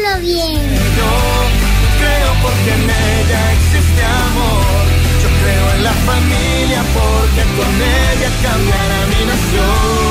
Bien. 0.00 0.56
creo 1.98 2.32
porque 2.42 2.72
en 2.72 2.84
ella 2.90 3.52
existe 3.52 4.02
amor. 4.02 4.86
Yo 5.22 5.28
creo 5.42 5.74
en 5.76 5.84
la 5.84 5.92
familia 5.92 6.82
porque 6.94 7.42
con 7.56 7.74
ella 7.82 8.30
cambiará 8.42 9.06
mi 9.06 9.24
nación. 9.26 10.09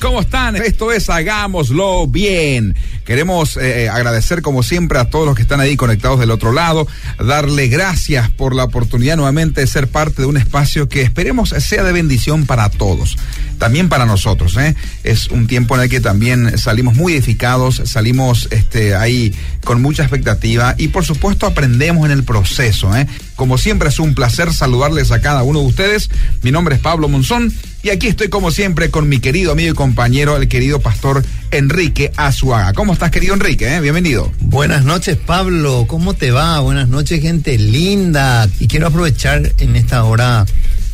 ¿Cómo 0.00 0.22
están? 0.22 0.56
Esto 0.56 0.90
es 0.90 1.10
Hagámoslo 1.10 2.06
Bien. 2.06 2.74
Queremos 3.04 3.58
eh, 3.58 3.90
agradecer 3.90 4.40
como 4.40 4.62
siempre 4.62 4.98
a 4.98 5.10
todos 5.10 5.26
los 5.26 5.36
que 5.36 5.42
están 5.42 5.60
ahí 5.60 5.76
conectados 5.76 6.18
del 6.18 6.30
otro 6.30 6.50
lado, 6.50 6.88
darle 7.18 7.68
gracias 7.68 8.30
por 8.30 8.54
la 8.54 8.64
oportunidad 8.64 9.16
nuevamente 9.16 9.60
de 9.60 9.66
ser 9.66 9.88
parte 9.88 10.22
de 10.22 10.28
un 10.28 10.38
espacio 10.38 10.88
que 10.88 11.02
esperemos 11.02 11.50
sea 11.50 11.82
de 11.82 11.92
bendición 11.92 12.46
para 12.46 12.70
todos, 12.70 13.16
también 13.58 13.88
para 13.88 14.06
nosotros. 14.06 14.56
¿eh? 14.56 14.74
Es 15.04 15.28
un 15.28 15.46
tiempo 15.46 15.76
en 15.76 15.82
el 15.82 15.90
que 15.90 16.00
también 16.00 16.56
salimos 16.56 16.94
muy 16.94 17.12
edificados, 17.12 17.82
salimos 17.84 18.48
este, 18.52 18.94
ahí 18.94 19.34
con 19.62 19.82
mucha 19.82 20.02
expectativa 20.04 20.74
y 20.78 20.88
por 20.88 21.04
supuesto 21.04 21.46
aprendemos 21.46 22.06
en 22.06 22.12
el 22.12 22.24
proceso. 22.24 22.96
¿eh? 22.96 23.06
Como 23.36 23.58
siempre 23.58 23.90
es 23.90 23.98
un 23.98 24.14
placer 24.14 24.52
saludarles 24.54 25.12
a 25.12 25.20
cada 25.20 25.42
uno 25.42 25.60
de 25.60 25.66
ustedes. 25.66 26.10
Mi 26.42 26.50
nombre 26.50 26.76
es 26.76 26.80
Pablo 26.80 27.08
Monzón 27.08 27.52
y 27.86 27.90
aquí 27.90 28.08
estoy 28.08 28.28
como 28.28 28.50
siempre 28.50 28.90
con 28.90 29.08
mi 29.08 29.20
querido 29.20 29.52
amigo 29.52 29.70
y 29.70 29.74
compañero, 29.74 30.36
el 30.36 30.48
querido 30.48 30.80
pastor 30.80 31.24
Enrique 31.52 32.10
Azuaga. 32.16 32.72
¿Cómo 32.72 32.92
estás, 32.92 33.12
querido 33.12 33.32
Enrique? 33.34 33.72
eh? 33.76 33.80
Bienvenido. 33.80 34.32
Buenas 34.40 34.84
noches, 34.84 35.16
Pablo. 35.16 35.84
¿Cómo 35.86 36.14
te 36.14 36.32
va? 36.32 36.58
Buenas 36.58 36.88
noches, 36.88 37.22
gente 37.22 37.56
linda. 37.58 38.48
Y 38.58 38.66
quiero 38.66 38.88
aprovechar 38.88 39.52
en 39.58 39.76
esta 39.76 40.02
hora 40.02 40.44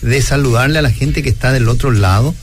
de 0.03 0.21
saludarle 0.21 0.81
a 0.81 0.83
la 0.83 0.91
gente 0.91 1.23
que 1.23 1.31
está 1.31 1.51
del 1.51 1.67
otro 1.71 1.93
lado. 1.93 2.35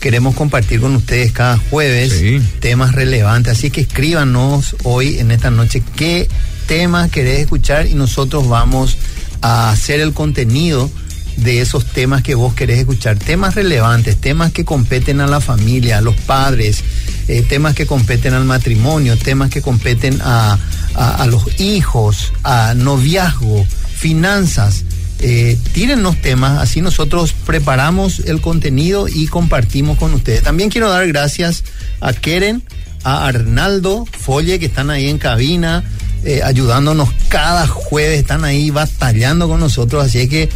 Queremos 0.00 0.34
compartir 0.34 0.80
con 0.80 0.96
ustedes 0.96 1.32
cada 1.32 1.58
jueves 1.58 2.10
Sí. 2.18 2.40
temas 2.60 2.94
relevantes. 2.94 3.58
Así 3.58 3.70
que 3.70 3.82
escríbanos 3.82 4.74
hoy 4.84 5.18
en 5.18 5.32
esta 5.32 5.50
noche 5.50 5.82
qué 5.96 6.28
temas 6.66 7.10
querés 7.10 7.40
escuchar 7.40 7.86
y 7.86 7.92
nosotros 7.92 8.48
vamos 8.48 8.96
a 9.42 9.70
hacer 9.70 10.00
el 10.00 10.14
contenido 10.14 10.90
de 11.38 11.60
esos 11.60 11.84
temas 11.86 12.22
que 12.22 12.34
vos 12.34 12.54
querés 12.54 12.78
escuchar. 12.80 13.18
Temas 13.18 13.54
relevantes, 13.54 14.16
temas 14.16 14.52
que 14.52 14.64
competen 14.64 15.20
a 15.20 15.26
la 15.26 15.40
familia, 15.40 15.98
a 15.98 16.00
los 16.00 16.16
padres, 16.16 16.82
eh, 17.28 17.42
temas 17.48 17.74
que 17.74 17.86
competen 17.86 18.34
al 18.34 18.44
matrimonio, 18.44 19.16
temas 19.16 19.50
que 19.50 19.62
competen 19.62 20.20
a, 20.22 20.58
a- 20.94 21.26
los 21.26 21.60
hijos, 21.60 22.32
a 22.42 22.74
noviazgo, 22.74 23.64
finanzas. 23.96 24.84
Eh, 25.20 25.58
tírennos 25.72 26.20
temas, 26.22 26.60
así 26.62 26.80
nosotros 26.80 27.34
preparamos 27.44 28.20
el 28.20 28.40
contenido 28.40 29.08
y 29.08 29.26
compartimos 29.26 29.98
con 29.98 30.14
ustedes. 30.14 30.42
También 30.44 30.70
quiero 30.70 30.88
dar 30.90 31.06
gracias 31.08 31.64
a 32.00 32.12
Keren, 32.12 32.62
a 33.04 33.26
Arnaldo 33.26 34.06
Folle, 34.10 34.58
que 34.60 34.66
están 34.66 34.90
ahí 34.90 35.08
en 35.08 35.18
cabina, 35.18 35.82
eh, 36.24 36.40
ayudándonos 36.44 37.08
cada 37.28 37.66
jueves, 37.66 38.20
están 38.20 38.44
ahí 38.44 38.70
batallando 38.70 39.48
con 39.48 39.58
nosotros, 39.60 40.04
así 40.04 40.18
es 40.20 40.28
que 40.28 40.48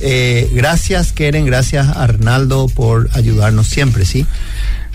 eh, 0.00 0.48
gracias 0.52 1.12
Keren, 1.12 1.46
gracias 1.46 1.88
Arnaldo 1.88 2.68
por 2.68 3.10
ayudarnos 3.14 3.66
siempre, 3.66 4.04
¿sí? 4.04 4.26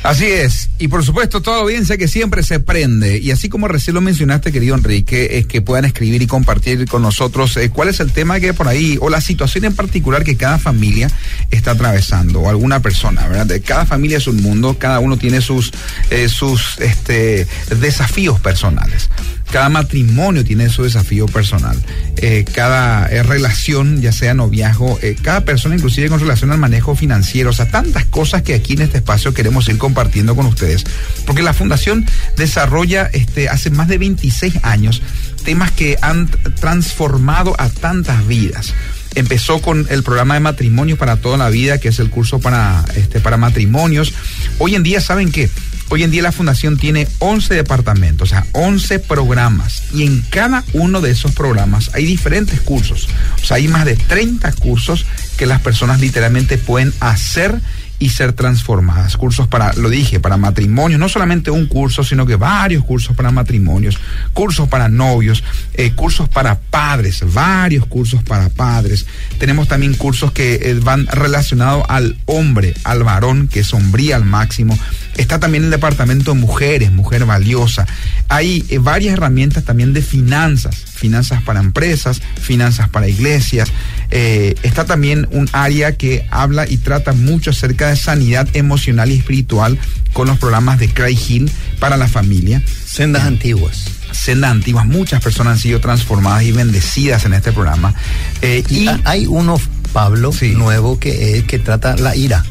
Así 0.05 0.25
es, 0.25 0.69
y 0.77 0.87
por 0.87 1.03
supuesto 1.03 1.41
toda 1.41 1.61
audiencia 1.61 1.97
que 1.97 2.07
siempre 2.07 2.43
se 2.43 2.59
prende, 2.59 3.17
y 3.17 3.31
así 3.31 3.49
como 3.49 3.67
recién 3.67 3.95
lo 3.95 4.01
mencionaste, 4.01 4.51
querido 4.51 4.75
Enrique, 4.75 5.39
es 5.39 5.47
que 5.47 5.63
puedan 5.63 5.83
escribir 5.83 6.21
y 6.21 6.27
compartir 6.27 6.87
con 6.87 7.01
nosotros 7.01 7.57
eh, 7.57 7.71
cuál 7.71 7.87
es 7.87 7.99
el 7.99 8.11
tema 8.11 8.39
que 8.39 8.53
por 8.53 8.67
ahí, 8.67 8.99
o 9.01 9.09
la 9.09 9.19
situación 9.19 9.65
en 9.65 9.73
particular 9.73 10.23
que 10.23 10.37
cada 10.37 10.59
familia 10.59 11.09
está 11.49 11.71
atravesando, 11.71 12.41
o 12.41 12.49
alguna 12.49 12.81
persona, 12.81 13.27
¿verdad? 13.27 13.59
Cada 13.65 13.87
familia 13.87 14.19
es 14.19 14.27
un 14.27 14.43
mundo, 14.43 14.77
cada 14.77 14.99
uno 14.99 15.17
tiene 15.17 15.41
sus, 15.41 15.71
eh, 16.11 16.29
sus 16.29 16.77
este, 16.81 17.47
desafíos 17.79 18.39
personales. 18.39 19.09
Cada 19.51 19.69
matrimonio 19.69 20.43
tiene 20.43 20.69
su 20.69 20.83
desafío 20.83 21.27
personal. 21.27 21.81
Eh, 22.17 22.45
cada 22.53 23.07
eh, 23.07 23.23
relación, 23.23 24.01
ya 24.01 24.11
sea 24.11 24.33
noviazgo, 24.33 24.99
eh, 25.01 25.15
cada 25.21 25.41
persona 25.41 25.75
inclusive 25.75 26.09
con 26.09 26.19
relación 26.19 26.51
al 26.51 26.57
manejo 26.57 26.95
financiero, 26.95 27.51
o 27.51 27.53
sea, 27.53 27.69
tantas 27.69 28.05
cosas 28.05 28.41
que 28.41 28.53
aquí 28.53 28.73
en 28.73 28.81
este 28.81 28.97
espacio 28.97 29.33
queremos 29.33 29.67
ir 29.69 29.77
compartiendo 29.77 30.35
con 30.35 30.45
ustedes. 30.45 30.83
Porque 31.25 31.41
la 31.41 31.53
Fundación 31.53 32.05
desarrolla 32.37 33.09
este, 33.13 33.49
hace 33.49 33.69
más 33.69 33.87
de 33.87 33.97
26 33.97 34.55
años 34.63 35.01
temas 35.43 35.71
que 35.71 35.97
han 36.01 36.27
transformado 36.59 37.55
a 37.59 37.69
tantas 37.69 38.25
vidas 38.27 38.73
empezó 39.15 39.61
con 39.61 39.87
el 39.89 40.03
programa 40.03 40.35
de 40.35 40.41
matrimonios 40.41 40.99
para 40.99 41.17
toda 41.17 41.37
la 41.37 41.49
vida, 41.49 41.79
que 41.79 41.87
es 41.87 41.99
el 41.99 42.09
curso 42.09 42.39
para, 42.39 42.85
este, 42.95 43.19
para 43.19 43.37
matrimonios. 43.37 44.13
Hoy 44.59 44.75
en 44.75 44.83
día, 44.83 45.01
¿saben 45.01 45.31
qué? 45.31 45.49
Hoy 45.89 46.03
en 46.03 46.11
día 46.11 46.23
la 46.23 46.31
fundación 46.31 46.77
tiene 46.77 47.07
11 47.19 47.53
departamentos, 47.53 48.29
o 48.29 48.33
sea, 48.33 48.45
11 48.53 48.99
programas. 48.99 49.83
Y 49.93 50.03
en 50.03 50.21
cada 50.29 50.63
uno 50.73 50.99
de 50.99 51.11
esos 51.11 51.31
programas 51.33 51.91
hay 51.93 52.05
diferentes 52.05 52.59
cursos. 52.61 53.07
O 53.41 53.45
sea, 53.45 53.57
hay 53.57 53.67
más 53.67 53.85
de 53.85 53.95
30 53.95 54.51
cursos 54.53 55.05
que 55.37 55.45
las 55.45 55.61
personas 55.61 55.99
literalmente 55.99 56.57
pueden 56.57 56.93
hacer 56.99 57.61
y 57.99 58.09
ser 58.09 58.33
transformadas. 58.33 59.15
Cursos 59.17 59.47
para, 59.47 59.73
lo 59.73 59.89
dije, 59.89 60.19
para 60.19 60.37
matrimonios, 60.37 60.99
no 60.99 61.09
solamente 61.09 61.51
un 61.51 61.67
curso, 61.67 62.03
sino 62.03 62.25
que 62.25 62.35
varios 62.35 62.83
cursos 62.83 63.15
para 63.15 63.31
matrimonios, 63.31 63.97
cursos 64.33 64.67
para 64.67 64.89
novios, 64.89 65.43
eh, 65.73 65.91
cursos 65.91 66.27
para 66.27 66.59
padres, 66.59 67.21
varios 67.33 67.85
cursos 67.85 68.23
para 68.23 68.49
padres. 68.49 69.05
Tenemos 69.37 69.67
también 69.67 69.93
cursos 69.93 70.31
que 70.31 70.55
eh, 70.55 70.79
van 70.81 71.07
relacionados 71.07 71.85
al 71.87 72.17
hombre, 72.25 72.73
al 72.83 73.03
varón, 73.03 73.47
que 73.47 73.63
sombría 73.63 74.17
al 74.17 74.25
máximo. 74.25 74.77
Está 75.17 75.39
también 75.39 75.63
el 75.65 75.69
departamento 75.71 76.33
de 76.33 76.39
mujeres, 76.39 76.91
mujer 76.91 77.25
valiosa. 77.25 77.87
Hay 78.27 78.65
eh, 78.69 78.79
varias 78.79 79.13
herramientas 79.13 79.63
también 79.63 79.93
de 79.93 80.01
finanzas, 80.01 80.75
finanzas 80.75 81.41
para 81.43 81.59
empresas, 81.61 82.21
finanzas 82.41 82.89
para 82.89 83.07
iglesias. 83.07 83.69
Eh, 84.11 84.55
está 84.63 84.85
también 84.85 85.27
un 85.31 85.49
área 85.53 85.95
que 85.95 86.27
habla 86.31 86.67
y 86.69 86.77
trata 86.77 87.13
mucho 87.13 87.51
acerca 87.51 87.89
de 87.89 87.95
sanidad 87.95 88.47
emocional 88.53 89.09
y 89.11 89.15
espiritual 89.17 89.79
con 90.13 90.27
los 90.27 90.37
programas 90.37 90.79
de 90.79 90.89
Craig 90.89 91.17
Hill 91.29 91.49
para 91.79 91.95
la 91.97 92.07
familia. 92.07 92.61
Sendas 92.85 93.23
antiguas. 93.23 93.85
Sendas 94.11 94.51
antiguas, 94.51 94.85
muchas 94.85 95.21
personas 95.21 95.53
han 95.53 95.59
sido 95.59 95.79
transformadas 95.81 96.43
y 96.43 96.51
bendecidas 96.51 97.25
en 97.25 97.33
este 97.33 97.51
programa. 97.51 97.93
Eh, 98.41 98.63
Y 98.69 98.79
y 98.83 98.87
ha- 98.87 98.99
hay 99.05 99.27
uno, 99.27 99.59
Pablo, 99.93 100.31
Sí. 100.33 100.51
nuevo 100.51 100.99
que, 100.99 101.37
es- 101.37 101.43
que 101.45 101.57
trata 101.59 101.95
la 101.97 102.15
ira. 102.15 102.43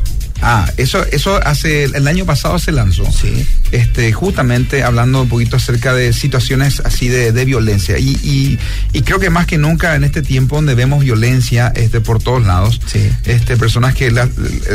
Ah, 0.46 0.70
eso, 0.76 1.04
eso 1.06 1.36
hace, 1.44 1.84
el 1.84 2.06
año 2.06 2.26
pasado 2.26 2.58
se 2.58 2.70
lanzó. 2.70 3.10
Sí. 3.10 3.46
Este, 3.72 4.12
justamente 4.12 4.82
hablando 4.82 5.22
un 5.22 5.28
poquito 5.28 5.56
acerca 5.56 5.94
de 5.94 6.12
situaciones 6.12 6.80
así 6.84 7.08
de, 7.08 7.32
de 7.32 7.44
violencia. 7.44 7.98
Y, 7.98 8.10
y, 8.22 8.58
y 8.92 9.02
creo 9.02 9.18
que 9.18 9.30
más 9.30 9.46
que 9.46 9.56
nunca 9.58 9.94
en 9.96 10.04
este 10.04 10.22
tiempo 10.22 10.56
donde 10.56 10.74
vemos 10.74 11.02
violencia 11.02 11.72
este, 11.74 12.00
por 12.00 12.22
todos 12.22 12.44
lados, 12.46 12.80
Sí. 12.86 13.10
este, 13.24 13.56
personas 13.56 13.94
que 13.94 14.10
la- 14.10 14.28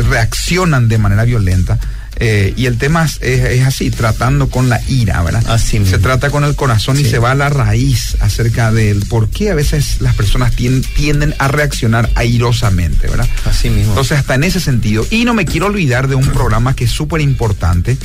reaccionan 0.08 0.88
de 0.88 0.98
manera 0.98 1.24
violenta. 1.24 1.78
Eh, 2.22 2.52
y 2.56 2.66
el 2.66 2.76
tema 2.76 3.06
es, 3.20 3.62
así, 3.66 3.90
tratando 3.90 4.48
con 4.50 4.68
la 4.68 4.80
ira, 4.88 5.22
¿verdad? 5.22 5.42
Así 5.48 5.72
se 5.72 5.80
mismo. 5.80 5.98
trata 6.00 6.30
con 6.30 6.44
el 6.44 6.54
corazón 6.54 7.00
y 7.00 7.04
se 7.04 7.18
va 7.18 7.30
a 7.30 7.34
la 7.34 7.48
raíz 7.48 8.16
acerca 8.20 8.70
del 8.72 9.06
por 9.06 9.30
qué 9.30 9.50
a 9.50 9.54
veces 9.54 10.00
las 10.00 10.14
personas 10.14 10.54
tien- 10.54 10.84
tienden 10.94 11.34
a 11.38 11.48
reaccionar 11.48 12.10
airosamente, 12.14 13.08
¿verdad? 13.08 13.28
Así 13.46 13.70
mismo. 13.70 13.92
Entonces, 13.92 14.18
hasta 14.18 14.34
en 14.34 14.44
ese 14.44 14.60
sentido. 14.60 15.06
Y 15.10 15.24
no 15.24 15.32
me 15.34 15.46
quiero 15.46 15.66
olvidar 15.66 16.08
de 16.08 16.14
un 16.14 16.26
programa 16.28 16.76
que 16.76 16.84
es 16.84 16.90
súper 16.90 17.20
importante, 17.22 17.96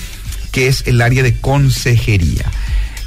que 0.52 0.68
es 0.70 0.84
el 0.88 1.02
área 1.02 1.22
de 1.22 1.36
consejería. 1.40 2.50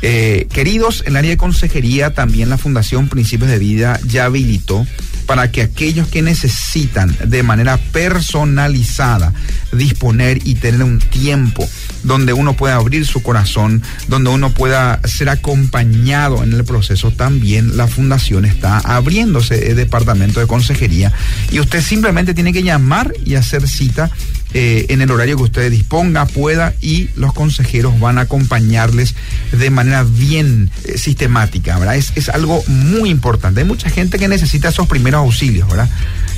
Eh, 0.03 0.47
queridos, 0.53 1.03
el 1.07 1.17
área 1.17 1.31
de 1.31 1.37
consejería 1.37 2.13
también 2.15 2.51
la 2.51 2.59
Fundación 2.59 3.09
Principios 3.09 3.51
de 3.51 3.59
Vida 3.59 3.99
ya 4.07 4.27
habilitó 4.27 4.87
para 5.29 5.53
que 5.53 5.61
aquellos 5.61 6.09
que 6.09 6.23
necesitan 6.23 7.15
de 7.23 7.43
manera 7.43 7.77
personalizada 7.77 9.35
disponer 9.73 10.41
y 10.43 10.55
tener 10.55 10.83
un 10.83 11.01
tiempo 11.01 11.69
donde 12.03 12.33
uno 12.33 12.57
pueda 12.57 12.77
abrir 12.77 13.05
su 13.05 13.23
corazón, 13.23 13.83
donde 14.09 14.31
uno 14.31 14.55
pueda 14.55 15.01
ser 15.05 15.29
acompañado 15.29 16.43
en 16.43 16.55
el 16.55 16.65
proceso, 16.65 17.11
también 17.11 17.77
la 17.77 17.87
fundación 17.87 18.47
está 18.47 18.79
abriéndose 18.79 19.71
el 19.71 19.77
departamento 19.77 20.41
de 20.41 20.47
consejería 20.47 21.13
y 21.53 21.61
usted 21.61 21.83
simplemente 21.83 22.33
tiene 22.33 22.55
que 22.55 22.63
llamar 22.63 23.13
y 23.27 23.35
hacer 23.35 23.69
cita 23.69 24.11
eh, 24.55 24.87
en 24.89 25.03
el 25.03 25.11
horario 25.11 25.37
que 25.37 25.43
usted 25.43 25.71
disponga, 25.71 26.25
pueda 26.25 26.73
y 26.81 27.11
los 27.17 27.35
consejeros 27.35 28.01
van 28.01 28.17
a 28.17 28.23
acompañarles 28.23 29.15
de 29.53 29.69
manera 29.69 30.05
bien 30.05 30.71
eh, 30.85 30.97
sistemática, 30.97 31.79
¿verdad? 31.79 31.97
Es, 31.97 32.13
es 32.17 32.31
algo 32.31 32.65
muy 32.67 33.11
importante. 33.11 33.61
Hay 33.61 33.67
mucha 33.67 33.91
gente 33.91 34.19
que 34.19 34.27
necesita 34.27 34.71
esos 34.71 34.87
primeros 34.87 35.19
auxilios, 35.19 35.69
¿verdad? 35.69 35.91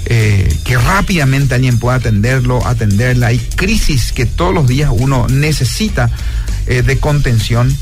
Eh, 0.07 0.53
que 0.65 0.77
rápidamente 0.77 1.55
alguien 1.55 1.79
pueda 1.79 1.99
atenderlo, 1.99 2.67
atenderla. 2.67 3.29
Hay 3.29 3.39
crisis 3.39 4.11
que 4.11 4.27
todos 4.27 4.53
los 4.53 4.67
días 4.67 4.91
uno 4.93 5.29
necesita 5.29 6.11
de 6.67 6.99
contención. 6.99 7.75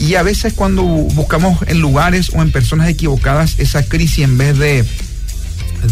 y 0.00 0.16
a 0.16 0.22
veces 0.22 0.52
cuando 0.54 0.82
buscamos 0.82 1.60
en 1.66 1.80
lugares 1.80 2.30
o 2.34 2.42
en 2.42 2.50
personas 2.52 2.88
equivocadas 2.88 3.58
esa 3.58 3.82
crisis 3.84 4.24
en 4.24 4.36
vez 4.36 4.58
de 4.58 4.84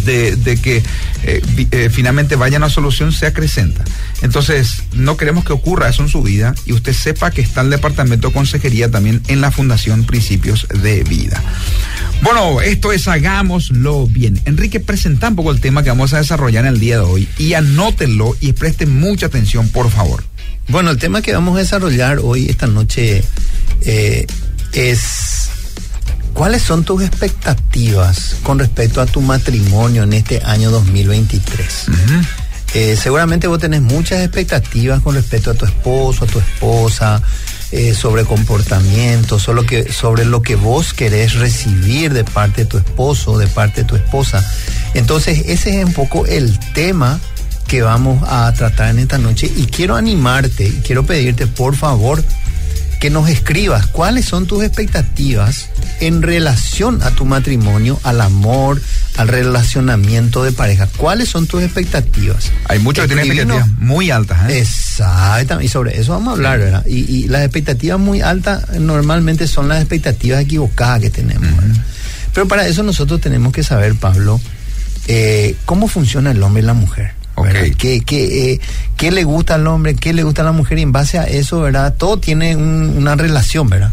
de, 0.04 0.58
que 0.62 0.82
eh, 1.22 1.42
eh, 1.70 1.90
finalmente 1.92 2.36
vaya 2.36 2.56
a 2.56 2.58
una 2.58 2.70
solución 2.70 3.12
se 3.12 3.26
acrecenta. 3.26 3.84
Entonces, 4.22 4.82
no 4.92 5.16
queremos 5.16 5.44
que 5.44 5.52
ocurra 5.52 5.88
eso 5.88 6.02
en 6.02 6.08
su 6.08 6.22
vida 6.22 6.54
y 6.64 6.72
usted 6.72 6.92
sepa 6.92 7.30
que 7.30 7.40
está 7.40 7.60
el 7.60 7.70
departamento 7.70 8.28
de 8.28 8.34
consejería 8.34 8.90
también 8.90 9.22
en 9.28 9.40
la 9.40 9.50
Fundación 9.50 10.04
Principios 10.04 10.66
de 10.82 11.04
Vida. 11.04 11.42
Bueno, 12.22 12.60
esto 12.60 12.92
es 12.92 13.08
Hagámoslo 13.08 14.06
Bien. 14.06 14.40
Enrique, 14.44 14.80
presenta 14.80 15.28
un 15.28 15.36
poco 15.36 15.50
el 15.50 15.60
tema 15.60 15.82
que 15.82 15.90
vamos 15.90 16.12
a 16.14 16.18
desarrollar 16.18 16.64
en 16.64 16.74
el 16.74 16.80
día 16.80 16.96
de 16.96 17.04
hoy 17.04 17.28
y 17.38 17.54
anótenlo 17.54 18.36
y 18.40 18.52
presten 18.52 18.98
mucha 18.98 19.26
atención, 19.26 19.68
por 19.68 19.90
favor. 19.90 20.24
Bueno, 20.68 20.90
el 20.90 20.98
tema 20.98 21.22
que 21.22 21.32
vamos 21.32 21.56
a 21.56 21.60
desarrollar 21.60 22.18
hoy, 22.22 22.48
esta 22.48 22.66
noche, 22.66 23.22
eh, 23.82 24.26
es 24.72 25.25
cuáles 26.36 26.62
son 26.62 26.84
tus 26.84 27.02
expectativas 27.02 28.36
con 28.42 28.58
respecto 28.58 29.00
a 29.00 29.06
tu 29.06 29.22
matrimonio 29.22 30.02
en 30.02 30.12
este 30.12 30.42
año 30.44 30.70
2023. 30.70 31.86
Eh, 32.74 32.96
seguramente 32.96 33.46
vos 33.46 33.58
tenés 33.58 33.80
muchas 33.80 34.20
expectativas 34.20 35.00
con 35.00 35.14
respecto 35.14 35.50
a 35.50 35.54
tu 35.54 35.64
esposo, 35.64 36.24
a 36.24 36.28
tu 36.28 36.38
esposa, 36.38 37.22
eh, 37.72 37.94
sobre 37.94 38.24
comportamiento, 38.24 39.38
sobre 39.38 39.62
lo, 39.62 39.66
que, 39.66 39.92
sobre 39.92 40.24
lo 40.26 40.42
que 40.42 40.56
vos 40.56 40.92
querés 40.92 41.34
recibir 41.34 42.12
de 42.12 42.24
parte 42.24 42.64
de 42.64 42.66
tu 42.66 42.76
esposo, 42.76 43.38
de 43.38 43.46
parte 43.46 43.82
de 43.82 43.88
tu 43.88 43.96
esposa. 43.96 44.44
Entonces, 44.92 45.42
ese 45.46 45.80
es 45.80 45.84
un 45.86 45.94
poco 45.94 46.26
el 46.26 46.58
tema 46.74 47.18
que 47.66 47.80
vamos 47.80 48.22
a 48.28 48.52
tratar 48.52 48.90
en 48.90 48.98
esta 48.98 49.18
noche 49.18 49.50
y 49.56 49.66
quiero 49.66 49.96
animarte 49.96 50.68
y 50.68 50.82
quiero 50.84 51.04
pedirte 51.04 51.46
por 51.46 51.74
favor 51.74 52.22
que 53.00 53.10
nos 53.10 53.28
escribas 53.28 53.87
cuáles 53.87 54.25
son 54.25 54.46
tus 54.46 54.62
expectativas 54.62 55.69
en 56.00 56.22
relación 56.22 57.02
a 57.02 57.10
tu 57.10 57.25
matrimonio, 57.25 57.98
al 58.02 58.20
amor, 58.20 58.81
al 59.16 59.28
relacionamiento 59.28 60.43
de 60.44 60.52
pareja. 60.52 60.88
¿Cuáles 60.96 61.28
son 61.28 61.46
tus 61.46 61.62
expectativas? 61.62 62.50
Hay 62.69 62.78
muchos 62.78 63.04
que 63.06 63.14
tienen 63.14 63.26
expectativas 63.26 63.69
muy 63.78 64.10
altas. 64.10 64.50
¿eh? 64.50 64.60
Exactamente, 64.60 65.64
y 65.64 65.69
sobre 65.69 65.98
eso 66.00 66.12
vamos 66.12 66.28
a 66.28 66.32
hablar, 66.32 66.58
¿verdad? 66.58 66.87
Y, 66.87 67.00
y 67.14 67.28
las 67.28 67.43
expectativas 67.43 67.98
muy 67.98 68.20
altas 68.20 68.69
normalmente 68.78 69.46
son 69.46 69.69
las 69.69 69.81
expectativas 69.81 70.40
equivocadas 70.40 71.00
que 71.00 71.10
tenemos. 71.10 71.54
¿verdad? 71.56 71.76
Pero 72.37 72.49
para 72.49 72.66
eso 72.66 72.82
nosotros 72.82 73.20
tenemos 73.20 73.52
que 73.52 73.62
saber, 73.62 73.94
Pablo, 73.94 74.40
eh, 75.08 75.56
cómo 75.64 75.88
funciona 75.88 76.32
el 76.32 76.42
hombre 76.42 76.62
y 76.62 76.66
la 76.66 76.75
mujer. 76.75 77.12
¿Verdad? 77.42 77.62
Ok. 77.70 77.76
¿Qué, 77.78 78.00
qué, 78.00 78.52
eh, 78.52 78.60
qué 78.96 79.10
le 79.10 79.24
gusta 79.24 79.54
al 79.56 79.66
hombre, 79.66 79.94
qué 79.94 80.12
le 80.12 80.22
gusta 80.22 80.42
a 80.42 80.44
la 80.46 80.52
mujer? 80.52 80.78
Y 80.78 80.82
en 80.82 80.92
base 80.92 81.18
a 81.18 81.24
eso, 81.24 81.60
¿verdad? 81.60 81.94
Todo 81.96 82.18
tiene 82.18 82.56
un- 82.56 82.94
una 82.96 83.14
relación, 83.16 83.68
¿verdad? 83.68 83.92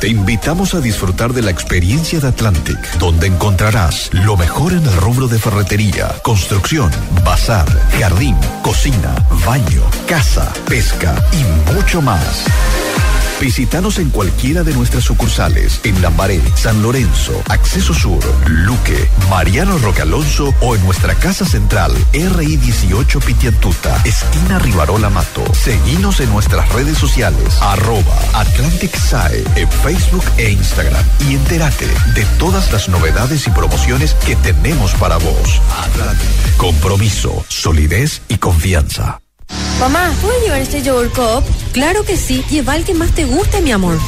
Te 0.00 0.08
invitamos 0.08 0.74
a 0.74 0.80
disfrutar 0.80 1.32
de 1.32 1.40
la 1.40 1.50
experiencia 1.50 2.20
de 2.20 2.28
Atlantic, 2.28 2.78
donde 2.98 3.26
encontrarás 3.26 4.10
lo 4.12 4.36
mejor 4.36 4.72
en 4.72 4.84
el 4.84 4.96
rubro 4.96 5.26
de 5.26 5.38
ferretería, 5.38 6.14
construcción, 6.22 6.90
bazar, 7.24 7.66
jardín, 7.98 8.36
cocina, 8.62 9.14
baño, 9.46 9.82
casa, 10.06 10.52
pesca 10.66 11.14
y 11.32 11.72
mucho 11.74 12.02
más. 12.02 12.44
Visítanos 13.40 13.98
en 13.98 14.10
cualquiera 14.10 14.62
de 14.62 14.72
nuestras 14.72 15.04
sucursales 15.04 15.80
en 15.84 16.00
Lambaré, 16.00 16.40
San 16.54 16.82
Lorenzo, 16.82 17.42
Acceso 17.48 17.92
Sur, 17.92 18.20
Luque, 18.46 19.08
Mariano 19.28 19.76
Roque 19.78 20.02
Alonso 20.02 20.54
o 20.60 20.74
en 20.74 20.84
nuestra 20.84 21.14
casa 21.14 21.44
central 21.44 21.92
RI 22.12 22.56
18 22.56 23.20
Pitiantuta, 23.20 24.00
esquina 24.04 24.58
Rivarola 24.58 25.10
Mato. 25.10 25.42
Seguinos 25.54 26.20
en 26.20 26.30
nuestras 26.30 26.68
redes 26.72 26.96
sociales 26.96 27.58
arroba 27.60 28.18
Atlantic 28.32 28.96
Sae 28.96 29.44
en 29.56 29.70
Facebook 29.70 30.24
e 30.38 30.50
Instagram 30.50 31.04
y 31.28 31.34
entérate 31.34 31.86
de 32.14 32.24
todas 32.38 32.72
las 32.72 32.88
novedades 32.88 33.46
y 33.46 33.50
promociones 33.50 34.14
que 34.14 34.36
tenemos 34.36 34.94
para 34.94 35.18
vos. 35.18 35.60
Atlantic. 35.84 36.56
Compromiso, 36.56 37.44
solidez 37.48 38.22
y 38.28 38.38
confianza. 38.38 39.20
Mamá, 39.80 40.10
¿puedo 40.22 40.40
llevar 40.42 40.60
este 40.60 40.82
yogur 40.82 41.10
cup? 41.10 41.44
Claro 41.72 42.04
que 42.04 42.16
sí, 42.16 42.42
lleva 42.50 42.76
el 42.76 42.84
que 42.84 42.94
más 42.94 43.12
te 43.12 43.24
guste, 43.24 43.60
mi 43.60 43.72
amor. 43.72 43.98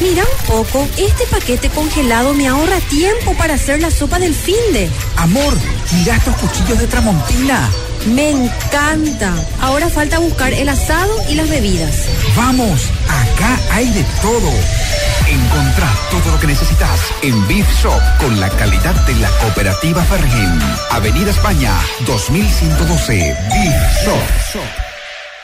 Mira 0.00 0.24
un 0.24 0.46
poco, 0.46 0.88
este 0.96 1.26
paquete 1.30 1.68
congelado 1.70 2.34
me 2.34 2.48
ahorra 2.48 2.80
tiempo 2.90 3.34
para 3.34 3.54
hacer 3.54 3.80
la 3.80 3.90
sopa 3.90 4.18
del 4.18 4.34
finde. 4.34 4.90
Amor, 5.16 5.54
mira 5.92 6.16
estos 6.16 6.34
cuchillos 6.36 6.78
de 6.78 6.86
Tramontina. 6.88 7.70
Me 8.06 8.30
encanta. 8.30 9.32
Ahora 9.60 9.88
falta 9.88 10.18
buscar 10.18 10.52
el 10.52 10.68
asado 10.68 11.14
y 11.28 11.34
las 11.34 11.48
bebidas. 11.48 12.06
Vamos, 12.36 12.90
acá 13.08 13.58
hay 13.70 13.88
de 13.90 14.04
todo. 14.20 14.50
Encontrá 15.28 15.88
todo 16.10 16.32
lo 16.32 16.40
que 16.40 16.48
necesitas 16.48 17.00
en 17.22 17.46
Beef 17.46 17.66
Shop 17.80 18.00
con 18.18 18.38
la 18.40 18.50
calidad 18.50 18.94
de 19.06 19.14
la 19.16 19.30
cooperativa 19.38 20.02
Fergen. 20.04 20.58
Avenida 20.90 21.30
España, 21.30 21.72
2112. 22.06 23.36
Beef 23.50 24.04
Shop. 24.04 24.91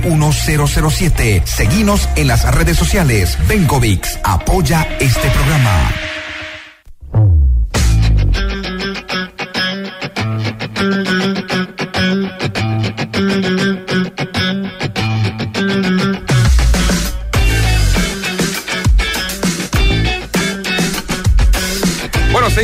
491007. 0.00 1.42
Seguinos 1.44 2.08
en 2.16 2.28
las 2.28 2.54
redes 2.54 2.76
sociales. 2.76 3.38
Bencovix 3.48 4.18
apoya 4.22 4.86
este 5.00 5.28
programa. 5.30 6.11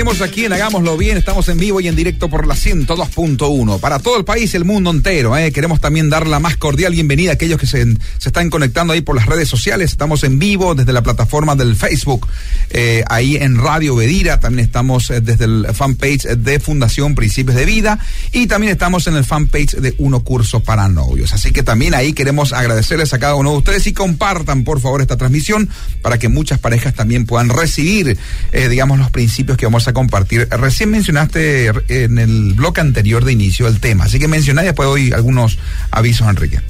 Seguimos 0.08 0.30
aquí 0.30 0.44
en 0.46 0.52
Hagámoslo 0.54 0.96
Bien, 0.96 1.18
estamos 1.18 1.48
en 1.48 1.58
vivo 1.58 1.80
y 1.80 1.88
en 1.88 1.94
directo 1.94 2.30
por 2.30 2.46
la 2.46 2.54
102.1 2.54 3.78
para 3.78 3.98
todo 3.98 4.16
el 4.16 4.24
país 4.24 4.54
y 4.54 4.56
el 4.56 4.64
mundo 4.64 4.90
entero. 4.90 5.36
¿eh? 5.36 5.52
Queremos 5.52 5.80
también 5.80 6.08
dar 6.08 6.26
la 6.26 6.40
más 6.40 6.56
cordial 6.56 6.92
bienvenida 6.92 7.32
a 7.32 7.34
aquellos 7.34 7.60
que 7.60 7.66
se, 7.66 7.84
se, 8.18 8.28
están 8.28 8.48
conectando 8.48 8.94
ahí 8.94 9.02
por 9.02 9.16
las 9.16 9.26
redes 9.26 9.48
sociales. 9.48 9.90
Estamos 9.90 10.24
en 10.24 10.38
vivo 10.38 10.74
desde 10.74 10.94
la 10.94 11.02
plataforma 11.02 11.56
del 11.56 11.76
Facebook, 11.76 12.26
eh, 12.70 13.04
ahí 13.08 13.36
en 13.36 13.58
Radio 13.58 13.96
Bedira. 13.96 14.40
También 14.40 14.64
estamos 14.66 15.10
eh, 15.10 15.20
desde 15.20 15.44
el 15.44 15.66
fanpage 15.74 16.22
de 16.22 16.58
Fundación 16.58 17.14
Principios 17.14 17.56
de 17.56 17.66
Vida 17.66 17.98
y 18.32 18.46
también 18.46 18.72
estamos 18.72 19.06
en 19.08 19.16
el 19.16 19.24
fanpage 19.24 19.74
de 19.74 19.94
Uno 19.98 20.24
Curso 20.24 20.60
para 20.60 20.88
Novios. 20.88 21.34
Así 21.34 21.50
que 21.50 21.62
también 21.62 21.94
ahí 21.94 22.14
queremos 22.14 22.54
agradecerles 22.54 23.12
a 23.12 23.18
cada 23.18 23.34
uno 23.34 23.50
de 23.50 23.58
ustedes 23.58 23.86
y 23.86 23.92
compartan 23.92 24.64
por 24.64 24.80
favor 24.80 25.02
esta 25.02 25.18
transmisión 25.18 25.68
para 26.00 26.18
que 26.18 26.28
muchas 26.28 26.58
parejas 26.58 26.94
también 26.94 27.26
puedan 27.26 27.50
recibir, 27.50 28.16
digamos, 28.52 28.98
los 28.98 29.10
principios 29.10 29.58
que 29.58 29.66
vamos 29.66 29.86
a 29.86 29.92
compartir. 29.98 30.48
Recién 30.48 30.90
mencionaste 30.90 31.72
en 31.88 32.18
el 32.18 32.54
bloque 32.54 32.80
anterior 32.80 33.24
de 33.24 33.32
inicio 33.32 33.66
el 33.66 33.80
tema, 33.80 34.04
así 34.04 34.18
que 34.18 34.28
mencioná 34.28 34.62
y 34.62 34.66
después 34.66 34.88
doy 34.88 35.12
algunos 35.12 35.58
avisos, 35.90 36.28
Enrique. 36.28 36.60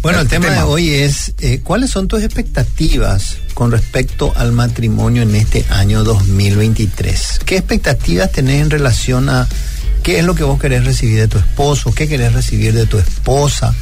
Bueno, 0.00 0.20
el, 0.20 0.26
el 0.26 0.30
tema, 0.30 0.46
tema, 0.46 0.58
de 0.58 0.62
hoy 0.62 0.90
es, 0.90 1.34
eh, 1.40 1.60
¿cuáles 1.62 1.90
son 1.90 2.08
tus 2.08 2.22
expectativas 2.22 3.38
con 3.52 3.70
respecto 3.72 4.32
al 4.36 4.52
matrimonio 4.52 5.22
en 5.22 5.34
este 5.34 5.66
año 5.68 6.02
2023? 6.02 7.40
¿Qué 7.44 7.56
expectativas 7.56 8.32
tenés 8.32 8.62
en 8.62 8.70
relación 8.70 9.28
a 9.28 9.46
qué 10.02 10.20
es 10.20 10.24
lo 10.24 10.34
que 10.34 10.44
vos 10.44 10.58
querés 10.58 10.84
recibir 10.84 11.18
de 11.18 11.28
tu 11.28 11.38
esposo? 11.38 11.92
¿Qué 11.92 12.08
querés 12.08 12.32
recibir 12.32 12.72
de 12.72 12.86
tu 12.86 12.98
esposa? 12.98 13.74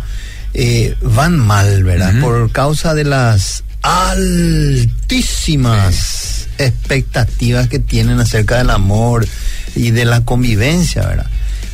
eh, 0.54 0.96
van 1.02 1.38
mal, 1.38 1.84
¿verdad? 1.84 2.14
Uh 2.14 2.18
-huh. 2.18 2.22
Por 2.22 2.52
causa 2.52 2.94
de 2.94 3.04
las 3.04 3.64
altísimas 3.82 5.96
sí. 5.96 6.46
expectativas 6.60 7.68
que 7.68 7.80
tienen 7.80 8.20
acerca 8.20 8.58
del 8.58 8.70
amor 8.70 9.28
y 9.76 9.92
de 9.92 10.06
la 10.06 10.22
convivencia, 10.22 11.06
¿verdad? 11.06 11.28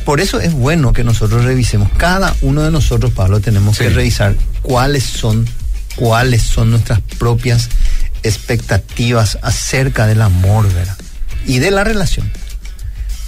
Por 0.04 0.20
eso 0.20 0.40
es 0.40 0.52
bueno 0.52 0.92
que 0.92 1.04
nosotros 1.04 1.44
revisemos, 1.44 1.90
cada 1.96 2.34
uno 2.42 2.62
de 2.62 2.70
nosotros, 2.70 3.12
Pablo, 3.12 3.40
tenemos 3.40 3.76
sí. 3.76 3.84
que 3.84 3.90
revisar 3.90 4.34
cuáles 4.62 5.04
son, 5.04 5.46
cuáles 5.96 6.42
son 6.42 6.70
nuestras 6.70 7.00
propias 7.18 7.60
expectativas 7.60 7.93
acerca 9.42 10.06
del 10.06 10.22
amor, 10.22 10.72
¿verdad? 10.72 10.96
Y 11.46 11.58
de 11.58 11.70
la 11.70 11.84
relación. 11.84 12.30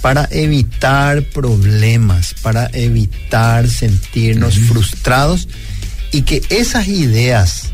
Para 0.01 0.27
evitar 0.31 1.23
problemas, 1.23 2.35
para 2.41 2.69
evitar 2.73 3.67
sentirnos 3.67 4.57
uh 4.57 4.61
-huh. 4.61 4.67
frustrados 4.67 5.47
y 6.11 6.21
que 6.21 6.41
esas 6.49 6.87
ideas 6.87 7.71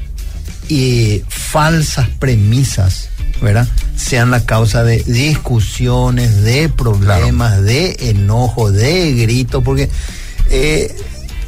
y 0.68 1.24
falsas 1.27 2.08
premisas, 2.20 3.10
¿verdad? 3.42 3.68
Sean 3.96 4.32
la 4.32 4.46
causa 4.46 4.84
de 4.84 5.03
discusiones, 5.03 6.44
de 6.44 6.70
problemas, 6.70 7.51
claro. 7.51 7.63
de 7.63 7.96
enojo, 8.10 8.72
de 8.72 9.13
grito, 9.13 9.62
porque 9.62 9.89
eh, 10.50 10.96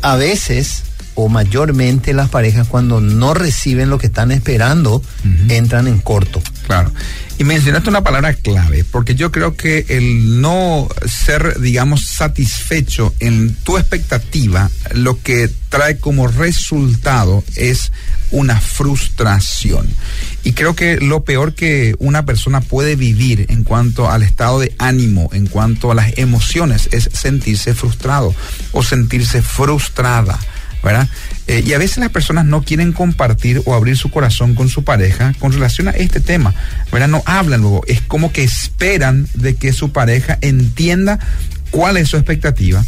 a 0.02 0.16
veces 0.16 0.85
o 1.16 1.30
mayormente 1.30 2.14
las 2.14 2.30
parejas 2.30 2.68
cuando 2.68 3.02
no 3.02 3.34
reciben 3.34 3.90
lo 3.90 3.98
que 3.98 4.08
están 4.08 4.32
esperando, 4.32 4.96
uh 4.96 5.02
-huh. 5.02 5.52
entran 5.52 5.88
en 5.88 6.00
corto. 6.00 6.42
Claro. 6.68 6.92
Y 7.38 7.44
mencionaste 7.44 7.90
una 7.90 8.04
palabra 8.04 8.34
clave, 8.34 8.86
porque 8.90 9.16
yo 9.16 9.32
creo 9.32 9.56
que 9.58 9.86
el 9.90 10.40
no 10.40 10.88
ser, 11.06 11.60
digamos, 11.60 12.06
satisfecho 12.06 13.14
en 13.20 13.54
tu 13.56 13.78
expectativa, 13.78 14.70
lo 14.94 15.22
que 15.22 15.50
trae 15.70 15.98
como 15.98 16.28
resultado 16.28 17.44
es 17.56 17.92
una 18.32 18.60
frustración. 18.60 19.88
Y 20.44 20.54
creo 20.54 20.76
que 20.76 20.98
lo 20.98 21.26
peor 21.26 21.54
que 21.56 21.96
una 22.00 22.26
persona 22.26 22.62
puede 22.62 22.96
vivir 22.96 23.46
en 23.50 23.64
cuanto 23.64 24.10
al 24.10 24.24
estado 24.24 24.60
de 24.60 24.74
ánimo, 24.80 25.30
en 25.34 25.48
cuanto 25.48 25.92
a 25.92 25.96
las 25.96 26.18
emociones, 26.18 26.88
es 26.92 27.10
sentirse 27.14 27.74
frustrado 27.74 28.34
o 28.72 28.82
sentirse 28.82 29.42
frustrada. 29.42 30.40
¿Verdad? 30.86 31.10
Eh, 31.48 31.64
y 31.66 31.74
a 31.74 31.80
veces 31.80 31.98
las 31.98 32.12
personas 32.12 32.46
no 32.46 32.62
quieren 32.62 32.94
compartir 32.94 33.62
o 33.66 33.74
abrir 33.74 33.98
su 33.98 34.12
corazón 34.12 34.54
con 34.54 34.70
su 34.70 34.84
pareja 34.84 35.34
con 35.40 35.52
relación 35.52 35.88
a 35.88 35.92
este 35.92 36.20
tema, 36.20 36.54
¿verdad? 36.92 37.08
No 37.08 37.24
hablan 37.26 37.62
luego, 37.62 37.84
es 37.88 38.02
como 38.02 38.32
que 38.32 38.44
esperan 38.44 39.28
de 39.34 39.56
que 39.56 39.74
su 39.74 39.92
pareja 39.92 40.38
entienda 40.42 41.20
cuál 41.72 41.98
es 41.98 42.10
su 42.10 42.18
expectativa. 42.18 42.86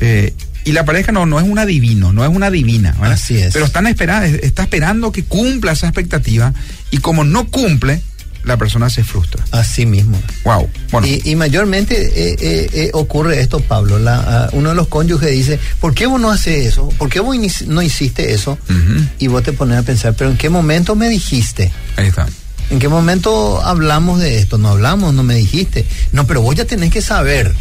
Eh, 0.00 0.32
y 0.64 0.72
la 0.72 0.84
pareja 0.84 1.12
no, 1.12 1.26
no 1.26 1.38
es 1.38 1.46
un 1.46 1.58
adivino, 1.58 2.12
no 2.12 2.24
es 2.24 2.30
una 2.30 2.50
divina, 2.50 2.92
¿verdad? 2.92 3.12
Así 3.12 3.36
es. 3.36 3.52
Pero 3.52 3.66
están 3.66 3.86
esperando, 3.88 4.38
está 4.38 4.62
esperando 4.62 5.12
que 5.12 5.24
cumpla 5.24 5.72
esa 5.72 5.88
expectativa 5.88 6.54
y 6.90 6.98
como 6.98 7.24
no 7.24 7.50
cumple, 7.50 8.00
la 8.44 8.56
persona 8.56 8.90
se 8.90 9.02
frustra. 9.04 9.44
Así 9.50 9.86
mismo. 9.86 10.20
Wow. 10.44 10.68
Bueno. 10.90 11.06
Y, 11.06 11.22
y 11.24 11.36
mayormente 11.36 11.94
eh, 11.96 12.36
eh, 12.40 12.70
eh, 12.72 12.90
ocurre 12.92 13.40
esto, 13.40 13.60
Pablo. 13.60 13.98
La, 13.98 14.50
uh, 14.52 14.56
uno 14.56 14.70
de 14.70 14.74
los 14.74 14.88
cónyuges 14.88 15.30
dice, 15.30 15.58
¿por 15.80 15.94
qué 15.94 16.06
vos 16.06 16.20
no 16.20 16.30
haces 16.30 16.66
eso? 16.66 16.88
¿Por 16.98 17.08
qué 17.08 17.20
vos 17.20 17.36
no 17.66 17.82
hiciste 17.82 18.32
eso? 18.32 18.58
Uh 18.68 18.72
-huh. 18.72 19.08
Y 19.18 19.26
vos 19.28 19.42
te 19.42 19.52
pones 19.52 19.78
a 19.78 19.82
pensar, 19.82 20.14
¿pero 20.14 20.30
en 20.30 20.36
qué 20.36 20.48
momento 20.50 20.94
me 20.94 21.08
dijiste? 21.08 21.72
Ahí 21.96 22.08
está. 22.08 22.26
¿En 22.70 22.78
qué 22.78 22.88
momento 22.88 23.62
hablamos 23.62 24.20
de 24.20 24.38
esto? 24.38 24.58
No 24.58 24.68
hablamos, 24.70 25.14
no 25.14 25.22
me 25.22 25.34
dijiste. 25.34 25.86
No, 26.12 26.26
pero 26.26 26.40
vos 26.42 26.54
ya 26.54 26.64
tenés 26.64 26.90
que 26.90 27.02
saber. 27.02 27.54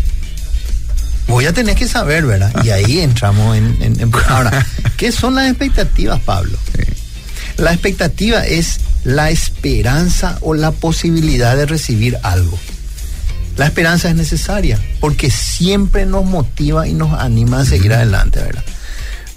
Vos 1.28 1.44
ya 1.44 1.54
tenés 1.54 1.76
que 1.76 1.88
saber, 1.88 2.26
¿verdad? 2.26 2.54
Y 2.64 2.70
ahí 2.70 3.00
entramos 3.10 3.56
en... 3.58 3.78
en, 3.82 4.00
en... 4.00 4.12
Ahora, 4.28 4.66
¿qué 4.98 5.12
son 5.12 5.36
las 5.36 5.50
expectativas, 5.50 6.20
Pablo? 6.22 6.58
Sí. 6.76 6.84
La 7.58 7.72
expectativa 7.72 8.46
es 8.46 8.80
la 9.04 9.30
esperanza 9.30 10.38
o 10.42 10.54
la 10.54 10.72
posibilidad 10.72 11.56
de 11.56 11.66
recibir 11.66 12.18
algo. 12.24 12.58
La 13.58 13.66
esperanza 13.66 14.10
es 14.10 14.16
necesaria 14.16 14.80
porque 15.00 15.30
siempre 15.30 16.06
nos 16.06 16.26
motiva 16.26 16.88
y 16.88 16.94
nos 16.94 17.14
anima 17.14 17.62
a 17.62 17.66
seguir 17.66 17.94
adelante, 17.94 18.40
¿verdad? 18.40 18.64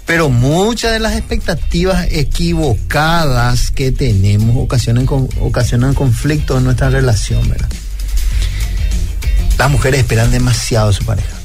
Pero 0.05 0.29
muchas 0.29 0.93
de 0.93 0.99
las 0.99 1.15
expectativas 1.15 2.07
equivocadas 2.09 3.71
que 3.71 3.91
tenemos 3.91 4.55
ocasionan, 4.57 5.05
ocasionan 5.41 5.93
conflictos 5.93 6.57
en 6.57 6.63
nuestra 6.63 6.89
relación, 6.89 7.47
¿verdad? 7.49 7.69
Las 9.59 9.69
mujeres 9.69 10.01
esperan 10.01 10.31
demasiado 10.31 10.89
a 10.89 10.93
su 10.93 11.03
pareja. 11.03 11.36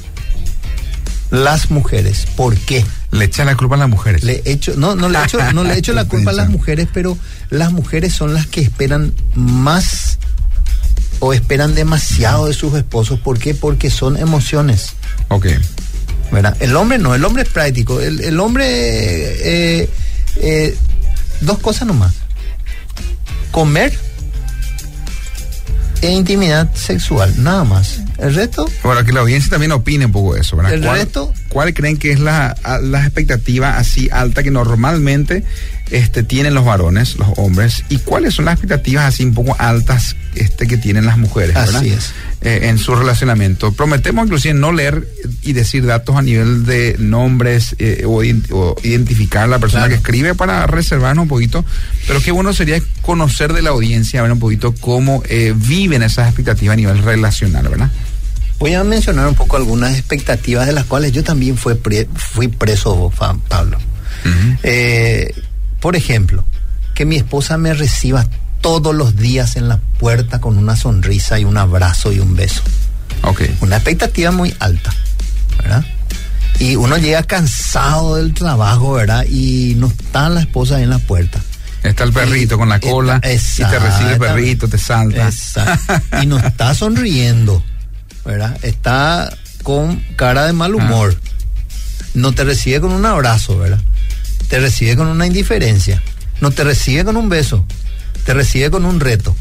Las 1.32 1.70
mujeres, 1.70 2.26
¿por 2.36 2.58
qué? 2.58 2.84
Le 3.10 3.24
echan 3.24 3.46
la 3.46 3.56
culpa 3.56 3.76
a 3.76 3.78
las 3.78 3.88
mujeres. 3.88 4.22
Le 4.22 4.42
echo, 4.44 4.74
no, 4.76 4.94
no 4.94 5.08
le 5.08 5.18
echo, 5.24 5.38
no 5.54 5.64
le 5.64 5.74
echo 5.78 5.94
la 5.94 6.04
culpa 6.04 6.30
a 6.30 6.34
las 6.34 6.50
mujeres, 6.50 6.88
pero 6.92 7.16
las 7.48 7.72
mujeres 7.72 8.12
son 8.12 8.34
las 8.34 8.46
que 8.46 8.60
esperan 8.60 9.14
más 9.34 10.18
o 11.20 11.32
esperan 11.32 11.74
demasiado 11.74 12.48
de 12.48 12.52
sus 12.52 12.74
esposos. 12.74 13.18
¿Por 13.18 13.38
qué? 13.38 13.54
Porque 13.54 13.88
son 13.88 14.18
emociones. 14.18 14.92
Ok. 15.28 15.46
¿Verdad? 16.30 16.54
El 16.60 16.76
hombre 16.76 16.98
no, 16.98 17.14
el 17.14 17.24
hombre 17.24 17.44
es 17.44 17.48
práctico. 17.48 17.98
El, 17.98 18.20
el 18.20 18.38
hombre, 18.38 18.66
eh, 18.68 19.88
eh, 20.36 20.76
dos 21.40 21.60
cosas 21.60 21.88
nomás. 21.88 22.12
Comer 23.52 23.98
e 26.02 26.10
intimidad 26.10 26.68
sexual, 26.74 27.32
nada 27.42 27.64
más. 27.64 28.00
El 28.18 28.34
resto, 28.34 28.68
Bueno, 28.84 29.04
que 29.04 29.12
la 29.12 29.20
audiencia 29.20 29.50
también 29.50 29.72
opine 29.72 30.06
un 30.06 30.12
poco 30.12 30.34
de 30.34 30.40
eso, 30.42 30.56
¿verdad? 30.56 30.74
El 30.74 30.82
¿Cuál, 30.82 31.00
resto- 31.00 31.32
¿Cuál 31.48 31.72
creen 31.74 31.96
que 31.96 32.12
es 32.12 32.20
la, 32.20 32.54
la 32.82 33.00
expectativa 33.02 33.78
así 33.78 34.08
alta 34.12 34.42
que 34.42 34.50
normalmente 34.50 35.44
este, 35.90 36.22
tienen 36.22 36.54
los 36.54 36.64
varones, 36.64 37.16
los 37.16 37.28
hombres? 37.36 37.84
¿Y 37.88 37.98
cuáles 37.98 38.34
son 38.34 38.44
las 38.44 38.54
expectativas 38.54 39.04
así 39.06 39.24
un 39.24 39.34
poco 39.34 39.56
altas 39.58 40.14
este, 40.34 40.66
que 40.66 40.76
tienen 40.76 41.06
las 41.06 41.18
mujeres, 41.18 41.54
Así 41.56 41.72
¿verdad? 41.72 41.84
es. 41.98 42.12
Eh, 42.42 42.68
en 42.68 42.78
su 42.78 42.94
relacionamiento. 42.94 43.72
Prometemos 43.72 44.24
inclusive 44.24 44.54
no 44.54 44.72
leer 44.72 45.06
y 45.42 45.52
decir 45.52 45.86
datos 45.86 46.16
a 46.16 46.22
nivel 46.22 46.66
de 46.66 46.96
nombres 46.98 47.76
eh, 47.78 48.02
o, 48.06 48.22
ident- 48.24 48.48
o 48.50 48.74
identificar 48.82 49.44
a 49.44 49.46
la 49.46 49.58
persona 49.58 49.82
Claro. 49.84 49.90
que 49.90 49.96
escribe 49.98 50.34
para 50.34 50.66
reservarnos 50.66 51.22
un 51.24 51.28
poquito, 51.28 51.64
pero 52.06 52.20
qué 52.20 52.32
bueno 52.32 52.52
sería 52.52 52.80
conocer 53.02 53.52
de 53.52 53.62
la 53.62 53.70
audiencia, 53.70 54.22
ver 54.22 54.32
un 54.32 54.40
poquito 54.40 54.74
cómo 54.80 55.22
eh, 55.28 55.54
viven 55.56 56.02
esas 56.02 56.26
expectativas 56.26 56.72
a 56.74 56.76
nivel 56.76 56.98
relacional, 56.98 57.68
¿verdad? 57.68 57.90
voy 58.58 58.74
a 58.74 58.84
mencionar 58.84 59.26
un 59.26 59.34
poco 59.34 59.56
algunas 59.56 59.98
expectativas 59.98 60.66
de 60.68 60.72
las 60.72 60.84
cuales 60.84 61.10
yo 61.10 61.24
también 61.24 61.56
fui, 61.56 61.74
pre- 61.74 62.06
fui 62.14 62.46
preso, 62.46 63.10
Pablo. 63.48 63.76
Por 65.80 65.96
ejemplo, 65.96 66.44
que 66.94 67.04
mi 67.04 67.16
esposa 67.16 67.58
me 67.58 67.74
reciba 67.74 68.26
todos 68.62 68.94
los 68.94 69.16
días 69.16 69.56
en 69.56 69.68
la 69.68 69.76
puerta 69.98 70.40
con 70.40 70.56
una 70.56 70.74
sonrisa 70.76 71.38
y 71.38 71.44
un 71.44 71.58
abrazo 71.58 72.12
y 72.12 72.20
un 72.20 72.34
beso. 72.34 72.62
Ok. 73.22 73.42
Una 73.60 73.76
expectativa 73.76 74.30
muy 74.30 74.54
alta, 74.58 74.94
¿verdad? 75.58 75.84
Y 76.58 76.76
uno 76.76 76.96
llega 76.96 77.22
cansado 77.24 78.16
del 78.16 78.32
trabajo, 78.34 78.92
¿verdad? 78.92 79.24
Y 79.28 79.74
no 79.76 79.88
está 79.88 80.28
la 80.30 80.40
esposa 80.40 80.80
en 80.80 80.90
la 80.90 80.98
puerta. 80.98 81.40
Está 81.82 82.04
el 82.04 82.12
perrito 82.12 82.54
Y- 82.54 82.58
con 82.58 82.68
la 82.68 82.78
cola 82.80 83.20
Está- 83.22 83.62
y 83.62 83.70
te 83.70 83.78
recibe 83.78 84.12
el 84.12 84.18
perrito, 84.18 84.68
te 84.68 84.78
salta. 84.78 85.26
Exacto. 85.26 86.00
Y 86.22 86.26
no 86.26 86.38
está 86.38 86.74
sonriendo, 86.74 87.62
¿verdad? 88.24 88.56
Está 88.62 89.36
con 89.64 89.96
cara 90.16 90.46
de 90.46 90.52
mal 90.52 90.74
humor. 90.74 91.16
No 92.14 92.32
te 92.32 92.44
recibe 92.44 92.80
con 92.80 92.92
un 92.92 93.04
abrazo, 93.06 93.58
¿verdad? 93.58 93.80
Te 94.48 94.60
recibe 94.60 94.96
con 94.96 95.08
una 95.08 95.26
indiferencia. 95.26 96.00
No 96.40 96.50
te 96.50 96.62
recibe 96.62 97.04
con 97.04 97.16
un 97.16 97.28
beso. 97.28 97.64
Te 98.24 98.34
recibe 98.34 98.70
con 98.70 98.84
un 98.84 99.00
reto. 99.00 99.34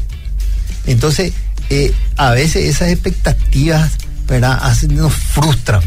Entonces, 0.86 1.32
eh, 1.70 1.92
a 2.16 2.30
veces 2.30 2.64
esas 2.66 2.88
expectativas, 2.88 3.92
¿verdad? 4.26 4.58
Hacen- 4.62 4.94
nos 4.96 5.12
frustran, 5.14 5.82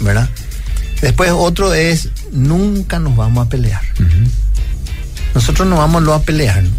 ¿verdad? 0.00 0.28
Después 1.00 1.30
otro 1.32 1.72
es, 1.74 2.08
nunca 2.32 2.98
nos 2.98 3.14
vamos 3.16 3.46
a 3.46 3.48
pelear. 3.48 3.82
Nosotros 5.34 5.68
no 5.68 5.76
vamos 5.76 6.02
a 6.12 6.22
pelear. 6.22 6.64
¿no? 6.64 6.70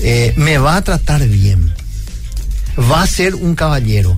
Eh, 0.00 0.34
me 0.36 0.58
va 0.58 0.76
a 0.76 0.82
tratar 0.82 1.26
bien. 1.26 1.72
Va 2.90 3.02
a 3.02 3.06
ser 3.06 3.34
un 3.34 3.54
caballero. 3.54 4.16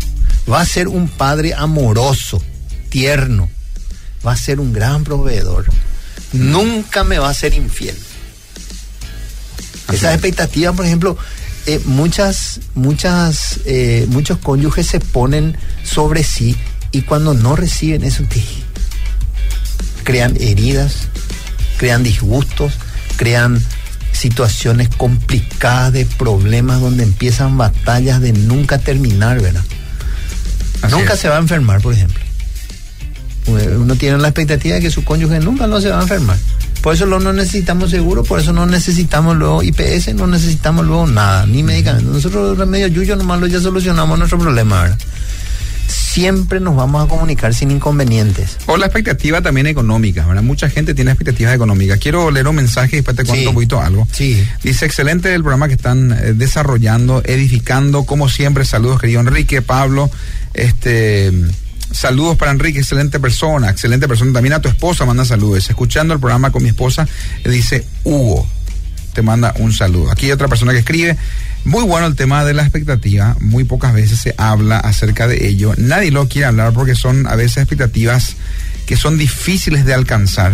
Va 0.50 0.60
a 0.60 0.66
ser 0.66 0.88
un 0.88 1.08
padre 1.08 1.54
amoroso, 1.54 2.42
tierno. 2.88 3.48
Va 4.26 4.32
a 4.32 4.36
ser 4.36 4.58
un 4.58 4.72
gran 4.72 5.04
proveedor. 5.04 5.66
Nunca 6.32 7.04
me 7.04 7.18
va 7.18 7.30
a 7.30 7.34
ser 7.34 7.54
infiel. 7.54 7.96
Esas 9.88 10.10
es. 10.10 10.14
expectativas, 10.14 10.74
por 10.74 10.86
ejemplo, 10.86 11.16
eh, 11.66 11.80
muchas, 11.84 12.60
muchas, 12.74 13.60
eh, 13.64 14.06
muchos 14.08 14.38
cónyuges 14.38 14.86
se 14.86 15.00
ponen 15.00 15.56
sobre 15.84 16.24
sí 16.24 16.56
y 16.90 17.02
cuando 17.02 17.34
no 17.34 17.56
reciben 17.56 18.04
eso, 18.04 18.24
¿qué? 18.28 18.42
crean 20.02 20.36
heridas, 20.40 21.08
crean 21.78 22.02
disgustos, 22.02 22.74
crean 23.16 23.62
situaciones 24.12 24.88
complicadas 24.88 25.92
de 25.92 26.04
problemas 26.04 26.80
donde 26.80 27.02
empiezan 27.02 27.56
batallas 27.56 28.20
de 28.20 28.32
nunca 28.32 28.78
terminar, 28.78 29.40
¿verdad? 29.40 29.62
Así 30.82 30.94
nunca 30.94 31.14
es. 31.14 31.20
se 31.20 31.28
va 31.28 31.36
a 31.36 31.40
enfermar, 31.40 31.80
por 31.80 31.94
ejemplo. 31.94 32.20
Uno 33.46 33.96
tiene 33.96 34.18
la 34.18 34.28
expectativa 34.28 34.76
de 34.76 34.80
que 34.80 34.90
su 34.90 35.04
cónyuge 35.04 35.40
nunca 35.40 35.66
no 35.66 35.80
se 35.80 35.90
va 35.90 35.98
a 35.98 36.02
enfermar. 36.02 36.36
Por 36.82 36.94
eso 36.94 37.06
no 37.06 37.32
necesitamos 37.32 37.90
seguro, 37.90 38.24
por 38.24 38.40
eso 38.40 38.52
no 38.52 38.66
necesitamos 38.66 39.36
luego 39.36 39.62
IPS, 39.62 40.14
no 40.14 40.26
necesitamos 40.26 40.84
luego 40.84 41.06
nada, 41.06 41.46
ni 41.46 41.62
medicamentos. 41.62 42.12
Nosotros 42.12 42.58
remedio 42.58 42.88
yuyo 42.88 43.14
nomás 43.16 43.40
lo 43.40 43.46
ya 43.46 43.60
solucionamos 43.60 44.18
nuestro 44.18 44.38
problema, 44.38 44.82
¿verdad? 44.82 44.98
Siempre 45.88 46.58
nos 46.60 46.74
vamos 46.76 47.04
a 47.04 47.08
comunicar 47.08 47.54
sin 47.54 47.70
inconvenientes. 47.70 48.56
O 48.66 48.76
la 48.76 48.86
expectativa 48.86 49.40
también 49.42 49.66
económica, 49.66 50.26
¿verdad? 50.26 50.42
Mucha 50.42 50.68
gente 50.68 50.94
tiene 50.94 51.10
expectativas 51.10 51.54
económicas. 51.54 51.98
Quiero 51.98 52.30
leer 52.30 52.48
un 52.48 52.56
mensaje 52.56 52.96
y 52.96 52.98
después 52.98 53.16
te 53.16 53.24
cuento 53.24 53.42
Sí. 53.42 53.46
un 53.48 53.54
poquito 53.54 53.80
algo. 53.80 54.06
Sí. 54.12 54.42
Dice, 54.62 54.84
excelente 54.86 55.34
el 55.34 55.42
programa 55.42 55.68
que 55.68 55.74
están 55.74 56.12
eh, 56.12 56.32
desarrollando, 56.34 57.22
edificando, 57.24 58.04
como 58.04 58.28
siempre, 58.28 58.64
saludos 58.64 59.00
querido 59.00 59.20
Enrique, 59.20 59.62
Pablo, 59.62 60.10
este, 60.54 61.32
saludos 61.90 62.36
para 62.36 62.50
Enrique, 62.50 62.78
excelente 62.78 63.20
persona, 63.20 63.70
excelente 63.70 64.08
persona, 64.08 64.32
también 64.32 64.54
a 64.54 64.60
tu 64.60 64.68
esposa 64.68 65.04
manda 65.04 65.24
saludos, 65.24 65.68
escuchando 65.68 66.14
el 66.14 66.20
programa 66.20 66.50
con 66.50 66.62
mi 66.62 66.68
esposa, 66.68 67.06
eh, 67.44 67.50
dice 67.50 67.84
Hugo, 68.04 68.48
te 69.12 69.22
manda 69.22 69.54
un 69.58 69.72
saludo. 69.72 70.10
Aquí 70.10 70.26
hay 70.26 70.32
otra 70.32 70.48
persona 70.48 70.72
que 70.72 70.78
escribe, 70.78 71.16
muy 71.64 71.84
bueno 71.84 72.06
el 72.06 72.16
tema 72.16 72.44
de 72.44 72.54
la 72.54 72.62
expectativa, 72.62 73.36
muy 73.40 73.64
pocas 73.64 73.92
veces 73.92 74.18
se 74.18 74.34
habla 74.38 74.78
acerca 74.78 75.26
de 75.26 75.46
ello, 75.46 75.74
nadie 75.76 76.10
lo 76.10 76.28
quiere 76.28 76.46
hablar 76.46 76.72
porque 76.72 76.94
son 76.94 77.26
a 77.26 77.36
veces 77.36 77.58
expectativas 77.58 78.36
que 78.86 78.96
son 78.96 79.18
difíciles 79.18 79.84
de 79.84 79.94
alcanzar. 79.94 80.52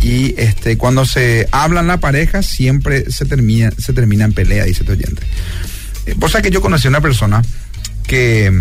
Y 0.00 0.34
este 0.38 0.78
cuando 0.78 1.04
se 1.04 1.48
habla 1.50 1.80
en 1.80 1.88
la 1.88 1.98
pareja 1.98 2.42
siempre 2.42 3.10
se 3.10 3.24
termina 3.24 3.72
se 3.76 3.92
termina 3.92 4.24
en 4.24 4.32
pelea 4.32 4.64
dice 4.64 4.84
tu 4.84 4.92
oyente. 4.92 5.22
Eh, 6.06 6.14
vos 6.16 6.30
sabés 6.30 6.44
que 6.44 6.50
yo 6.52 6.60
conocí 6.60 6.86
a 6.86 6.90
una 6.90 7.00
persona 7.00 7.42
que 8.06 8.52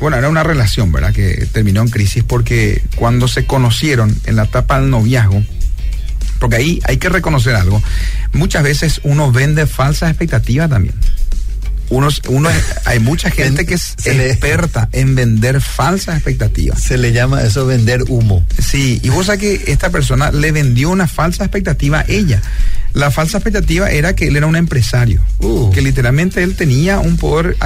bueno 0.00 0.16
era 0.16 0.28
una 0.28 0.42
relación 0.42 0.92
verdad 0.92 1.12
que 1.12 1.46
terminó 1.52 1.82
en 1.82 1.88
crisis 1.88 2.24
porque 2.24 2.82
cuando 2.96 3.28
se 3.28 3.46
conocieron 3.46 4.16
en 4.26 4.36
la 4.36 4.44
etapa 4.44 4.80
del 4.80 4.90
noviazgo 4.90 5.42
porque 6.40 6.56
ahí 6.56 6.80
hay 6.84 6.96
que 6.98 7.08
reconocer 7.08 7.54
algo 7.54 7.82
muchas 8.32 8.62
veces 8.62 9.00
uno 9.04 9.30
vende 9.32 9.66
falsas 9.66 10.10
expectativas 10.10 10.68
también 10.68 10.94
uno, 11.90 12.08
uno 12.28 12.48
hay 12.86 12.98
mucha 12.98 13.30
gente 13.30 13.66
que 13.66 13.74
es 13.74 13.94
Se 13.98 14.14
le- 14.14 14.30
experta 14.30 14.88
en 14.92 15.14
vender 15.14 15.60
falsas 15.60 16.16
expectativas 16.16 16.80
Se 16.82 16.96
le 16.98 17.12
llama 17.12 17.42
eso 17.42 17.66
vender 17.66 18.04
humo. 18.08 18.44
Sí, 18.58 19.00
y 19.02 19.10
vos 19.10 19.26
sabés 19.26 19.40
que 19.40 19.64
esta 19.72 19.90
persona 19.90 20.32
le 20.32 20.50
vendió 20.50 20.88
una 20.90 21.06
falsa 21.06 21.44
expectativa 21.44 22.00
a 22.00 22.04
ella. 22.08 22.40
La 22.94 23.10
falsa 23.10 23.38
expectativa 23.38 23.90
era 23.90 24.14
que 24.14 24.28
él 24.28 24.36
era 24.36 24.46
un 24.46 24.54
empresario, 24.56 25.20
Uh. 25.40 25.70
que 25.72 25.82
literalmente 25.82 26.42
él 26.44 26.54
tenía 26.54 27.00
un 27.00 27.16
poder, 27.16 27.56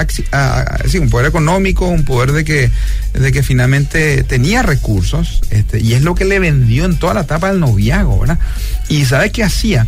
sí, 0.87 0.97
un 0.97 1.09
poder 1.09 1.27
económico, 1.27 1.87
un 1.87 2.03
poder 2.03 2.31
de 2.31 2.43
que, 2.43 2.71
de 3.13 3.31
que 3.31 3.43
finalmente 3.43 4.23
tenía 4.23 4.63
recursos, 4.63 5.41
este, 5.51 5.79
y 5.81 5.93
es 5.93 6.01
lo 6.01 6.15
que 6.15 6.25
le 6.25 6.39
vendió 6.39 6.83
en 6.85 6.97
toda 6.97 7.13
la 7.13 7.21
etapa 7.21 7.49
del 7.51 7.59
noviazgo, 7.59 8.19
¿verdad? 8.19 8.39
Y 8.89 9.05
¿sabes 9.05 9.31
qué 9.31 9.43
hacía? 9.43 9.85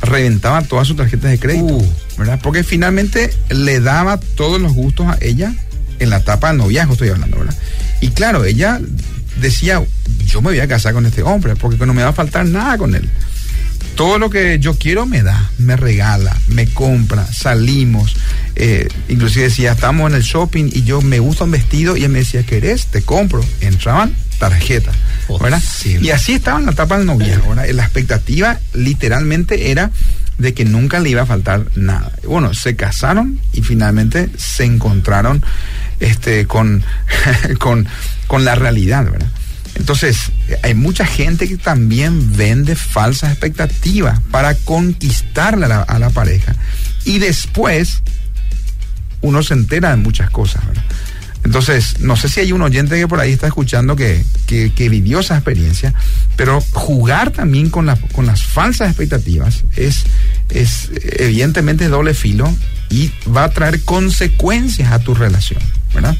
Reventaba 0.00 0.62
todas 0.62 0.86
sus 0.86 0.96
tarjetas 0.96 1.30
de 1.30 1.38
crédito, 1.40 1.64
Uh. 1.74 1.88
¿verdad? 2.16 2.38
Porque 2.40 2.62
finalmente 2.62 3.34
le 3.50 3.80
daba 3.80 4.18
todos 4.18 4.60
los 4.60 4.74
gustos 4.74 5.06
a 5.08 5.18
ella 5.20 5.52
en 5.98 6.08
la 6.10 6.18
etapa 6.18 6.48
del 6.48 6.58
noviazgo, 6.58 6.92
estoy 6.92 7.08
hablando, 7.08 7.38
¿verdad? 7.38 7.54
Y 8.00 8.08
claro, 8.10 8.44
ella 8.44 8.80
decía, 9.40 9.82
yo 10.26 10.40
me 10.40 10.50
voy 10.50 10.60
a 10.60 10.68
casar 10.68 10.92
con 10.94 11.04
este 11.06 11.22
hombre 11.24 11.56
porque 11.56 11.84
no 11.84 11.94
me 11.94 12.02
va 12.04 12.10
a 12.10 12.12
faltar 12.12 12.46
nada 12.46 12.78
con 12.78 12.94
él. 12.94 13.08
Todo 13.94 14.18
lo 14.18 14.28
que 14.30 14.58
yo 14.58 14.76
quiero 14.76 15.06
me 15.06 15.22
da, 15.22 15.50
me 15.58 15.76
regala, 15.76 16.36
me 16.48 16.66
compra, 16.68 17.26
salimos. 17.32 18.16
eh, 18.56 18.88
inclusive 19.08 19.44
decía, 19.44 19.72
estamos 19.72 20.10
en 20.10 20.16
el 20.16 20.22
shopping 20.22 20.70
y 20.72 20.82
yo 20.82 21.00
me 21.00 21.18
gusta 21.20 21.44
un 21.44 21.52
vestido 21.52 21.96
y 21.96 22.04
él 22.04 22.10
me 22.10 22.20
decía, 22.20 22.44
¿querés? 22.44 22.86
Te 22.86 23.02
compro. 23.02 23.44
Entraban 23.60 24.14
tarjeta, 24.38 24.90
¿verdad? 25.40 25.60
Posible. 25.60 26.06
Y 26.08 26.10
así 26.10 26.34
estaba 26.34 26.58
en 26.58 26.66
la 26.66 26.72
etapa 26.72 26.98
del 26.98 27.06
noviazgo, 27.06 27.50
¿verdad? 27.50 27.68
La 27.70 27.84
expectativa 27.84 28.58
literalmente 28.74 29.70
era 29.70 29.90
de 30.38 30.52
que 30.54 30.64
nunca 30.64 30.98
le 30.98 31.10
iba 31.10 31.22
a 31.22 31.26
faltar 31.26 31.66
nada. 31.76 32.12
Bueno, 32.26 32.52
se 32.54 32.74
casaron 32.74 33.40
y 33.52 33.62
finalmente 33.62 34.28
se 34.36 34.64
encontraron 34.64 35.44
este, 36.00 36.46
con, 36.46 36.82
con, 37.60 37.86
con 38.26 38.44
la 38.44 38.56
realidad, 38.56 39.04
¿verdad? 39.04 39.28
Entonces, 39.74 40.30
hay 40.62 40.74
mucha 40.74 41.04
gente 41.04 41.48
que 41.48 41.56
también 41.56 42.36
vende 42.36 42.76
falsas 42.76 43.30
expectativas 43.32 44.20
para 44.30 44.54
conquistarle 44.54 45.66
a 45.66 45.98
la, 45.98 46.10
pareja. 46.10 46.54
Y 47.04 47.18
después, 47.18 48.02
uno 49.20 49.42
se 49.42 49.54
entera 49.54 49.90
de 49.90 49.96
muchas 49.96 50.30
cosas. 50.30 50.62
Entonces, 51.44 52.00
no 52.00 52.16
sé 52.16 52.28
si 52.28 52.40
hay 52.40 52.52
un 52.52 52.62
oyente 52.62 52.96
que 52.96 53.06
por 53.06 53.20
ahí 53.20 53.32
está 53.32 53.48
escuchando 53.48 53.96
que, 53.96 54.24
vivió 54.78 55.20
esa 55.20 55.34
experiencia, 55.34 55.92
pero 56.36 56.62
jugar 56.72 57.32
también 57.32 57.68
con, 57.68 57.84
la- 57.86 57.96
con 58.12 58.26
las 58.26 58.44
falsas 58.44 58.88
expectativas 58.88 59.64
es, 59.76 60.04
es 60.50 60.90
evidentemente 61.18 61.88
doble 61.88 62.14
filo 62.14 62.54
y 62.88 63.12
va 63.28 63.44
a 63.44 63.50
traer 63.50 63.82
consecuencias 63.82 64.92
a 64.92 65.00
tu 65.00 65.14
relación, 65.14 65.60
¿verdad? 65.92 66.16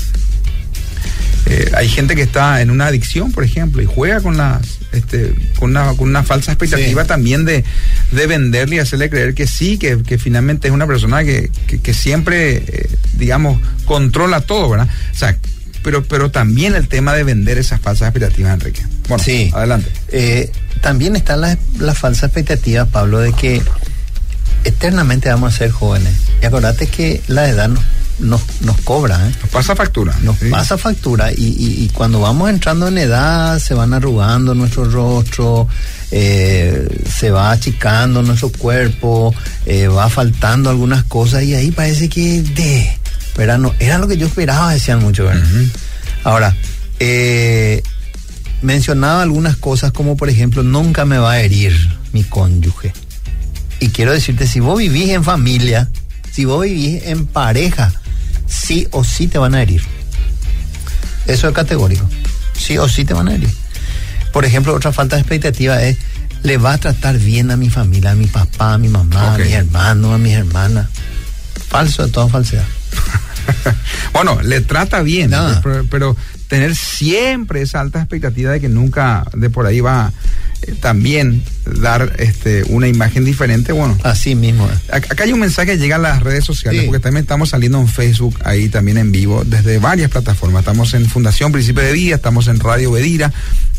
Eh, 1.47 1.71
hay 1.77 1.89
gente 1.89 2.15
que 2.17 2.23
está 2.23 2.63
en 2.63 2.71
una 2.71 2.87
adicción, 2.87 3.33
por 3.33 3.45
ejemplo, 3.45 3.83
y 3.83 3.87
juega 3.87 4.21
con 4.21 4.37
las 4.37 4.61
este, 4.93 5.35
con, 5.59 5.71
una, 5.71 5.89
con 5.95 6.09
una 6.09 6.23
falsa 6.23 6.53
expectativa 6.53 7.03
Sí. 7.03 7.09
también 7.09 7.45
de, 7.45 7.65
de 8.13 8.27
venderle 8.29 8.77
y 8.77 8.79
hacerle 8.79 9.11
creer 9.11 9.35
que 9.35 9.47
sí, 9.47 9.77
que, 9.77 10.03
que 10.03 10.19
finalmente 10.19 10.69
es 10.69 10.75
una 10.75 10.87
persona 10.87 11.25
que, 11.25 11.51
que, 11.67 11.81
que 11.81 11.93
siempre, 11.95 12.57
eh, 12.67 12.89
digamos, 13.15 13.61
controla 13.85 14.41
todo, 14.41 14.71
¿verdad? 14.71 14.89
O 15.13 15.17
sea, 15.17 15.37
pero, 15.83 16.05
pero 16.05 16.31
también 16.31 16.75
el 16.77 16.89
tema 16.89 17.13
de 17.13 17.25
vender 17.25 17.59
esas 17.59 17.81
falsas 17.81 18.09
expectativas, 18.09 18.55
Enrique. 18.55 18.83
Bueno, 19.09 19.23
Sí. 19.23 19.51
adelante. 19.53 19.91
Eh, 20.09 20.51
también 20.81 21.17
está 21.17 21.37
la, 21.37 21.59
la 21.79 21.95
falsa 21.95 22.27
expectativa, 22.27 22.87
Pablo, 22.87 23.19
de 23.19 23.33
que 23.33 23.61
eternamente 24.65 25.29
vamos 25.29 25.55
a 25.55 25.59
ser 25.59 25.71
jóvenes. 25.71 26.15
Y 26.43 26.47
acordate 26.47 26.87
que 26.87 27.21
la 27.27 27.49
edad 27.49 27.69
nos, 27.69 27.83
nos, 28.19 28.41
nos 28.61 28.81
cobra, 28.83 29.29
¿eh? 29.29 29.33
Nos 29.43 29.51
pasa 29.51 29.75
factura. 29.75 30.15
Nos 30.23 30.39
¿sí? 30.39 30.49
pasa 30.51 30.79
factura 30.79 31.33
y, 31.33 31.37
y- 31.45 31.85
y 31.85 31.89
cuando 31.89 32.21
vamos 32.21 32.49
entrando 32.51 32.89
en 32.89 32.99
edad 32.99 33.59
se 33.59 33.75
van 33.75 33.93
arrugando 33.95 34.55
nuestro 34.55 34.85
rostro, 34.85 35.67
eh, 36.11 37.05
se 37.13 37.31
va 37.31 37.51
achicando 37.51 38.23
nuestro 38.23 38.51
cuerpo, 38.51 39.35
eh, 39.67 39.89
va 39.89 40.09
faltando 40.09 40.71
algunas 40.71 41.05
cosas 41.05 41.43
y 41.43 41.55
ahí 41.55 41.71
parece 41.73 42.09
que 42.09 42.43
de, 42.43 42.99
¿verdad? 43.37 43.59
No, 43.59 43.75
era 43.81 43.99
lo 43.99 44.07
que 44.07 44.17
yo 44.17 44.27
esperaba, 44.27 44.73
decían 44.73 45.01
muchos. 45.01 45.27
¿verdad? 45.27 45.45
Ahora, 46.23 46.57
eh, 47.01 47.83
mencionaba 48.63 49.23
algunas 49.23 49.57
cosas 49.57 49.93
como 49.93 50.17
por 50.17 50.29
ejemplo, 50.31 50.63
nunca 50.63 51.05
me 51.05 51.19
va 51.19 51.33
a 51.33 51.41
herir 51.41 51.75
mi 52.13 52.23
cónyuge. 52.23 52.93
Y 53.81 53.89
quiero 53.89 54.13
decirte, 54.13 54.47
si 54.47 54.61
vos 54.61 54.79
vivís 54.79 55.11
en 55.11 55.25
familia, 55.25 55.91
si 56.33 56.45
vos 56.45 56.63
vivís 56.63 57.03
en 57.05 57.27
pareja, 57.27 57.93
sí 58.47 58.87
o 58.91 59.05
sí 59.05 59.27
te 59.27 59.39
van 59.39 59.55
a 59.55 59.63
herir. 59.63 59.83
Eso 61.27 61.49
es 61.49 61.55
categórico. 61.55 62.09
Sí 62.57 62.79
o 62.79 62.89
sí 62.89 63.05
te 63.05 63.15
van 63.15 63.29
a 63.29 63.35
herir. 63.35 63.51
Por 64.33 64.45
ejemplo, 64.45 64.75
otra 64.75 64.93
falta 64.93 65.17
de 65.17 65.23
expectativa 65.23 65.83
es, 65.83 65.97
le 66.43 66.59
va 66.59 66.75
a 66.75 66.79
tratar 66.79 67.19
bien 67.19 67.51
a 67.51 67.57
mi 67.57 67.71
familia, 67.71 68.11
a 68.11 68.15
mi 68.15 68.27
papá, 68.27 68.75
a 68.75 68.79
mi 68.79 68.89
mamá, 68.89 69.35
a 69.35 69.39
mis 69.39 69.53
hermanos, 69.53 70.13
a 70.13 70.19
mis 70.19 70.35
hermanas. 70.35 70.89
Falso 71.69 72.05
de 72.05 72.13
toda 72.13 72.29
falsedad. 72.29 72.65
Bueno, 74.13 74.41
le 74.43 74.61
trata 74.61 75.03
bien, 75.03 75.33
pero, 75.63 75.85
pero 75.91 76.17
tener 76.49 76.75
siempre 76.77 77.63
esa 77.63 77.81
alta 77.81 77.99
expectativa 78.01 78.53
de 78.53 78.61
que 78.61 78.69
nunca 78.69 79.25
de 79.35 79.51
por 79.51 79.67
ahí 79.67 79.81
va 79.81 80.13
eh, 80.63 80.75
también 80.81 81.43
dar 81.81 82.15
este 82.19 82.65
una 82.69 82.87
imagen 82.89 83.25
diferente, 83.25 83.73
bueno. 83.73 83.99
Así 84.03 84.35
mismo. 84.35 84.69
Acá 84.91 85.25
hay 85.25 85.33
un 85.33 85.41
mensaje 85.41 85.73
que 85.73 85.79
llega 85.79 85.97
a 85.97 85.99
las 85.99 86.23
redes 86.23 86.45
sociales, 86.45 86.83
Sí. 86.83 86.87
porque 86.87 87.01
también 87.03 87.23
estamos 87.23 87.51
saliendo 87.51 87.81
en 87.81 87.89
Facebook, 87.89 88.39
ahí 88.45 88.69
también 88.69 88.99
en 88.99 89.11
vivo, 89.13 89.43
desde 89.45 89.79
varias 89.79 90.11
plataformas. 90.11 90.61
Estamos 90.61 90.95
en 90.95 91.07
Fundación 91.09 91.53
Príncipe 91.53 91.81
de 91.83 91.93
Vida, 91.93 92.17
estamos 92.17 92.47
en 92.49 92.61
Radio 92.61 92.93
Bedira, 92.93 93.33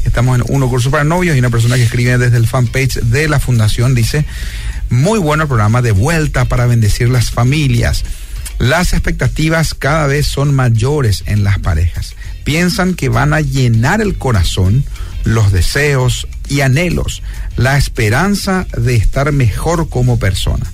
estamos 0.03 0.39
en 0.39 0.45
Uno 0.49 0.67
Curso 0.69 0.91
para 0.91 1.03
Novios 1.03 1.35
y 1.35 1.39
una 1.39 1.49
persona 1.49 1.75
que 1.75 1.83
escribe 1.83 2.17
desde 2.17 2.37
el 2.37 2.47
fanpage 2.47 2.95
de 3.01 3.27
la 3.27 3.39
Fundación 3.39 3.95
dice, 3.95 4.25
muy 4.89 5.19
bueno 5.19 5.47
programa 5.47 5.81
de 5.81 5.91
vuelta 5.91 6.45
para 6.45 6.65
bendecir 6.65 7.09
las 7.09 7.31
familias. 7.31 8.03
Las 8.59 8.93
expectativas 8.93 9.73
cada 9.73 10.07
vez 10.07 10.25
son 10.25 10.53
mayores 10.53 11.23
en 11.25 11.43
las 11.43 11.59
parejas. 11.59 12.15
Piensan 12.43 12.93
que 12.93 13.09
van 13.09 13.33
a 13.33 13.41
llenar 13.41 14.01
el 14.01 14.17
corazón, 14.17 14.83
los 15.23 15.51
deseos 15.51 16.27
y 16.47 16.61
anhelos, 16.61 17.21
la 17.57 17.77
esperanza 17.77 18.65
de 18.77 18.95
estar 18.95 19.31
mejor 19.31 19.89
como 19.89 20.19
persona. 20.19 20.71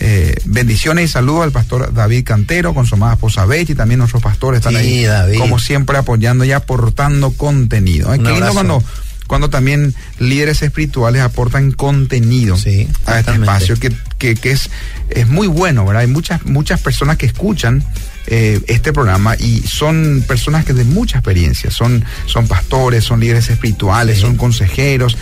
Eh, 0.00 0.34
bendiciones 0.44 1.04
y 1.04 1.12
saludos 1.12 1.44
al 1.44 1.52
pastor 1.52 1.94
David 1.94 2.24
Cantero 2.24 2.74
con 2.74 2.84
su 2.84 2.96
amada 2.96 3.14
esposa 3.14 3.46
Betty 3.46 3.72
y 3.72 3.74
también 3.76 3.98
nuestros 3.98 4.20
pastores 4.24 4.58
están 4.58 4.72
Sí, 4.72 4.78
ahí 4.78 5.04
David. 5.04 5.38
como 5.38 5.60
siempre 5.60 5.96
apoyando 5.96 6.44
y 6.44 6.50
aportando 6.50 7.30
contenido. 7.30 8.12
¿eh? 8.12 8.18
Qué 8.18 8.30
lindo 8.32 8.52
cuando, 8.52 8.82
cuando 9.26 9.50
también 9.50 9.94
líderes 10.18 10.62
espirituales 10.62 11.22
aportan 11.22 11.72
contenido 11.72 12.56
Sí, 12.56 12.88
a 13.06 13.18
este 13.20 13.32
espacio 13.32 13.76
que, 13.78 13.92
que, 14.18 14.34
que 14.34 14.50
es, 14.52 14.70
es 15.10 15.28
muy 15.28 15.46
bueno, 15.46 15.84
¿verdad? 15.84 16.02
Hay 16.02 16.08
muchas, 16.08 16.44
muchas 16.46 16.80
personas 16.80 17.16
que 17.16 17.26
escuchan 17.26 17.84
eh, 18.26 18.58
este 18.68 18.92
programa 18.94 19.36
y 19.38 19.60
son 19.60 20.24
personas 20.26 20.64
que 20.64 20.72
de 20.72 20.84
mucha 20.84 21.18
experiencia, 21.18 21.70
son, 21.70 22.02
son 22.26 22.46
pastores, 22.48 23.04
son 23.04 23.20
líderes 23.20 23.50
espirituales, 23.50 24.16
Sí. 24.16 24.22
son 24.22 24.36
consejeros. 24.36 25.16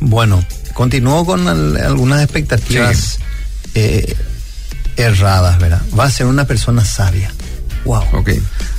Bueno, 0.00 0.44
continúo 0.74 1.24
con 1.26 1.46
al- 1.48 1.76
algunas 1.76 2.22
expectativas 2.22 3.18
eh, 3.74 4.14
erradas, 4.96 5.58
¿verdad? 5.58 5.82
Va 5.98 6.04
a 6.04 6.10
ser 6.10 6.26
una 6.26 6.46
persona 6.46 6.84
sabia. 6.84 7.32
Wow. 7.84 8.04
Ok. 8.12 8.30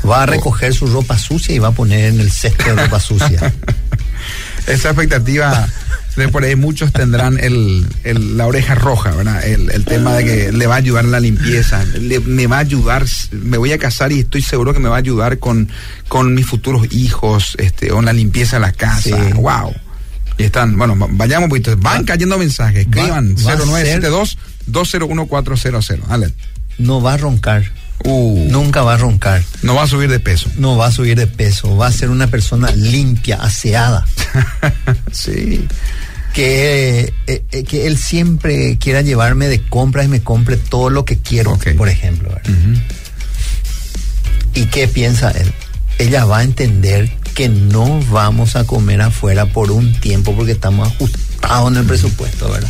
Va 0.07 0.23
a 0.23 0.25
recoger 0.27 0.73
su 0.73 0.87
ropa 0.87 1.17
sucia 1.17 1.55
y 1.55 1.59
va 1.59 1.69
a 1.69 1.71
poner 1.71 2.05
en 2.13 2.19
el 2.19 2.31
cesto 2.31 2.63
de 2.63 2.83
ropa 2.83 2.99
sucia. 2.99 3.53
Esa 4.67 4.89
expectativa 4.89 5.67
de 6.15 6.27
por 6.27 6.43
ahí 6.43 6.55
muchos 6.55 6.91
tendrán 6.93 7.39
el, 7.39 7.85
el- 8.03 8.37
la 8.37 8.45
oreja 8.45 8.75
roja, 8.75 9.11
¿verdad? 9.11 9.43
El, 9.45 9.71
el 9.71 9.85
tema 9.85 10.13
de 10.13 10.23
que 10.25 10.51
le 10.51 10.67
va 10.67 10.75
a 10.75 10.77
ayudar 10.77 11.05
en 11.05 11.11
la 11.11 11.19
limpieza, 11.19 11.83
le- 11.99 12.19
me 12.19 12.45
va 12.47 12.57
a 12.57 12.59
ayudar, 12.59 13.05
me 13.31 13.57
voy 13.57 13.71
a 13.71 13.77
casar 13.79 14.11
y 14.11 14.19
estoy 14.19 14.41
seguro 14.43 14.73
que 14.73 14.79
me 14.79 14.89
va 14.89 14.95
a 14.95 14.99
ayudar 14.99 15.39
con, 15.39 15.69
con 16.07 16.33
mis 16.35 16.45
futuros 16.45 16.91
hijos, 16.91 17.55
este, 17.57 17.91
o 17.91 17.99
en 17.99 18.05
la 18.05 18.13
limpieza 18.13 18.57
de 18.57 18.61
la 18.61 18.71
casa. 18.71 19.01
Sí. 19.01 19.13
Wow. 19.35 19.73
Y 20.41 20.45
están, 20.45 20.77
bueno, 20.77 20.97
va- 20.97 21.07
vayamos 21.09 21.45
un 21.45 21.49
poquito. 21.49 21.75
Van 21.77 22.03
cayendo 22.03 22.37
mensajes. 22.37 22.81
Escriban 22.87 23.35
va 23.35 23.53
a 23.53 23.55
0972 23.57 24.37
201 24.67 25.25
400. 25.27 25.91
Dale. 26.07 26.33
No 26.77 27.01
va 27.01 27.13
a 27.13 27.17
roncar. 27.17 27.71
Uh, 28.03 28.47
Nunca 28.49 28.81
va 28.81 28.95
a 28.95 28.97
roncar. 28.97 29.43
no 29.61 29.75
va 29.75 29.83
a 29.83 29.87
subir 29.87 30.09
de 30.09 30.19
peso. 30.19 30.49
No 30.57 30.75
va 30.75 30.87
a 30.87 30.91
subir 30.91 31.15
de 31.15 31.27
peso. 31.27 31.77
Va 31.77 31.87
a 31.87 31.91
ser 31.91 32.09
una 32.09 32.27
persona 32.27 32.71
limpia, 32.71 33.35
aseada. 33.35 34.05
sí. 35.11 35.67
Que, 36.33 37.13
eh, 37.27 37.43
eh, 37.51 37.63
que 37.63 37.85
él 37.87 37.97
siempre 37.97 38.77
quiera 38.79 39.01
llevarme 39.01 39.47
de 39.49 39.61
compras 39.61 40.05
y 40.05 40.07
me 40.09 40.21
compre 40.21 40.57
todo 40.57 40.89
lo 40.89 41.03
que 41.05 41.17
quiero, 41.17 41.59
por 41.77 41.89
ejemplo. 41.89 42.33
¿Y 44.53 44.65
qué 44.65 44.87
piensa 44.87 45.31
él? 45.31 45.51
Ella 45.99 46.25
va 46.25 46.39
a 46.39 46.43
entender 46.43 47.11
que 47.33 47.49
no 47.49 47.99
vamos 48.09 48.55
a 48.55 48.65
comer 48.65 49.01
afuera 49.01 49.45
por 49.45 49.71
un 49.71 49.99
tiempo 49.99 50.35
porque 50.35 50.51
estamos 50.53 50.87
ajustados 50.87 51.71
en 51.71 51.77
el 51.77 51.85
presupuesto, 51.85 52.51
¿verdad? 52.51 52.69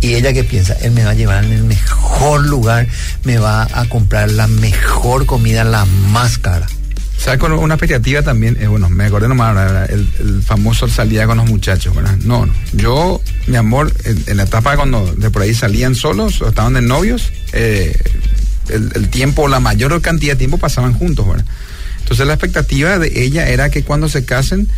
Y 0.00 0.14
ella 0.14 0.32
qué 0.32 0.44
piensa, 0.44 0.74
él 0.82 0.92
me 0.92 1.04
va 1.04 1.12
a 1.12 1.14
llevar 1.14 1.44
en 1.44 1.52
el 1.52 1.64
mejor 1.64 2.44
lugar, 2.46 2.86
me 3.24 3.38
va 3.38 3.66
a 3.72 3.88
comprar 3.88 4.30
la 4.30 4.46
mejor 4.46 5.24
comida, 5.24 5.64
la 5.64 5.86
más 5.86 6.36
cara. 6.38 6.66
¿Sabes? 7.16 7.40
Con 7.40 7.52
una 7.52 7.74
expectativa 7.74 8.20
también, 8.20 8.58
eh, 8.60 8.66
bueno, 8.66 8.90
me 8.90 9.04
acordé 9.04 9.28
nomás, 9.28 9.88
el, 9.88 10.42
famoso 10.42 10.88
salía 10.88 11.26
con 11.26 11.38
los 11.38 11.48
muchachos, 11.48 11.94
¿verdad? 11.96 12.18
No, 12.24 12.44
no. 12.44 12.52
Yo, 12.72 13.22
mi 13.46 13.56
amor, 13.56 13.90
en, 14.04 14.36
la 14.36 14.42
etapa 14.42 14.76
cuando 14.76 15.14
de 15.14 15.30
por 15.30 15.40
ahí 15.40 15.54
salían 15.54 15.94
solos 15.94 16.42
o 16.42 16.48
estaban 16.48 16.74
de 16.74 16.82
novios, 16.82 17.32
eh, 17.52 17.98
el 18.68 19.08
tiempo, 19.08 19.48
la 19.48 19.60
mayor 19.60 19.98
cantidad 20.02 20.34
de 20.34 20.38
tiempo 20.38 20.58
pasaban 20.58 20.92
juntos, 20.92 21.26
¿verdad? 21.26 21.46
Entonces 22.04 22.26
la 22.26 22.34
expectativa 22.34 22.98
de 22.98 23.24
ella 23.24 23.48
era 23.48 23.70
que 23.70 23.82
cuando 23.82 24.08
se 24.08 24.24
casen, 24.24 24.68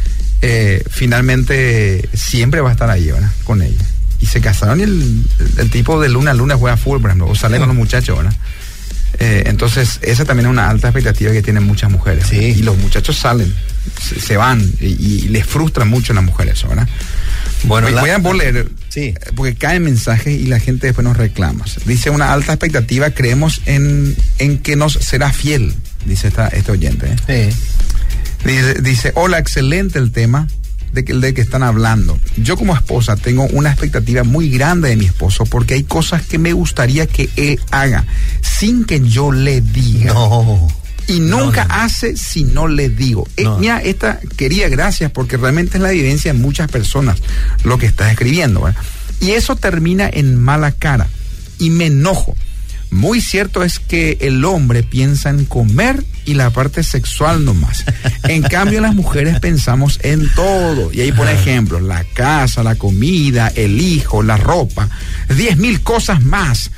eh, 0.43 0.83
finalmente 0.91 2.09
siempre 2.15 2.61
va 2.61 2.71
a 2.71 2.73
estar 2.73 2.89
ahí, 2.89 3.11
¿verdad? 3.11 3.31
Con 3.45 3.63
ella. 3.63 3.85
Y 4.21 4.27
se 4.27 4.41
casaron 4.41 4.81
y 4.81 4.85
el, 4.85 5.71
tipo 5.71 6.01
de 6.01 6.09
luna 6.09 6.31
a 6.31 6.35
luna 6.35 6.57
juega 6.57 6.77
fútbol, 6.77 7.01
por 7.03 7.11
ejemplo, 7.11 7.29
o 7.29 7.35
sale 7.35 7.59
con 7.59 7.69
los 7.69 7.77
muchachos, 7.77 8.17
¿verdad? 8.17 8.35
Eh, 9.19 9.45
entonces, 9.47 9.99
esa 10.03 10.25
también 10.25 10.47
es 10.47 10.51
una 10.53 10.69
alta 10.71 10.89
expectativa 10.89 11.33
que 11.33 11.43
tienen 11.43 11.63
muchas 11.65 11.91
mujeres. 11.91 12.33
Y 12.33 12.63
los 12.63 12.77
muchachos 12.79 13.17
salen, 13.17 13.53
se, 14.03 14.21
se 14.21 14.37
van 14.37 14.61
y, 14.81 14.87
y 14.87 15.29
les 15.29 15.45
frustra 15.47 15.85
mucho 15.85 16.13
a 16.13 16.17
las 16.17 16.25
mujeres 16.25 16.55
eso, 16.59 16.69
¿verdad? 16.69 16.89
Bueno, 17.65 17.87
Voy, 17.89 17.95
la- 17.95 18.19
voy 18.19 18.41
a 18.41 18.45
leer, 18.45 18.69
Sí. 18.89 19.15
porque 19.35 19.55
caen 19.55 19.83
mensajes 19.85 20.39
y 20.41 20.47
la 20.47 20.61
gente 20.61 20.87
después 20.87 21.05
nos 21.05 21.17
reclama. 21.17 21.65
Dice 21.87 22.11
una 22.11 22.33
alta 22.33 22.53
expectativa, 22.53 23.11
creemos 23.11 23.61
en, 23.67 24.17
en 24.39 24.59
que 24.59 24.77
nos 24.77 24.95
será 24.95 25.33
fiel, 25.33 25.75
dice 26.07 26.29
esta, 26.29 26.49
este 26.49 26.73
oyente. 26.73 27.15
¿eh? 27.29 27.51
Sí. 27.53 28.49
Dice, 28.49 28.75
dice, 28.83 29.13
hola, 29.15 29.39
excelente 29.39 29.99
el 29.99 30.13
tema 30.13 30.47
de 30.93 31.05
que, 31.05 31.15
de 31.15 31.35
que 31.35 31.41
están 31.41 31.63
hablando. 31.63 32.19
Yo 32.37 32.57
como 32.57 32.75
esposa 32.75 33.17
tengo 33.17 33.45
una 33.53 33.71
expectativa 33.71 34.25
muy 34.25 34.51
grande 34.51 34.89
de 34.89 34.97
mi 34.97 35.07
esposo 35.07 35.45
porque 35.45 35.75
hay 35.75 35.85
cosas 35.85 36.23
que 36.23 36.39
me 36.39 36.53
gustaría 36.53 37.07
que 37.07 37.29
él 37.37 37.61
haga 37.71 38.05
sin 38.41 38.85
que 38.85 39.01
yo 39.01 39.33
le 39.33 39.61
diga. 39.61 40.13
No. 40.15 40.69
Y 41.09 41.21
nunca 41.21 41.65
no, 41.65 41.69
no. 41.69 41.83
hace 41.83 42.17
si 42.17 42.45
no 42.45 42.67
le 42.67 42.89
digo. 42.89 43.29
Eh, 43.37 43.47
mira, 43.61 43.81
esta 43.81 44.19
quería 44.37 44.69
gracias 44.69 45.11
porque 45.13 45.37
realmente 45.37 45.77
es 45.77 45.83
la 45.83 45.93
evidencia 45.93 46.33
de 46.33 46.39
muchas 46.39 46.69
personas 46.69 47.19
lo 47.63 47.79
que 47.79 47.87
estás 47.87 48.11
escribiendo. 48.11 48.63
¿verdad? 48.63 48.81
Y 49.21 49.31
eso 49.33 49.55
termina 49.55 50.09
en 50.13 50.37
mala 50.37 50.73
cara. 50.73 51.09
Y 51.59 51.71
me 51.71 51.87
enojo. 51.87 52.37
Muy 52.97 53.21
cierto 53.21 53.63
es 53.63 53.79
que 53.79 54.17
el 54.23 54.43
hombre 54.47 54.83
piensa 54.83 55.29
en 55.29 55.45
comer 55.45 56.03
y 56.25 56.33
la 56.33 56.49
parte 56.49 56.83
sexual 56.83 57.45
nomás. 57.45 57.85
En 58.25 58.43
cambio, 58.51 58.81
las 58.81 58.95
mujeres 58.95 59.39
pensamos 59.39 60.01
en 60.03 60.33
todo. 60.35 60.91
Y 60.95 61.03
ahí 61.03 61.13
pone 61.13 61.33
ejemplos, 61.33 61.83
la 61.83 62.05
casa, 62.05 62.63
la 62.63 62.77
comida, 62.77 63.53
el 63.55 63.83
hijo, 63.83 64.23
la 64.23 64.39
ropa, 64.39 64.89
diez 65.29 65.59
mil 65.59 65.83
cosas 65.83 66.23
más. 66.23 66.71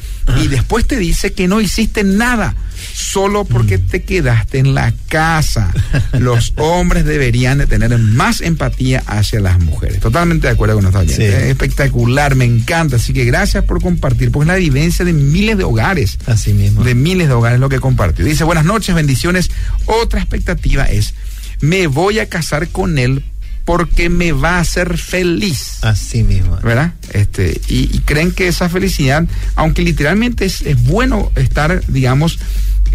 Y 0.43 0.49
después 0.49 0.89
te 0.89 0.97
dice 0.97 1.33
que 1.33 1.47
no 1.47 1.61
hiciste 1.61 2.03
nada 2.03 2.57
solo 2.99 3.45
porque 3.45 3.79
te 3.79 4.03
quedaste 4.03 4.59
en 4.59 4.75
la 4.75 4.93
casa. 5.09 5.73
Los 6.19 6.53
hombres 6.57 7.05
deberían 7.05 7.59
de 7.59 7.67
tener 7.67 7.97
más 7.99 8.41
empatía 8.41 9.03
hacia 9.07 9.41
las 9.41 9.61
mujeres. 9.61 10.01
Totalmente 10.01 10.49
de 10.49 10.55
acuerdo 10.55 10.75
con 10.75 10.83
nuestra 10.83 11.03
oyente. 11.03 11.31
Sí. 11.31 11.33
Es 11.33 11.45
espectacular, 11.45 12.35
me 12.35 12.45
encanta. 12.45 12.97
Así 12.97 13.13
que 13.13 13.25
gracias 13.25 13.65
por 13.65 13.81
compartir, 13.81 14.33
porque 14.33 14.51
es 14.51 14.55
la 14.55 14.57
vivencia 14.57 15.05
de 15.05 15.13
miles 15.13 15.57
de 15.57 15.65
hogares. 15.65 16.19
Así 16.27 16.53
mismo. 16.53 16.83
De 16.83 16.95
miles 16.95 17.29
de 17.29 17.35
hogares 17.35 17.61
lo 17.61 17.69
que 17.69 17.79
compartió. 17.79 18.25
Dice, 18.25 18.45
buenas 18.45 18.65
noches, 18.65 18.95
bendiciones. 18.95 19.51
Otra 19.87 20.21
expectativa 20.21 20.85
es, 20.85 21.15
me 21.61 21.87
voy 21.87 22.19
a 22.19 22.29
casar 22.29 22.69
con 22.69 22.99
él 22.99 23.25
porque 23.65 24.09
me 24.09 24.33
va 24.33 24.57
a 24.57 24.61
hacer 24.61 24.99
feliz. 24.99 25.79
Así 25.83 26.25
mismo. 26.25 26.57
¿verdad? 26.63 26.95
Este, 27.13 27.61
y, 27.69 27.95
y 27.95 28.01
creen 28.01 28.33
que 28.33 28.49
esa 28.49 28.69
felicidad, 28.69 29.25
aunque 29.55 29.83
literalmente 29.83 30.47
es, 30.47 30.63
es 30.63 30.83
bueno 30.83 31.31
estar, 31.37 31.85
digamos, 31.87 32.39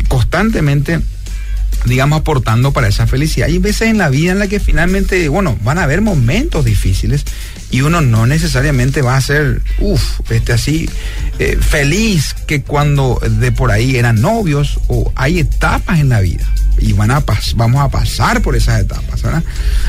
constantemente, 0.07 0.99
digamos, 1.85 2.21
aportando 2.21 2.71
para 2.71 2.87
esa 2.87 3.07
felicidad. 3.07 3.47
Hay 3.47 3.57
veces 3.57 3.89
en 3.89 3.97
la 3.97 4.09
vida 4.09 4.31
en 4.31 4.39
la 4.39 4.47
que 4.47 4.59
finalmente, 4.59 5.27
bueno, 5.29 5.57
van 5.63 5.77
a 5.77 5.83
haber 5.83 6.01
momentos 6.01 6.63
difíciles 6.65 7.25
y 7.71 7.81
uno 7.81 8.01
no 8.01 8.25
necesariamente 8.27 9.01
va 9.01 9.17
a 9.17 9.21
ser, 9.21 9.61
uff, 9.79 10.19
este 10.29 10.53
así, 10.53 10.89
eh, 11.39 11.57
feliz 11.59 12.35
que 12.47 12.61
cuando 12.61 13.19
de 13.39 13.51
por 13.51 13.71
ahí 13.71 13.95
eran 13.97 14.21
novios 14.21 14.79
o 14.87 15.11
hay 15.15 15.39
etapas 15.39 15.99
en 15.99 16.09
la 16.09 16.21
vida 16.21 16.45
y 16.77 16.93
van 16.93 17.11
a 17.11 17.25
pas- 17.25 17.53
vamos 17.55 17.81
a 17.81 17.89
pasar 17.89 18.41
por 18.41 18.55
esas 18.55 18.79
etapas, 18.81 19.21
¿verdad? 19.23 19.43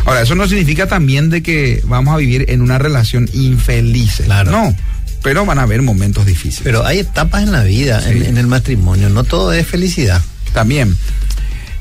Ahora, 0.04 0.22
eso 0.22 0.34
no 0.34 0.46
significa 0.48 0.86
también 0.86 1.28
de 1.30 1.42
que 1.42 1.82
vamos 1.84 2.14
a 2.14 2.18
vivir 2.18 2.46
en 2.48 2.62
una 2.62 2.78
relación 2.78 3.28
infeliz. 3.34 4.22
Claro. 4.24 4.50
No, 4.50 4.76
pero 5.24 5.44
van 5.44 5.58
a 5.58 5.62
haber 5.62 5.82
momentos 5.82 6.24
difíciles. 6.26 6.62
Pero 6.62 6.86
hay 6.86 7.00
etapas 7.00 7.42
en 7.42 7.50
la 7.50 7.64
vida, 7.64 8.00
Sí. 8.00 8.10
en, 8.10 8.22
en 8.26 8.38
el 8.38 8.46
matrimonio. 8.46 9.08
No 9.08 9.24
todo 9.24 9.52
es 9.52 9.66
felicidad. 9.66 10.22
también. 10.52 10.96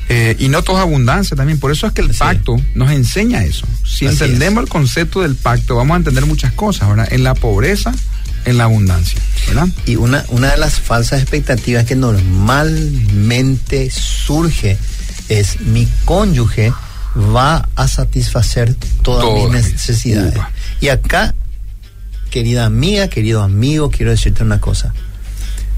Eh, 0.08 0.34
y 0.38 0.48
no 0.48 0.62
todo 0.62 0.76
es 0.78 0.82
abundancia 0.82 1.36
también. 1.36 1.58
Por 1.60 1.70
eso 1.70 1.86
es 1.86 1.92
que 1.92 2.00
el 2.02 2.10
pacto 2.10 2.60
nos 2.74 2.90
enseña 2.90 3.44
eso. 3.44 3.66
Si 3.84 4.04
Así 4.06 4.14
entendemos 4.24 4.64
el 4.64 4.68
concepto 4.68 5.22
del 5.22 5.36
pacto, 5.36 5.76
vamos 5.76 5.94
a 5.94 5.98
entender 5.98 6.26
muchas 6.26 6.52
cosas, 6.52 6.88
¿verdad? 6.88 7.08
En 7.12 7.22
la 7.22 7.34
pobreza, 7.34 7.92
en 8.44 8.58
la 8.58 8.64
abundancia, 8.64 9.18
¿verdad? 9.46 9.68
Y 9.86 9.96
una, 9.96 10.24
una 10.28 10.50
de 10.50 10.58
las 10.58 10.80
falsas 10.80 11.20
expectativas 11.22 11.84
que 11.84 11.94
normalmente 11.96 13.90
surge 13.90 14.76
es 15.28 15.60
mi 15.60 15.88
cónyuge 16.04 16.72
va 17.16 17.68
a 17.76 17.88
satisfacer 17.88 18.74
todas, 19.02 19.22
Todas 19.24 19.52
mis 19.52 19.72
necesidades. 19.72 20.34
Y 20.80 20.88
acá, 20.88 21.34
querida 22.34 22.64
amiga, 22.64 23.06
querido 23.06 23.44
amigo, 23.44 23.92
quiero 23.92 24.10
decirte 24.10 24.42
una 24.42 24.60
cosa. 24.60 24.92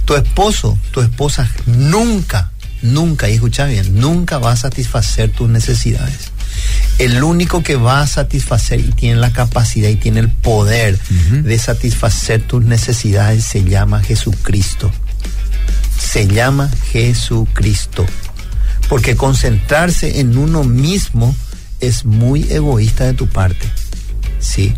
Tu 0.06 0.14
esposo, 0.14 0.78
tu 0.90 1.02
esposa 1.02 1.50
nunca, 1.66 2.50
nunca, 2.80 3.28
y 3.28 3.34
escucha 3.34 3.66
bien, 3.66 4.00
nunca 4.00 4.38
va 4.38 4.52
a 4.52 4.56
satisfacer 4.56 5.28
tus 5.28 5.50
necesidades. 5.50 6.30
El 6.98 7.22
único 7.22 7.62
que 7.62 7.76
va 7.76 8.00
a 8.00 8.06
satisfacer 8.06 8.80
y 8.80 8.90
tiene 8.92 9.20
la 9.20 9.34
capacidad 9.34 9.90
y 9.90 9.96
tiene 9.96 10.20
el 10.20 10.30
poder 10.30 10.98
de 10.98 11.58
satisfacer 11.58 12.40
tus 12.40 12.64
necesidades 12.64 13.44
se 13.44 13.62
llama 13.62 14.02
Jesucristo. 14.02 14.90
Se 15.98 16.26
llama 16.26 16.70
Jesucristo. 16.90 18.06
Porque 18.88 19.14
concentrarse 19.14 20.20
en 20.20 20.38
uno 20.38 20.64
mismo 20.64 21.36
es 21.80 22.06
muy 22.06 22.50
egoísta 22.50 23.04
de 23.04 23.12
tu 23.12 23.28
parte. 23.28 23.68
Sí. 24.38 24.74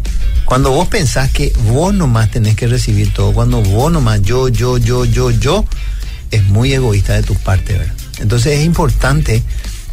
Cuando 0.49 0.71
vos 0.71 0.89
pensás 0.89 1.31
que 1.31 1.53
vos 1.67 1.93
nomás 1.93 2.31
tenés 2.31 2.57
que 2.57 2.67
recibir 2.67 3.13
todo, 3.13 3.35
cuando 3.35 3.61
vos 3.61 3.93
nomás 3.93 4.23
yo, 4.23 4.49
yo, 4.49 4.79
yo, 4.79 5.05
yo, 5.05 5.31
yo, 5.31 5.67
es 6.31 6.43
muy 6.45 6.73
egoísta 6.73 7.13
de 7.13 7.23
tu 7.23 7.35
parte, 7.35 7.75
¿verdad? 7.75 7.95
Entonces 8.19 8.59
es 8.59 8.65
importante, 8.65 9.43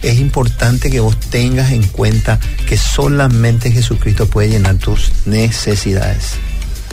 es 0.02 0.18
importante 0.18 0.90
que 0.90 1.02
vos 1.02 1.20
tengas 1.20 1.74
en 1.74 1.84
cuenta 1.84 2.40
que 2.68 2.78
solamente 2.78 3.70
Jesucristo 3.70 4.30
puede 4.30 4.48
llenar 4.48 4.78
tus 4.78 5.12
necesidades. 5.26 6.36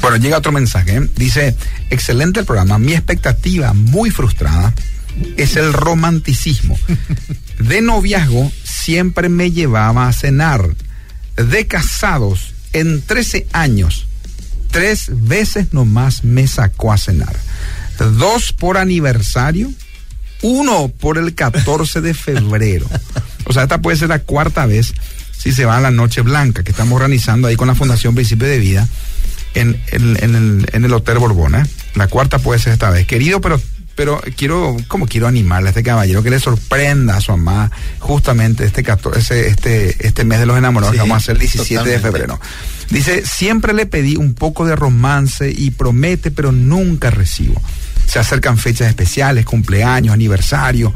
Bueno, 0.01 0.17
llega 0.17 0.39
otro 0.39 0.51
mensaje. 0.51 0.97
¿eh? 0.97 1.09
Dice, 1.15 1.55
excelente 1.89 2.41
el 2.41 2.47
programa. 2.47 2.81
Mi 2.81 2.95
expectativa 2.95 3.73
muy 3.75 4.11
frustrada 4.11 4.75
es 5.37 5.55
el 5.55 5.73
romanticismo. 5.73 6.77
De 7.61 7.81
noviazgo 7.81 8.51
siempre 8.65 9.29
me 9.29 9.53
llevaba 9.53 10.09
a 10.09 10.13
cenar. 10.13 10.75
De 11.37 11.69
casados, 11.69 12.52
en 12.73 13.03
13 13.03 13.47
años, 13.53 14.07
tres 14.71 15.11
veces 15.11 15.73
nomás 15.73 16.25
me 16.25 16.47
sacó 16.47 16.93
a 16.93 16.99
cenar. 16.99 17.37
Dos 17.99 18.53
por 18.53 18.79
aniversario, 18.79 19.71
uno 20.43 20.89
por 20.89 21.19
el 21.19 21.35
14 21.35 22.01
de 22.01 22.15
febrero. 22.15 22.87
O 23.45 23.53
sea, 23.53 23.65
esta 23.65 23.81
puede 23.83 23.97
ser 23.97 24.09
la 24.09 24.21
cuarta 24.21 24.67
vez 24.67 24.95
si 25.37 25.53
se 25.53 25.65
va 25.65 25.77
a 25.77 25.81
la 25.81 25.91
Noche 25.91 26.21
Blanca, 26.21 26.63
que 26.63 26.71
estamos 26.71 26.95
organizando 26.95 27.49
ahí 27.49 27.57
con 27.57 27.67
la 27.69 27.75
Fundación 27.75 28.15
Principio 28.15 28.47
de 28.47 28.59
Vida 28.59 28.89
en, 29.55 29.81
el, 29.91 30.93
Hotel 30.93 31.19
Borbón. 31.19 31.57
¿eh? 31.57 31.65
La 31.95 32.07
cuarta 32.07 32.39
puede 32.39 32.61
ser 32.61 32.73
esta 32.73 32.91
vez. 32.91 33.07
Querido, 33.07 33.41
pero 33.41 33.61
pero 33.95 34.21
quiero, 34.37 34.77
como 34.89 35.07
quiero 35.07 35.27
animarle 35.29 35.69
a 35.69 35.71
este 35.71 35.83
caballero 35.83 36.23
que 36.23 36.31
le 36.31 36.41
sorprenda 36.41 37.17
a 37.17 37.21
su 37.21 37.33
mamá 37.33 37.71
justamente 37.99 38.65
este 38.65 38.83
14, 38.83 39.49
este, 39.49 40.07
este 40.07 40.25
mes 40.25 40.39
de 40.41 40.47
los 40.47 40.57
enamorados 40.57 40.93
Sí, 40.95 40.97
que 40.97 41.03
vamos 41.03 41.15
a 41.15 41.19
hacer 41.19 41.35
el 41.37 41.41
17 41.41 41.89
de 41.89 41.99
febrero. 42.01 42.41
Dice, 42.91 43.25
siempre 43.27 43.73
le 43.75 43.87
pedí 43.87 44.17
un 44.17 44.35
poco 44.35 44.65
de 44.67 44.77
romance 44.77 45.51
y 45.51 45.71
promete, 45.71 46.31
pero 46.31 46.53
nunca 46.53 47.11
recibo. 47.11 47.61
Se 48.07 48.19
acercan 48.19 48.59
fechas 48.59 48.89
especiales, 48.89 49.45
cumpleaños, 49.45 50.13
aniversario, 50.13 50.93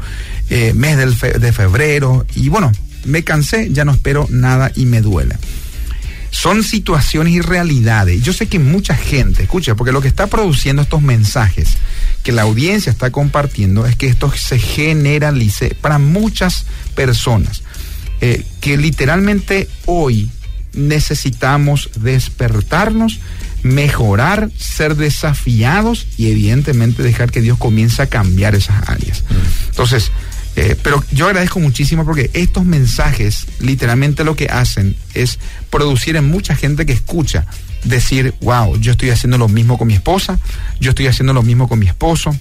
eh, 0.49 0.73
mes 0.75 0.97
del 0.97 1.15
fe- 1.15 1.39
de 1.39 1.51
febrero 1.53 2.25
y 2.35 2.49
bueno, 2.49 2.71
me 3.05 3.23
cansé, 3.23 3.69
ya 3.71 3.85
no 3.85 3.91
espero 3.93 4.27
nada 4.29 4.71
y 4.75 4.85
me 4.85 5.01
duele. 5.01 5.35
Son 6.29 6.61
situaciones 6.63 7.33
y 7.33 7.41
realidades. 7.41 8.21
Yo 8.21 8.33
sé 8.33 8.47
que 8.47 8.59
mucha 8.59 8.95
gente, 8.95 9.43
escucha, 9.43 9.75
porque 9.75 9.91
lo 9.93 10.01
que 10.01 10.07
está 10.07 10.27
produciendo 10.27 10.81
estos 10.81 11.01
mensajes 11.01 11.69
que 12.27 12.33
la 12.33 12.41
audiencia 12.41 12.91
está 12.91 13.09
compartiendo 13.09 13.85
es 13.85 13.95
que 13.95 14.07
esto 14.07 14.29
se 14.35 14.59
generalice 14.59 15.77
para 15.79 15.97
muchas 15.97 16.65
personas. 16.93 17.63
eh, 18.19 18.43
que 18.59 18.75
literalmente 18.75 19.69
hoy 19.85 20.29
necesitamos 20.73 21.89
despertarnos, 21.95 23.21
mejorar, 23.63 24.49
ser 24.57 24.95
desafiados 24.95 26.05
y 26.17 26.29
evidentemente 26.29 27.01
dejar 27.01 27.31
que 27.31 27.39
Dios 27.39 27.57
comience 27.57 28.01
a 28.01 28.07
cambiar 28.07 28.55
esas 28.55 28.89
áreas. 28.89 29.23
Entonces, 29.69 30.11
eh, 30.59 30.75
pero 30.81 31.03
yo 31.11 31.27
agradezco 31.27 31.59
muchísimo 31.59 32.03
porque 32.03 32.31
estos 32.33 32.65
mensajes 32.65 33.45
literalmente 33.59 34.23
lo 34.23 34.35
que 34.35 34.47
hacen 34.47 34.95
es 35.13 35.37
producir 35.69 36.15
en 36.15 36.27
mucha 36.27 36.55
gente 36.55 36.87
que 36.87 36.93
escucha 36.93 37.45
decir, 37.83 38.33
wow, 38.41 38.75
yo 38.79 38.93
estoy 38.93 39.11
haciendo 39.11 39.37
lo 39.37 39.49
mismo 39.49 39.77
con 39.77 39.87
mi 39.87 39.93
esposa, 39.93 40.39
yo 40.79 40.89
estoy 40.89 41.05
haciendo 41.05 41.33
lo 41.33 41.43
mismo 41.43 41.69
con 41.69 41.77
mi 41.77 41.85
esposo. 41.85 42.35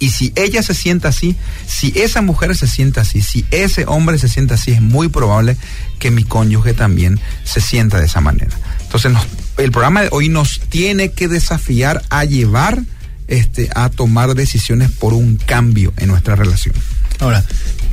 Y 0.00 0.10
si 0.10 0.32
ella 0.34 0.60
se 0.64 0.74
sienta 0.74 1.10
así, 1.10 1.36
si 1.68 1.92
esa 1.94 2.20
mujer 2.20 2.56
se 2.56 2.66
sienta 2.66 3.02
así, 3.02 3.22
si 3.22 3.46
ese 3.52 3.84
hombre 3.86 4.18
se 4.18 4.28
sienta 4.28 4.54
así, 4.54 4.72
es 4.72 4.82
muy 4.82 5.06
probable 5.06 5.56
que 6.00 6.10
mi 6.10 6.24
cónyuge 6.24 6.74
también 6.74 7.20
se 7.44 7.60
sienta 7.60 8.00
de 8.00 8.06
esa 8.06 8.20
manera. 8.20 8.58
Entonces, 8.82 9.12
el 9.56 9.70
programa 9.70 10.02
de 10.02 10.08
hoy 10.10 10.28
nos 10.28 10.62
tiene 10.68 11.12
que 11.12 11.28
desafiar 11.28 12.02
a 12.10 12.24
llevar 12.24 12.82
este, 13.28 13.70
a 13.74 13.88
tomar 13.90 14.34
decisiones 14.34 14.90
por 14.90 15.14
un 15.14 15.36
cambio 15.36 15.92
en 15.96 16.08
nuestra 16.08 16.36
relación. 16.36 16.74
Ahora, 17.20 17.44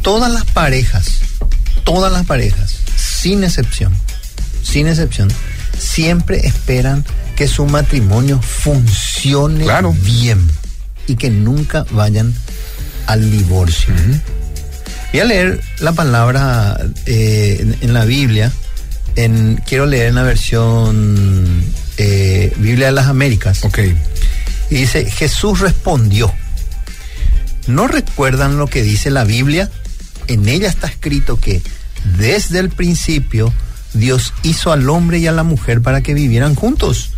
todas 0.01 0.31
las 0.31 0.45
parejas, 0.45 1.19
todas 1.83 2.11
las 2.11 2.25
parejas, 2.25 2.77
sin 2.95 3.43
excepción, 3.43 3.93
sin 4.63 4.87
excepción, 4.87 5.29
siempre 5.77 6.45
esperan 6.45 7.05
que 7.35 7.47
su 7.47 7.65
matrimonio 7.65 8.41
funcione 8.41 9.63
Claro. 9.63 9.93
bien 10.03 10.49
y 11.07 11.15
que 11.15 11.29
nunca 11.29 11.85
vayan 11.91 12.33
al 13.07 13.31
divorcio. 13.31 13.93
Voy 15.11 15.19
a 15.19 15.25
leer 15.25 15.61
la 15.79 15.91
palabra 15.93 16.79
eh, 17.05 17.57
en, 17.59 17.77
en 17.81 17.93
la 17.93 18.05
Biblia. 18.05 18.51
En, 19.15 19.61
quiero 19.67 19.85
leer 19.85 20.07
en 20.07 20.15
la 20.15 20.23
versión 20.23 21.63
eh, 21.97 22.53
Biblia 22.57 22.87
de 22.87 22.91
las 22.93 23.07
Américas. 23.07 23.63
Ok. 23.65 23.79
Y 24.71 24.75
dice, 24.75 25.05
Jesús 25.05 25.59
respondió, 25.59 26.33
¿no 27.67 27.87
recuerdan 27.87 28.57
lo 28.57 28.67
que 28.67 28.81
dice 28.81 29.11
la 29.11 29.25
Biblia? 29.25 29.69
En 30.27 30.47
ella 30.47 30.69
está 30.69 30.87
escrito 30.87 31.37
que 31.37 31.61
desde 32.17 32.59
el 32.59 32.69
principio 32.69 33.53
Dios 33.93 34.33
hizo 34.43 34.71
al 34.71 34.89
hombre 34.89 35.19
y 35.19 35.27
a 35.27 35.33
la 35.33 35.43
mujer 35.43 35.81
para 35.81 36.01
que 36.01 36.13
vivieran 36.13 36.55
juntos. 36.55 37.11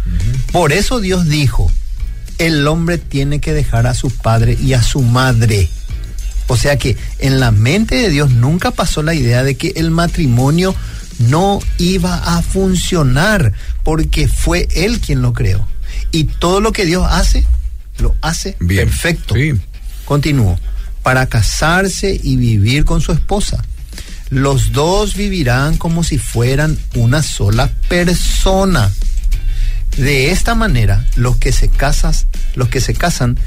Por 0.52 0.74
eso 0.74 1.00
Dios 1.00 1.30
dijo, 1.30 1.72
el 2.40 2.68
hombre 2.68 2.98
tiene 2.98 3.40
que 3.40 3.54
dejar 3.54 3.86
a 3.86 3.94
su 3.94 4.10
padre 4.10 4.58
y 4.60 4.74
a 4.74 4.82
su 4.82 5.04
madre. 5.04 5.70
O 6.48 6.58
sea 6.58 6.78
que 6.78 6.98
en 7.20 7.40
la 7.40 7.52
mente 7.52 7.96
de 7.96 8.10
Dios 8.10 8.32
nunca 8.32 8.72
pasó 8.72 9.04
la 9.04 9.14
idea 9.14 9.44
de 9.44 9.56
que 9.56 9.74
el 9.76 9.92
matrimonio 9.92 10.76
no 11.20 11.60
iba 11.78 12.16
a 12.16 12.42
funcionar 12.42 13.54
porque 13.84 14.28
fue 14.28 14.68
Él 14.74 15.00
quien 15.00 15.22
lo 15.22 15.34
creó. 15.34 15.68
Y 16.12 16.26
todo 16.26 16.62
lo 16.62 16.72
que 16.72 16.86
Dios 16.86 17.06
hace, 17.10 17.46
lo 18.00 18.16
hace 18.22 18.56
Bien. 18.60 18.88
perfecto. 18.88 19.36
Sí. 19.36 19.54
Continúo. 20.06 20.60
Para 21.02 21.26
casarse 21.28 22.20
y 22.22 22.36
vivir 22.38 22.86
con 22.86 23.02
su 23.02 23.12
esposa. 23.12 23.64
Los 24.30 24.72
dos 24.72 25.16
vivirán 25.16 25.78
como 25.78 26.04
si 26.04 26.18
fueran 26.18 26.78
una 26.96 27.22
sola 27.22 27.70
persona. 27.88 28.92
De 29.98 30.32
esta 30.32 30.56
manera, 30.56 31.06
los 31.16 31.38
que 31.38 31.52
se 31.52 31.70
casas, 31.70 32.26
los 32.56 32.70
que 32.70 32.82
se 32.82 32.96
casan 32.96 33.38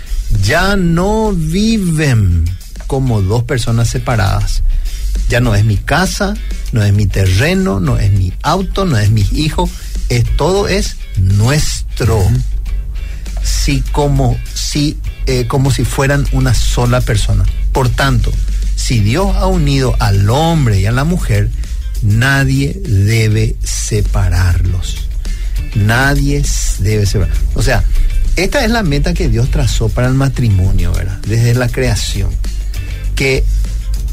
ya 0.42 0.76
no 0.76 1.32
viven 1.32 2.44
como 2.86 3.20
dos 3.22 3.44
personas 3.44 3.88
separadas. 3.88 4.62
Ya 5.28 5.40
no 5.40 5.54
es 5.54 5.64
mi 5.64 5.76
casa, 5.76 6.34
no 6.72 6.82
es 6.84 6.92
mi 6.92 7.06
terreno, 7.06 7.80
no 7.80 7.98
es 7.98 8.12
mi 8.12 8.32
auto, 8.42 8.84
no 8.84 8.96
es 8.96 9.10
mis 9.10 9.32
hijos, 9.32 9.70
es 10.08 10.24
todo 10.36 10.68
es 10.68 10.96
nuestro. 11.16 12.22
Sí, 13.42 13.82
como 13.92 14.36
si 14.54 14.98
eh, 15.26 15.46
como 15.48 15.70
si 15.72 15.84
fueran 15.84 16.26
una 16.32 16.54
sola 16.54 17.00
persona. 17.00 17.44
Por 17.72 17.88
tanto, 17.88 18.32
si 18.76 19.00
Dios 19.00 19.34
ha 19.34 19.46
unido 19.46 19.96
al 19.98 20.30
hombre 20.30 20.78
y 20.78 20.86
a 20.86 20.92
la 20.92 21.04
mujer, 21.04 21.50
nadie 22.02 22.80
debe 22.84 23.56
separarlos. 23.62 25.08
Nadie 25.74 26.44
debe 26.78 27.06
separar. 27.06 27.34
O 27.54 27.62
sea, 27.62 27.82
esta 28.36 28.64
es 28.64 28.70
la 28.70 28.82
meta 28.82 29.14
que 29.14 29.28
Dios 29.28 29.50
trazó 29.50 29.88
para 29.88 30.06
el 30.06 30.14
matrimonio, 30.14 30.92
¿verdad? 30.92 31.18
Desde 31.26 31.54
la 31.54 31.68
creación. 31.68 32.30
Que 33.16 33.44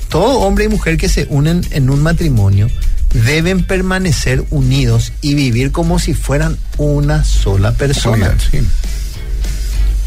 todo 0.10 0.40
hombre 0.40 0.66
y 0.66 0.70
mujer 0.70 0.98
que 0.98 1.10
se 1.10 1.28
unen 1.30 1.62
en 1.72 1.90
un 1.90 2.02
matrimonio 2.02 2.70
deben 3.14 3.64
permanecer 3.64 4.44
unidos 4.50 5.14
y 5.22 5.36
vivir 5.36 5.72
como 5.72 6.00
si 6.00 6.14
fueran 6.14 6.58
una 6.78 7.24
sola 7.24 7.74
persona. 7.74 8.36
Sí. 8.52 8.60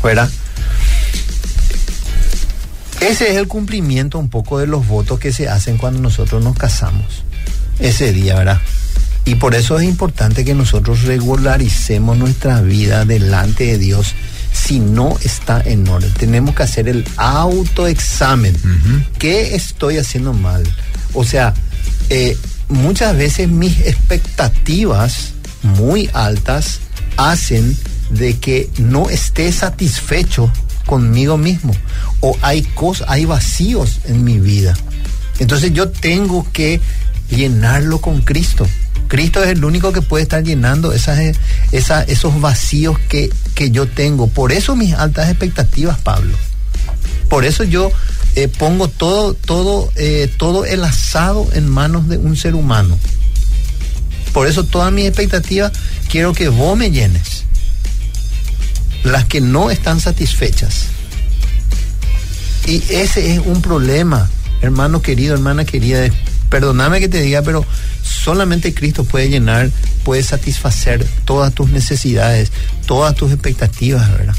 ¿Verdad? 0.03 0.31
Ese 3.01 3.31
es 3.31 3.37
el 3.37 3.47
cumplimiento 3.47 4.19
un 4.19 4.29
poco 4.29 4.59
de 4.59 4.66
los 4.66 4.87
votos 4.87 5.19
que 5.21 5.33
se 5.33 5.49
hacen 5.49 5.79
cuando 5.79 6.01
nosotros 6.01 6.42
nos 6.42 6.57
casamos. 6.57 7.23
Ese 7.79 8.12
día, 8.12 8.37
¿verdad? 8.37 8.61
Y 9.27 9.35
por 9.35 9.55
eso 9.55 9.79
es 9.79 9.85
importante 9.85 10.45
que 10.45 10.55
nosotros 10.55 11.03
regularicemos 11.03 12.16
nuestra 12.16 12.62
vida 12.62 13.05
delante 13.05 13.64
de 13.64 13.79
Dios 13.79 14.14
si 14.53 14.79
no 14.79 15.16
está 15.23 15.61
en 15.61 15.87
orden. 15.87 16.12
Tenemos 16.14 16.55
que 16.55 16.62
hacer 16.62 16.88
el 16.88 17.05
autoexamen. 17.16 18.57
¿Qué 19.19 19.55
estoy 19.55 19.99
haciendo 19.99 20.33
mal? 20.33 20.62
O 21.12 21.25
sea, 21.25 21.53
eh, 22.09 22.37
muchas 22.69 23.17
veces 23.17 23.49
mis 23.49 23.81
expectativas 23.81 25.33
muy 25.63 26.11
altas 26.13 26.81
hacen 27.17 27.77
de 28.11 28.39
que 28.39 28.71
no 28.79 29.09
esté 29.11 29.51
satisfecho 29.53 30.53
conmigo 30.85 31.37
mismo 31.37 31.75
o 32.21 32.37
hay 32.43 32.63
cosas, 32.63 33.09
hay 33.11 33.25
vacíos 33.25 34.01
en 34.05 34.23
mi 34.25 34.39
vida. 34.39 34.77
Entonces 35.39 35.73
yo 35.73 35.89
tengo 35.91 36.47
que 36.53 36.81
llenarlo 37.31 38.01
con 38.01 38.21
Cristo. 38.21 38.67
Cristo 39.09 39.43
es 39.43 39.51
el 39.51 39.65
único 39.65 39.93
que 39.93 40.03
puede 40.03 40.23
estar 40.23 40.43
llenando 40.43 40.93
esas, 40.93 41.19
esa- 41.73 42.03
esos 42.05 42.41
vacíos 42.41 42.99
que, 43.09 43.31
que 43.55 43.71
yo 43.71 43.87
tengo. 43.87 44.29
Por 44.29 44.53
eso 44.53 44.77
mis 44.77 44.95
altas 44.95 45.29
expectativas, 45.29 45.99
Pablo. 45.99 46.37
Por 47.29 47.45
eso 47.45 47.65
yo 47.65 47.91
eh, 48.37 48.49
pongo 48.49 48.88
todo, 48.88 49.33
todo, 49.33 49.90
eh, 49.96 50.31
todo 50.37 50.66
el 50.66 50.85
asado 50.85 51.49
en 51.55 51.66
manos 51.66 52.07
de 52.07 52.18
un 52.18 52.37
ser 52.37 52.55
humano. 52.55 52.99
Por 54.35 54.46
eso 54.46 54.64
todas 54.64 54.92
mis 54.92 55.07
expectativas 55.07 55.72
quiero 56.11 56.35
que 56.35 56.49
vos 56.49 56.77
me 56.77 56.90
llenes. 56.90 57.44
Las 59.05 59.25
que 59.25 59.40
no 59.40 59.70
están 59.70 60.01
satisfechas. 60.01 60.88
Y 62.66 62.83
ese 62.90 63.33
es 63.33 63.40
un 63.42 63.62
problema, 63.62 64.29
hermano 64.61 65.01
querido, 65.01 65.33
hermana 65.33 65.64
querida. 65.64 66.07
Perdóname 66.51 67.01
que 67.01 67.09
te 67.09 67.22
diga, 67.22 67.40
pero 67.40 67.64
solamente 68.03 68.75
Cristo 68.75 69.05
puede 69.05 69.31
llenar, 69.31 69.70
puede 70.05 70.22
satisfacer 70.22 71.07
todas 71.25 71.55
tus 71.55 71.70
necesidades, 71.70 72.53
todas 72.87 73.14
tus 73.14 73.33
expectativas, 73.33 74.11
¿verdad? 74.12 74.37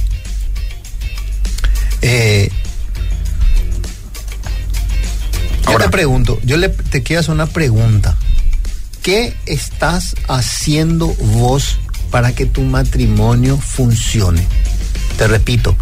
Eh, 2.04 2.52
yo 5.68 5.74
Ahora. 5.74 5.86
te 5.86 5.92
pregunto, 5.92 6.40
yo 6.44 6.58
le, 6.58 6.70
te 6.70 7.04
quiero 7.04 7.20
hacer 7.20 7.34
una 7.34 7.48
pregunta. 7.48 8.18
¿Qué 9.02 9.36
estás 9.46 10.16
haciendo 10.28 11.08
vos 11.08 11.78
para 12.12 12.34
que 12.34 12.46
tu 12.46 12.62
matrimonio 12.62 13.58
funcione? 13.58 14.46
Te 15.18 15.28
repito, 15.28 15.76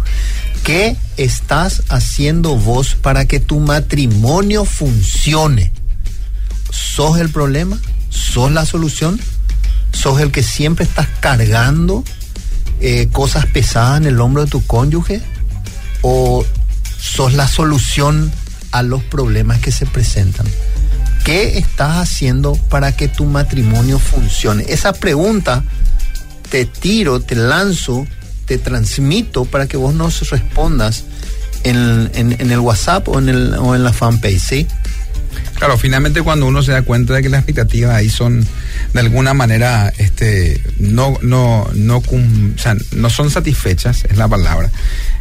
¿qué 0.64 0.96
estás 1.16 1.82
haciendo 1.88 2.56
vos 2.56 2.94
para 2.94 3.24
que 3.26 3.40
tu 3.40 3.58
matrimonio 3.60 4.64
funcione? 4.64 5.72
¿Sos 6.70 7.18
el 7.18 7.30
problema? 7.30 7.78
¿Sos 8.10 8.50
la 8.52 8.64
solución? 8.64 9.20
¿Sos 9.92 10.20
el 10.20 10.30
que 10.30 10.42
siempre 10.42 10.84
estás 10.84 11.08
cargando 11.20 12.04
eh, 12.80 13.08
cosas 13.12 13.46
pesadas 13.46 14.00
en 14.00 14.06
el 14.06 14.20
hombro 14.20 14.44
de 14.44 14.50
tu 14.50 14.64
cónyuge? 14.66 15.22
¿O 16.02 16.44
sos 16.98 17.34
la 17.34 17.48
solución 17.48 18.32
a 18.78 18.82
los 18.82 19.02
problemas 19.02 19.60
que 19.60 19.72
se 19.72 19.86
presentan? 19.86 20.46
¿Qué 21.24 21.58
estás 21.58 21.96
haciendo 21.96 22.54
para 22.54 22.92
que 22.92 23.08
tu 23.08 23.24
matrimonio 23.24 23.98
funcione? 23.98 24.64
Esa 24.68 24.92
pregunta 24.92 25.64
te 26.50 26.66
tiro, 26.66 27.20
te 27.20 27.34
lanzo, 27.34 28.06
te 28.44 28.58
transmito 28.58 29.44
para 29.44 29.66
que 29.66 29.76
vos 29.76 29.94
nos 29.94 30.30
respondas 30.30 31.04
en, 31.64 32.36
el 32.38 32.58
WhatsApp 32.60 33.08
o 33.08 33.18
en, 33.18 33.82
la 33.82 33.92
fanpage, 33.92 34.38
¿sí? 34.38 34.66
Claro, 35.56 35.76
finalmente 35.78 36.22
cuando 36.22 36.46
uno 36.46 36.62
se 36.62 36.72
da 36.72 36.82
cuenta 36.82 37.14
de 37.14 37.22
que 37.22 37.28
las 37.28 37.40
expectativas 37.40 37.94
ahí 37.94 38.10
son 38.10 38.46
de 38.92 39.00
alguna 39.00 39.34
manera 39.34 39.92
este 39.96 40.62
no 40.78 41.18
no 41.22 41.68
no 41.74 41.98
o 41.98 42.58
sea, 42.58 42.76
no 42.92 43.10
son 43.10 43.30
satisfechas, 43.30 44.04
es 44.04 44.16
la 44.16 44.28
palabra. 44.28 44.70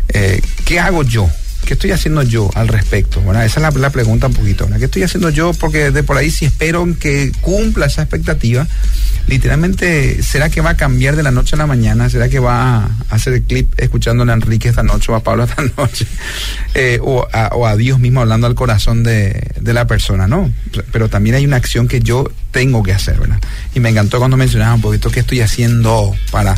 Eh, 0.10 0.42
¿Qué 0.66 0.80
hago 0.80 1.04
yo? 1.04 1.30
¿Qué 1.66 1.74
estoy 1.74 1.92
haciendo 1.92 2.22
yo 2.24 2.50
al 2.54 2.68
respecto? 2.68 3.22
¿verdad? 3.24 3.46
Esa 3.46 3.60
es 3.60 3.74
la, 3.76 3.80
la 3.82 3.90
pregunta 3.90 4.28
un 4.28 4.34
poquito. 4.34 4.66
¿verdad? 4.66 4.80
¿Qué 4.80 4.86
estoy 4.86 5.04
haciendo 5.04 5.30
yo? 5.30 5.52
Porque 5.54 5.92
de 5.92 6.04
por 6.04 6.18
ahí 6.18 6.30
si 6.30 6.46
espero 6.46 6.88
que 7.00 7.32
cumpla 7.42 7.88
esa 7.88 8.04
expectativa, 8.04 8.68
literalmente, 9.28 10.22
¿será 10.22 10.50
que 10.50 10.62
va 10.62 10.72
a 10.72 10.78
cambiar 10.78 11.16
de 11.16 11.24
la 11.24 11.32
noche 11.32 11.56
a 11.56 11.58
la 11.58 11.66
mañana? 11.66 12.10
¿Será 12.10 12.30
que 12.30 12.40
va 12.40 12.86
a 12.86 12.90
hacer 13.10 13.34
el 13.34 13.44
clip 13.44 13.74
escuchándole 13.78 14.32
a 14.32 14.36
Enrique 14.36 14.70
esta 14.70 14.84
noche 14.84 15.12
o 15.12 15.16
a 15.16 15.24
Pablo 15.24 15.44
esta 15.44 15.64
noche? 15.78 16.06
Eh, 16.74 17.00
o, 17.02 17.28
a, 17.32 17.48
o 17.56 17.66
a 17.66 17.76
Dios 17.76 18.00
mismo 18.00 18.22
hablando 18.22 18.48
al 18.48 18.56
corazón 18.56 19.04
de, 19.04 19.52
de 19.60 19.74
la 19.74 19.88
persona, 19.88 20.28
¿no? 20.28 20.52
Pero 20.92 21.10
también 21.10 21.36
hay 21.36 21.46
una 21.46 21.58
acción 21.58 21.88
que 21.88 22.00
yo 22.00 22.32
tengo 22.52 22.84
que 22.84 22.94
hacer, 22.94 23.20
¿verdad? 23.20 23.40
Y 23.74 23.80
me 23.80 23.90
encantó 23.90 24.20
cuando 24.20 24.38
mencionabas 24.38 24.76
un 24.76 24.82
poquito 24.82 25.10
qué 25.10 25.22
estoy 25.22 25.42
haciendo 25.42 26.16
para 26.32 26.56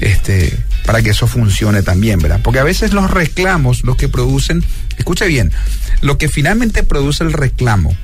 este 0.00 0.58
para 0.84 1.02
que 1.02 1.10
eso 1.10 1.26
funcione 1.26 1.82
también, 1.82 2.18
¿verdad? 2.18 2.40
Porque 2.42 2.58
a 2.58 2.64
veces 2.64 2.92
los 2.92 3.10
reclamos, 3.10 3.84
los 3.84 3.96
que 3.96 4.08
producen, 4.08 4.64
escuche 4.96 5.26
bien, 5.26 5.52
lo 6.00 6.18
que 6.18 6.28
finalmente 6.28 6.82
produce 6.82 7.24
el 7.24 7.32
reclamo 7.32 7.94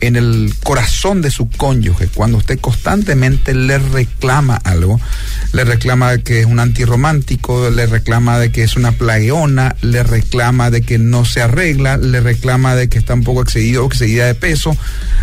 en 0.00 0.16
el 0.16 0.54
corazón 0.62 1.20
de 1.22 1.30
su 1.30 1.48
cónyuge, 1.50 2.08
cuando 2.08 2.38
usted 2.38 2.58
constantemente 2.58 3.54
le 3.54 3.78
reclama 3.78 4.56
algo, 4.56 4.98
le 5.52 5.64
reclama 5.64 6.12
de 6.12 6.22
que 6.22 6.40
es 6.40 6.46
un 6.46 6.58
antirromántico, 6.58 7.68
le 7.70 7.86
reclama 7.86 8.38
de 8.38 8.50
que 8.50 8.62
es 8.62 8.76
una 8.76 8.92
plagueona, 8.92 9.76
le 9.82 10.02
reclama 10.02 10.70
de 10.70 10.82
que 10.82 10.98
no 10.98 11.24
se 11.24 11.42
arregla, 11.42 11.98
le 11.98 12.20
reclama 12.20 12.74
de 12.74 12.88
que 12.88 12.98
está 12.98 13.14
un 13.14 13.24
poco 13.24 13.42
excedido 13.42 13.84
o 13.84 13.86
excedida 13.86 14.26
de 14.26 14.34
peso, 14.34 14.76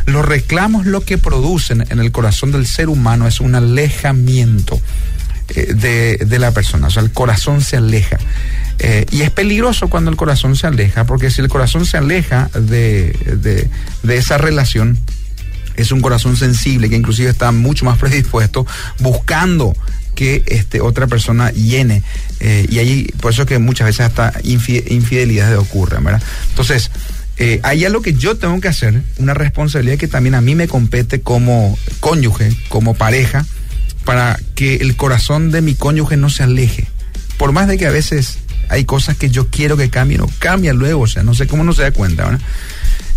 los 0.06 0.26
reclamos 0.26 0.86
lo 0.86 1.02
que 1.02 1.18
producen 1.18 1.86
en 1.90 2.00
el 2.00 2.12
corazón 2.12 2.52
del 2.52 2.68
ser 2.68 2.90
humano 2.90 3.28
es 3.28 3.40
un 3.40 3.56
alejamiento 3.56 4.80
eh, 5.56 5.74
de, 5.74 6.18
de 6.26 6.40
la 6.40 6.52
persona, 6.52 6.88
o 6.88 6.90
sea, 6.90 7.04
el 7.04 7.12
corazón 7.12 7.62
se 7.62 7.78
aleja. 7.78 8.18
Eh, 8.80 9.06
y 9.12 9.22
es 9.22 9.32
peligroso 9.32 9.88
cuando 9.88 10.12
el 10.12 10.18
corazón 10.18 10.56
se 10.56 10.68
aleja, 10.68 11.06
porque 11.06 11.32
si 11.32 11.42
el 11.42 11.50
corazón 11.50 11.86
se 11.86 11.98
aleja 11.98 12.50
de, 12.54 13.12
de, 13.42 13.68
de 14.04 14.18
esa 14.18 14.38
relación, 14.38 14.98
es 15.76 15.92
un 15.92 16.02
corazón 16.02 16.38
sensible 16.38 16.90
que 16.90 16.96
inclusive 16.96 17.30
está 17.30 17.52
mucho 17.52 17.86
más 17.86 17.98
predispuesto 18.00 18.66
buscando 19.00 19.76
que 20.16 20.44
este, 20.48 20.82
otra 20.82 21.06
persona 21.08 21.52
llene. 21.52 22.02
Eh, 22.40 22.66
y 22.70 22.80
ahí, 22.80 23.04
por 23.22 23.32
eso 23.32 23.44
es 23.44 23.48
que 23.48 23.60
muchas 23.60 23.86
veces 23.88 24.02
hasta 24.02 24.34
infi- 24.42 24.84
infidelidades 24.92 25.58
ocurren, 25.60 26.04
¿verdad? 26.04 26.22
Entonces, 26.50 26.90
eh, 27.38 27.60
hay 27.62 27.86
algo 27.86 28.02
que 28.02 28.14
yo 28.14 28.36
tengo 28.38 28.60
que 28.60 28.68
hacer, 28.68 29.04
una 29.20 29.36
responsabilidad 29.36 29.98
que 29.98 30.08
también 30.08 30.34
a 30.34 30.42
mí 30.42 30.56
me 30.56 30.68
compete 30.68 31.22
como 31.22 31.78
cónyuge, 32.00 32.52
como 32.70 32.96
pareja, 32.96 33.46
para 34.08 34.40
que 34.56 34.78
el 34.78 34.96
corazón 34.96 35.52
de 35.52 35.62
mi 35.62 35.76
cónyuge 35.76 36.18
no 36.18 36.30
se 36.30 36.42
aleje 36.42 36.88
por 37.38 37.52
más 37.52 37.68
de 37.68 37.78
que 37.78 37.86
a 37.86 37.92
veces 37.92 38.40
hay 38.70 38.84
cosas 38.84 39.16
que 39.16 39.30
yo 39.30 39.50
quiero 39.50 39.78
que 39.78 39.90
cambien 39.90 40.22
o 40.22 40.30
cambian 40.40 40.78
luego, 40.78 41.02
o 41.02 41.08
sea, 41.08 41.24
no 41.24 41.34
sé 41.34 41.48
cómo 41.48 41.64
no 41.64 41.74
se 41.74 41.84
da 41.84 41.92
cuenta, 41.92 42.26
¿verdad? 42.26 42.42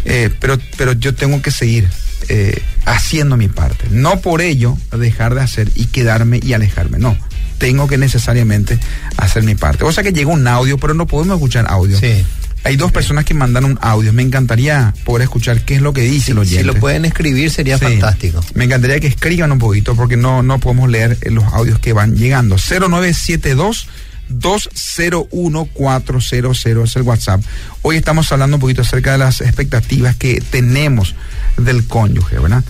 Eh, 0.04 0.30
pero, 0.40 0.58
pero 0.76 0.92
yo 0.92 1.14
tengo 1.14 1.42
que 1.42 1.50
seguir 1.50 1.88
eh, 2.28 2.62
haciendo 2.84 3.36
mi 3.36 3.48
parte. 3.48 3.86
No 3.90 4.20
por 4.20 4.40
ello 4.40 4.76
dejar 4.96 5.34
de 5.34 5.40
hacer 5.40 5.70
y 5.74 5.86
quedarme 5.86 6.40
y 6.42 6.52
alejarme, 6.52 6.98
no. 6.98 7.16
Tengo 7.58 7.88
que 7.88 7.98
necesariamente 7.98 8.78
hacer 9.16 9.42
mi 9.42 9.54
parte. 9.54 9.84
O 9.84 9.92
sea 9.92 10.04
que 10.04 10.12
llega 10.12 10.30
un 10.30 10.46
audio, 10.46 10.78
pero 10.78 10.94
no 10.94 11.06
podemos 11.06 11.36
escuchar 11.36 11.66
audio. 11.68 11.98
Sí. 11.98 12.24
Hay 12.62 12.76
dos 12.76 12.92
personas 12.92 13.24
que 13.24 13.32
mandan 13.34 13.64
un 13.64 13.78
audio. 13.80 14.12
Me 14.12 14.22
encantaría 14.22 14.92
poder 15.04 15.22
escuchar 15.22 15.62
qué 15.64 15.76
es 15.76 15.82
lo 15.82 15.92
que 15.92 16.02
dice 16.02 16.32
oyente. 16.32 16.58
Si 16.58 16.62
lo 16.64 16.74
pueden 16.74 17.04
escribir 17.06 17.50
sería 17.50 17.78
Sí. 17.78 17.84
fantástico. 17.84 18.44
Me 18.54 18.64
encantaría 18.64 19.00
que 19.00 19.06
escriban 19.06 19.50
un 19.52 19.58
poquito 19.58 19.94
porque 19.96 20.16
no, 20.16 20.42
no 20.42 20.58
podemos 20.60 20.90
leer 20.90 21.16
los 21.30 21.44
audios 21.52 21.78
que 21.78 21.92
van 21.94 22.16
llegando. 22.16 22.56
0972 22.58 23.86
201-400 24.30 26.84
es 26.84 26.96
el 26.96 27.02
WhatsApp. 27.02 27.40
Hoy 27.82 27.96
estamos 27.96 28.30
hablando 28.32 28.56
un 28.56 28.60
poquito 28.60 28.82
acerca 28.82 29.12
de 29.12 29.18
las 29.18 29.40
expectativas 29.40 30.16
que 30.16 30.42
tenemos 30.50 31.14
del 31.56 31.84
cónyuge, 31.86 32.38
¿verdad? 32.38 32.64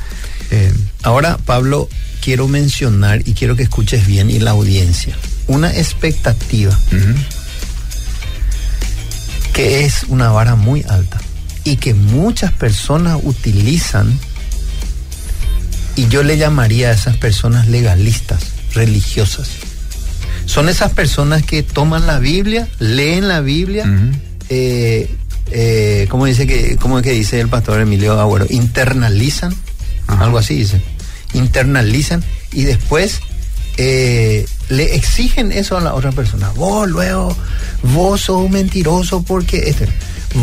Eh, 0.50 0.72
Ahora, 1.02 1.38
Pablo, 1.38 1.88
quiero 2.22 2.46
mencionar 2.48 3.22
y 3.26 3.32
quiero 3.34 3.56
que 3.56 3.62
escuches 3.62 4.06
bien 4.06 4.30
y 4.30 4.38
la 4.38 4.50
audiencia. 4.52 5.16
Una 5.46 5.70
expectativa. 5.76 6.78
Que 9.52 9.84
es 9.84 10.04
una 10.08 10.30
vara 10.30 10.56
muy 10.56 10.84
alta 10.88 11.20
y 11.64 11.76
que 11.76 11.94
muchas 11.94 12.52
personas 12.52 13.18
utilizan 13.22 14.18
y 15.96 16.08
yo 16.08 16.22
le 16.22 16.38
llamaría 16.38 16.88
a 16.88 16.92
esas 16.92 17.16
personas 17.16 17.68
legalistas, 17.68 18.42
religiosas. 18.74 19.50
Son 20.46 20.68
esas 20.68 20.92
personas 20.92 21.42
que 21.42 21.62
toman 21.62 22.06
la 22.06 22.18
Biblia, 22.18 22.68
leen 22.78 23.28
la 23.28 23.40
Biblia, 23.40 23.84
eh, 24.48 25.14
eh, 25.50 26.06
¿cómo 26.08 26.26
dice 26.26 26.46
que, 26.46 26.76
cómo 26.76 26.98
es 26.98 27.04
que 27.04 27.12
dice 27.12 27.40
el 27.40 27.48
pastor 27.48 27.80
Emilio 27.80 28.18
Agüero? 28.18 28.46
Internalizan, 28.48 29.54
algo 30.06 30.38
así 30.38 30.56
dice, 30.56 30.80
internalizan 31.34 32.24
y 32.52 32.64
después 32.64 33.20
eh, 33.76 34.46
le 34.70 34.94
exigen 34.94 35.52
eso 35.52 35.76
a 35.76 35.80
la 35.80 35.94
otra 35.94 36.12
persona. 36.12 36.48
Vos 36.50 36.88
luego, 36.88 37.36
vos 37.82 38.22
sos 38.22 38.44
un 38.44 38.52
mentiroso 38.52 39.22
porque 39.22 39.68
este, 39.68 39.88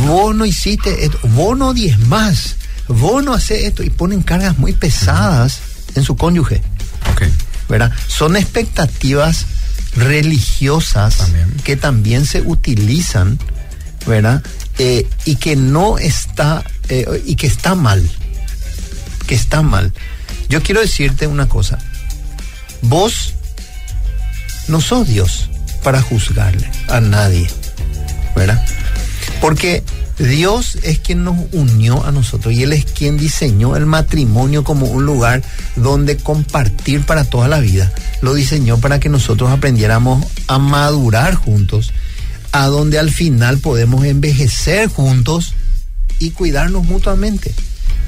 vos 0.05 0.35
no 0.35 0.45
hiciste 0.45 1.05
esto, 1.05 1.19
vos 1.29 1.57
no 1.57 1.73
diezmás, 1.73 2.57
vos 2.87 3.23
no 3.23 3.33
haces 3.33 3.63
esto 3.63 3.83
y 3.83 3.89
ponen 3.89 4.21
cargas 4.21 4.57
muy 4.59 4.73
pesadas 4.73 5.59
en 5.95 6.03
su 6.03 6.15
cónyuge. 6.15 6.61
ok. 7.11 7.23
¿verdad? 7.69 7.91
Son 8.07 8.37
expectativas 8.37 9.45
religiosas 9.95 11.17
También. 11.17 11.51
que 11.63 11.75
también 11.75 12.25
se 12.25 12.41
utilizan, 12.41 13.39
¿verdad? 14.05 14.43
Eh, 14.77 15.07
y 15.25 15.35
que 15.35 15.55
no 15.55 15.97
está, 15.97 16.63
eh, 16.87 17.23
y 17.25 17.35
que 17.35 17.47
está 17.47 17.75
mal, 17.75 18.07
que 19.25 19.35
está 19.35 19.61
mal. 19.61 19.91
Yo 20.49 20.61
quiero 20.63 20.81
decirte 20.81 21.27
una 21.27 21.49
cosa, 21.49 21.79
vos 22.83 23.33
no 24.67 24.81
sos 24.81 25.07
Dios 25.07 25.49
para 25.83 26.01
juzgarle 26.01 26.69
a 26.89 26.99
nadie, 26.99 27.47
¿verdad? 28.35 28.63
Porque 29.41 29.83
Dios 30.17 30.79
es 30.81 30.99
quien 30.99 31.23
nos 31.23 31.37
unió 31.51 32.03
a 32.03 32.11
nosotros 32.11 32.53
y 32.53 32.63
Él 32.63 32.73
es 32.73 32.85
quien 32.85 33.17
diseñó 33.17 33.75
el 33.75 33.85
matrimonio 33.85 34.63
como 34.63 34.87
un 34.87 35.05
lugar 35.05 35.43
donde 35.75 36.17
compartir 36.17 37.01
para 37.05 37.23
toda 37.23 37.47
la 37.47 37.59
vida. 37.59 37.91
Lo 38.21 38.33
diseñó 38.33 38.79
para 38.79 38.99
que 38.99 39.09
nosotros 39.09 39.51
aprendiéramos 39.51 40.25
a 40.47 40.57
madurar 40.57 41.35
juntos, 41.35 41.93
a 42.51 42.65
donde 42.65 42.97
al 42.97 43.11
final 43.11 43.59
podemos 43.59 44.05
envejecer 44.05 44.89
juntos 44.89 45.53
y 46.19 46.31
cuidarnos 46.31 46.83
mutuamente. 46.85 47.53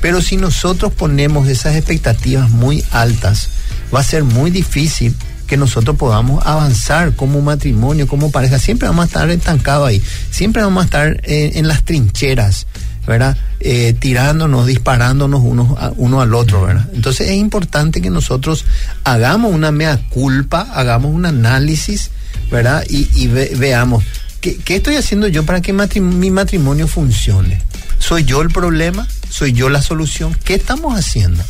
Pero 0.02 0.22
si 0.22 0.38
nosotros 0.38 0.92
ponemos 0.94 1.48
esas 1.48 1.76
expectativas 1.76 2.50
muy 2.50 2.84
altas, 2.90 3.50
va 3.94 4.00
a 4.00 4.04
ser 4.04 4.24
muy 4.24 4.50
difícil 4.50 5.16
que 5.50 5.58
nosotros 5.58 5.98
podamos 5.98 6.46
avanzar 6.46 7.16
como 7.16 7.42
matrimonio, 7.42 8.08
como 8.08 8.32
pareja. 8.32 8.60
Siempre 8.60 8.88
vamos 8.88 9.04
a 9.04 9.08
estar 9.08 9.30
estancados 9.30 9.88
ahí. 9.90 10.02
Siempre 10.32 10.62
vamos 10.64 10.84
a 10.84 10.86
estar 10.86 11.20
en 11.24 11.68
las 11.68 11.84
trincheras, 11.84 12.68
¿verdad? 13.08 13.36
Eh, 13.60 13.94
tirándonos, 14.00 14.68
disparándonos 14.68 15.42
uno, 15.44 15.76
a- 15.80 15.92
uno 15.98 16.22
al 16.22 16.34
otro, 16.34 16.62
¿verdad? 16.62 16.88
Entonces 16.94 17.30
es 17.30 17.36
importante 17.36 18.02
que 18.02 18.10
nosotros 18.10 18.64
hagamos 19.04 19.52
una 19.54 19.72
mea 19.72 20.00
culpa, 20.10 20.68
hagamos 20.74 21.14
un 21.14 21.26
análisis, 21.26 22.12
¿verdad? 22.52 22.86
Y, 22.90 23.10
y 23.16 23.28
ve- 23.28 23.52
veamos, 23.58 24.04
¿qué, 24.42 24.56
qué 24.58 24.76
estoy 24.78 24.96
haciendo 24.96 25.28
yo 25.28 25.44
para 25.46 25.60
que 25.62 25.74
mi 25.74 26.30
matrimonio 26.32 26.88
funcione? 26.88 27.62
¿Soy 27.98 28.24
yo 28.24 28.42
el 28.42 28.50
problema? 28.50 29.08
¿Soy 29.30 29.52
yo 29.54 29.68
la 29.70 29.82
solución? 29.82 30.34
¿Qué 30.46 30.54
estamos 30.54 30.98
haciendo? 30.98 31.44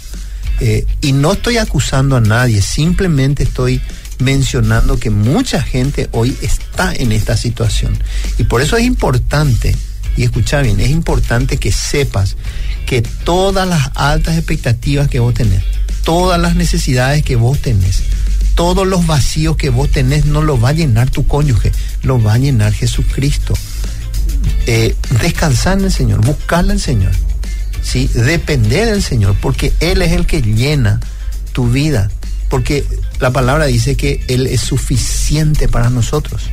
Eh, 0.60 0.86
y 1.01 1.14
no 1.14 1.34
estoy 1.34 1.57
acusando 1.57 2.18
a 2.18 2.22
nadie, 2.22 2.62
simplemente 2.62 3.43
estoy 3.43 3.82
mencionando 4.20 4.99
que 4.99 5.10
mucha 5.10 5.62
gente 5.62 6.10
hoy 6.12 6.36
está 6.41 6.93
en 6.93 7.12
esta 7.12 7.38
situación. 7.38 7.97
Y 8.38 8.43
por 8.43 8.62
eso 8.62 8.78
es 8.78 8.86
importante, 8.86 9.76
y 10.18 10.24
escucha 10.24 10.62
bien, 10.62 10.80
es 10.80 10.89
importante 10.89 11.57
que 11.57 11.72
sepas 11.72 12.36
que 12.86 13.01
todas 13.01 13.68
las 13.68 13.91
altas 13.95 14.38
expectativas 14.38 15.07
que 15.07 15.20
vos 15.20 15.34
tenés, 15.34 15.64
todas 16.03 16.39
las 16.39 16.55
necesidades 16.55 17.24
que 17.24 17.36
vos 17.36 17.60
tenés, 17.60 18.03
todos 18.55 18.86
los 18.86 19.05
vacíos 19.07 19.55
que 19.55 19.70
vos 19.70 19.89
tenés 19.89 20.26
no 20.26 20.41
los 20.41 20.62
va 20.62 20.70
a 20.70 20.74
llenar 20.74 21.10
tu 21.10 21.26
cónyuge, 21.26 21.72
los 22.03 22.26
va 22.26 22.34
a 22.34 22.38
llenar 22.38 22.74
Jesucristo. 22.74 23.53
Eh, 24.66 24.95
descansar 25.22 25.80
en 25.80 25.86
el 25.86 25.91
Señor, 25.91 26.26
buscarle 26.26 26.74
al 26.74 26.80
Señor. 26.80 27.12
¿Sí? 27.82 28.09
Depender 28.13 28.88
del 28.88 29.03
Señor, 29.03 29.36
porque 29.41 29.73
Él 29.80 30.01
es 30.01 30.11
el 30.11 30.25
que 30.25 30.41
llena 30.41 30.99
tu 31.53 31.69
vida, 31.69 32.09
porque 32.49 32.86
la 33.19 33.32
palabra 33.32 33.65
dice 33.65 33.95
que 33.95 34.23
Él 34.27 34.47
es 34.47 34.61
suficiente 34.61 35.67
para 35.67 35.89
nosotros. 35.89 36.49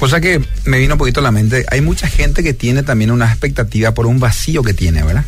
O 0.00 0.08
sea 0.08 0.20
que 0.20 0.42
me 0.64 0.78
vino 0.78 0.94
un 0.94 0.98
poquito 0.98 1.20
a 1.20 1.22
la 1.22 1.30
mente, 1.30 1.64
hay 1.70 1.80
mucha 1.80 2.08
gente 2.08 2.42
que 2.42 2.54
tiene 2.54 2.82
también 2.82 3.10
una 3.10 3.26
expectativa 3.26 3.92
por 3.92 4.06
un 4.06 4.18
vacío 4.18 4.62
que 4.62 4.74
tiene, 4.74 5.02
¿verdad? 5.02 5.24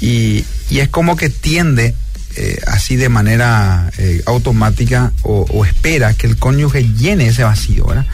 Y, 0.00 0.44
y 0.68 0.80
es 0.80 0.88
como 0.88 1.16
que 1.16 1.30
tiende 1.30 1.94
eh, 2.36 2.58
así 2.66 2.96
de 2.96 3.08
manera 3.08 3.90
eh, 3.98 4.22
automática 4.26 5.12
o, 5.22 5.46
o 5.50 5.64
espera 5.64 6.14
que 6.14 6.26
el 6.26 6.38
cónyuge 6.38 6.82
llene 6.84 7.28
ese 7.28 7.44
vacío, 7.44 7.86
¿verdad? 7.86 8.06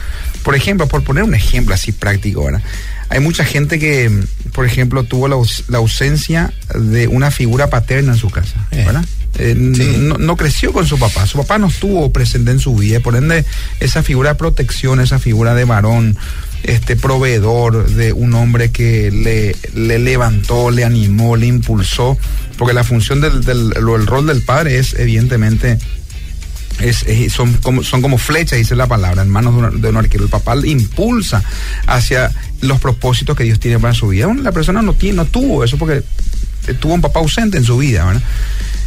Por 0.43 0.55
ejemplo, 0.55 0.89
por 0.89 1.05
poner 1.05 1.23
un 1.23 1.35
ejemplo 1.35 1.75
así 1.75 1.93
práctico, 1.93 2.45
¿verdad? 2.45 2.63
Hay 3.11 3.21
mucha 3.21 3.45
gente 3.45 3.79
que, 3.79 4.11
por 4.53 4.67
ejemplo, 4.67 5.03
tuvo 5.05 5.29
la, 5.29 5.37
aus- 5.37 5.65
la 5.69 5.79
ausencia 5.79 6.53
de 6.79 7.09
una 7.09 7.31
figura 7.31 7.71
paterna 7.71 8.13
en 8.13 8.19
su 8.19 8.31
casa, 8.31 8.67
Eh. 8.71 8.85
¿verdad? 8.85 9.05
Eh, 9.39 9.55
Sí. 9.77 9.97
no, 10.01 10.17
no 10.19 10.37
creció 10.37 10.73
con 10.73 10.87
su 10.87 10.99
papá, 10.99 11.27
su 11.27 11.39
papá 11.39 11.59
no 11.59 11.69
estuvo 11.69 12.13
presente 12.13 12.51
en 12.51 12.59
su 12.59 12.75
vida, 12.75 12.99
por 13.01 13.15
ende 13.15 13.45
esa 13.79 14.03
figura 14.03 14.31
de 14.31 14.35
protección, 14.37 15.01
esa 15.01 15.19
figura 15.19 15.55
de 15.55 15.65
varón, 15.65 16.17
este 16.65 16.97
proveedor 16.97 17.89
de 17.89 18.13
un 18.13 18.35
hombre 18.35 18.71
que 18.73 19.11
le, 19.13 19.55
le 19.81 19.99
levantó, 20.01 20.71
le 20.71 20.85
animó, 20.85 21.37
le 21.37 21.47
impulsó, 21.47 22.19
porque 22.57 22.75
la 22.75 22.83
función 22.85 23.21
del, 23.21 23.45
del 23.45 23.73
el 23.77 24.07
rol 24.07 24.27
del 24.27 24.43
padre 24.43 24.79
es 24.79 24.95
evidentemente 24.99 25.79
es, 26.81 27.33
son, 27.33 27.55
como, 27.55 27.83
son 27.83 28.03
como 28.03 28.19
flechas, 28.19 28.59
dice 28.59 28.77
la 28.77 28.87
palabra, 28.87 29.23
en 29.23 29.29
manos 29.29 29.81
de 29.81 29.89
un, 29.89 29.97
arquero. 29.97 30.25
El 30.25 30.31
papá 30.31 30.55
impulsa 30.65 31.43
hacia 31.87 32.33
los 32.61 32.81
propósitos 32.81 33.37
que 33.37 33.45
Dios 33.45 33.59
tiene 33.59 33.79
para 33.79 33.95
su 33.95 34.09
vida. 34.09 34.33
La 34.35 34.53
persona 34.53 34.83
no, 34.83 34.95
tiene, 34.95 35.17
no 35.17 35.25
tuvo 35.25 35.65
eso 35.65 35.77
porque 35.77 36.03
tuvo 36.81 36.95
un 36.95 37.01
papá 37.01 37.21
ausente 37.21 37.59
en 37.59 37.65
su 37.65 37.79
vida. 37.79 38.21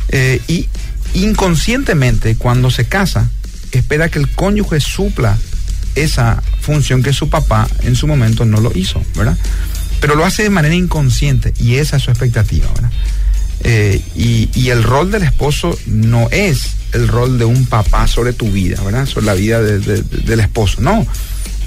Eh, 0.10 0.42
y 0.48 0.68
inconscientemente, 1.14 2.36
cuando 2.36 2.72
se 2.72 2.86
casa, 2.86 3.30
espera 3.72 4.10
que 4.10 4.20
el 4.20 4.30
cónyuge 4.30 4.80
supla 4.80 5.38
esa 5.96 6.42
función 6.62 7.04
que 7.04 7.12
su 7.12 7.30
papá 7.30 7.68
en 7.82 7.96
su 7.96 8.08
momento 8.08 8.46
no 8.46 8.62
lo 8.62 8.72
hizo, 8.76 9.04
¿verdad? 9.16 9.38
Pero 10.00 10.16
lo 10.16 10.26
hace 10.26 10.44
de 10.44 10.50
manera 10.50 10.74
inconsciente 10.74 11.54
y 11.60 11.76
esa 11.76 11.98
es 11.98 12.04
su 12.04 12.12
expectativa. 12.12 12.68
Eh, 13.64 14.02
y 14.16 14.70
el 14.70 14.82
rol 14.82 15.12
del 15.12 15.24
esposo 15.24 15.78
no 15.86 16.30
es 16.32 16.81
el 16.94 17.08
rol 17.08 17.38
de 17.40 17.46
un 17.46 17.66
papá 17.66 18.08
sobre 18.08 18.34
tu 18.34 18.52
vida, 18.52 18.82
¿verdad? 18.84 19.06
Sobre 19.06 19.26
la 19.28 19.34
vida 19.34 19.62
de- 19.62 19.80
de- 19.80 20.02
de- 20.04 20.18
del 20.20 20.40
esposo, 20.40 20.82
no. 20.82 21.06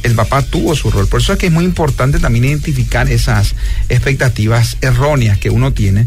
El 0.03 0.15
papá 0.15 0.43
tuvo 0.43 0.75
su 0.77 0.91
rol. 0.91 1.07
Por 1.09 1.21
eso 1.23 1.33
es 1.33 1.39
que 1.39 1.47
es 1.47 1.53
muy 1.53 1.65
importante 1.65 2.19
también 2.19 2.45
identificar 2.45 3.11
esas 3.11 3.55
expectativas 3.89 4.77
erróneas 4.83 5.39
que 5.39 5.49
uno 5.51 5.73
tiene 5.73 6.05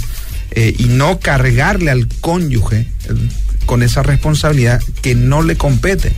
eh, 0.52 0.74
y 0.78 0.86
no 0.86 1.20
cargarle 1.20 1.92
al 1.92 2.08
cónyuge 2.22 2.78
eh, 2.82 2.88
con 3.66 3.84
esa 3.84 4.04
responsabilidad 4.04 4.82
que 5.02 5.14
no 5.16 5.42
le 5.42 5.56
compete. 5.58 6.14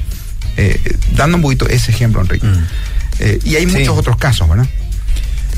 Eh, 0.57 0.79
dando 1.15 1.37
un 1.37 1.41
poquito 1.43 1.67
ese 1.69 1.91
ejemplo, 1.91 2.21
Enrique. 2.21 2.45
Mm. 2.45 2.65
Eh, 3.19 3.39
y 3.45 3.55
hay 3.55 3.65
Sí. 3.65 3.77
muchos 3.77 3.97
otros 3.97 4.17
casos, 4.17 4.47
¿verdad? 4.49 4.67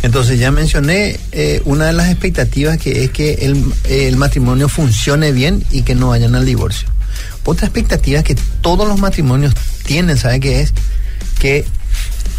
Entonces 0.04 0.40
ya 0.40 0.52
mencioné 0.52 1.20
eh, 1.32 1.62
una 1.66 1.86
de 1.86 1.94
las 1.94 2.10
expectativas 2.10 2.78
que 2.78 3.04
es 3.04 3.12
que 3.12 3.34
el, 3.42 3.64
el 3.90 4.16
matrimonio 4.18 4.68
funcione 4.70 5.32
bien 5.32 5.64
y 5.72 5.84
que 5.84 5.94
no 5.96 6.10
vayan 6.10 6.34
al 6.36 6.46
divorcio. 6.46 6.88
Otra 7.44 7.68
expectativa 7.68 8.24
que 8.24 8.36
todos 8.62 8.88
los 8.88 9.00
matrimonios 9.00 9.54
tienen, 9.84 10.18
¿sabe 10.18 10.40
qué 10.40 10.62
es? 10.62 10.74
Que 11.40 11.66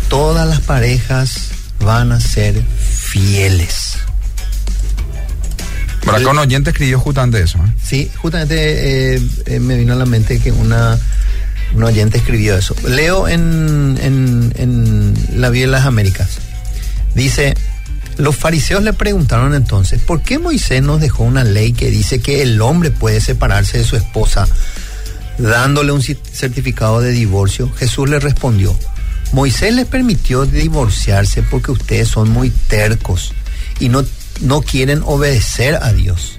todas 0.08 0.48
las 0.48 0.60
parejas 0.60 1.48
van 1.80 2.12
a 2.12 2.20
ser 2.20 2.62
fieles. 2.62 3.98
Por 6.04 6.16
acá 6.16 6.30
un 6.30 6.38
oyente 6.38 6.70
escribió 6.70 6.98
justamente 6.98 7.42
eso. 7.42 7.58
¿eh? 7.58 7.72
Sí, 7.82 8.10
justamente 8.16 9.14
eh, 9.14 9.22
eh, 9.46 9.60
me 9.60 9.76
vino 9.76 9.92
a 9.92 9.96
la 9.96 10.06
mente 10.06 10.40
que 10.40 10.50
una, 10.50 10.98
un 11.74 11.84
oyente 11.84 12.18
escribió 12.18 12.56
eso. 12.56 12.74
Leo 12.86 13.28
en, 13.28 13.98
en, 14.02 14.52
en 14.56 15.40
la 15.40 15.50
Vía 15.50 15.66
de 15.66 15.72
las 15.72 15.86
Américas. 15.86 16.38
Dice, 17.14 17.54
los 18.16 18.36
fariseos 18.36 18.82
le 18.82 18.92
preguntaron 18.92 19.54
entonces, 19.54 20.00
¿por 20.00 20.22
qué 20.22 20.38
Moisés 20.38 20.82
nos 20.82 21.00
dejó 21.00 21.24
una 21.24 21.44
ley 21.44 21.72
que 21.72 21.90
dice 21.90 22.20
que 22.20 22.42
el 22.42 22.60
hombre 22.60 22.90
puede 22.90 23.20
separarse 23.20 23.78
de 23.78 23.84
su 23.84 23.96
esposa 23.96 24.46
dándole 25.38 25.92
un 25.92 26.02
certificado 26.02 27.00
de 27.00 27.12
divorcio? 27.12 27.72
Jesús 27.72 28.08
le 28.08 28.20
respondió, 28.20 28.76
Moisés 29.32 29.74
les 29.74 29.86
permitió 29.86 30.44
divorciarse 30.44 31.42
porque 31.42 31.72
ustedes 31.72 32.08
son 32.08 32.30
muy 32.30 32.50
tercos 32.50 33.32
y 33.80 33.88
no, 33.88 34.04
no 34.42 34.60
quieren 34.60 35.02
obedecer 35.04 35.76
a 35.76 35.92
Dios. 35.92 36.38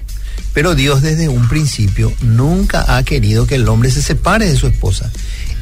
Pero 0.52 0.76
Dios 0.76 1.02
desde 1.02 1.28
un 1.28 1.48
principio 1.48 2.12
nunca 2.22 2.96
ha 2.96 3.02
querido 3.02 3.46
que 3.46 3.56
el 3.56 3.68
hombre 3.68 3.90
se 3.90 4.00
separe 4.00 4.48
de 4.48 4.56
su 4.56 4.68
esposa. 4.68 5.10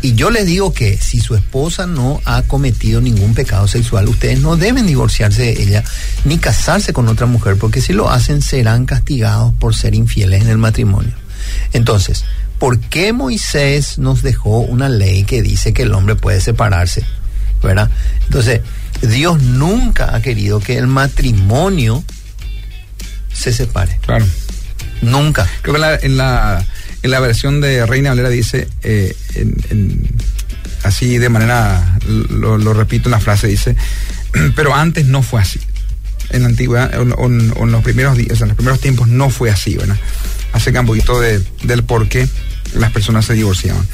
Y 0.03 0.15
yo 0.15 0.31
les 0.31 0.47
digo 0.47 0.73
que 0.73 0.99
si 0.99 1.21
su 1.21 1.37
esposa 1.37 1.87
no 1.87 2.21
ha 2.25 2.43
cometido 2.43 3.01
ningún 3.01 3.35
pecado 3.35 3.69
sexual, 3.69 4.09
ustedes 4.09 4.41
no 4.41 4.57
deben 4.57 4.87
divorciarse 4.87 5.43
de 5.43 5.63
ella 5.63 5.85
ni 6.25 6.39
casarse 6.39 6.93
con 6.93 7.07
otra 7.09 7.27
mujer, 7.27 7.57
porque 7.57 7.81
si 7.81 7.93
lo 7.93 8.11
hacen 8.11 8.43
serán 8.43 8.85
castigados 8.85 9.55
por 9.55 9.75
ser 9.77 9.95
infieles 9.95 10.43
en 10.43 10.49
el 10.49 10.59
matrimonio. 10.59 11.13
Entonces, 11.73 12.25
¿por 12.59 12.81
qué 12.81 13.13
Moisés 13.13 13.99
nos 13.99 14.23
dejó 14.23 14.59
una 14.59 14.89
ley 14.89 15.23
que 15.25 15.41
dice 15.41 15.73
que 15.73 15.83
el 15.83 15.93
hombre 15.95 16.17
puede 16.17 16.41
separarse? 16.41 17.05
¿Verdad? 17.63 17.89
Entonces, 18.25 18.61
Dios 19.03 19.41
nunca 19.41 20.17
ha 20.17 20.21
querido 20.21 20.59
que 20.59 20.79
el 20.79 20.89
matrimonio 20.89 22.03
se 23.33 23.53
separe. 23.53 23.99
Claro. 24.05 24.27
Nunca. 25.01 25.49
Creo 25.63 25.75
que 25.75 25.81
la- 25.81 25.97
en, 25.97 26.17
la, 26.17 26.65
en 27.03 27.11
la 27.11 27.21
versión 27.21 27.61
de 27.61 27.85
Reina 27.87 28.11
Valera 28.11 28.29
dice, 28.29 28.69
eh, 28.83 29.15
así 30.83 31.19
de 31.19 31.29
manera, 31.29 31.99
lo, 32.07 32.75
repito 32.75 33.09
en 33.09 33.13
la 33.13 33.21
frase, 33.21 33.47
dice, 33.49 33.77
pero 34.57 34.75
antes 34.75 35.07
no 35.07 35.23
fue 35.23 35.41
así. 35.41 35.61
En 36.31 36.43
la 36.43 36.49
antigüedad, 36.49 36.91
o, 36.99 37.27
en- 37.27 37.73
los 37.73 37.83
primeros 37.83 38.17
días, 38.17 38.41
en 38.41 38.49
los 38.49 38.57
primeros 38.57 38.81
tiempos 38.81 39.09
no 39.09 39.31
fue 39.31 39.51
así, 39.51 39.75
¿verdad? 39.77 39.97
Acerca 40.53 40.81
un 40.81 40.87
poquito 40.87 41.21
de, 41.21 41.43
del 41.65 41.83
por 41.85 42.09
qué 42.09 42.29
las 42.75 42.91
personas 42.93 43.25
se 43.27 43.35
divorciaban. 43.35 43.87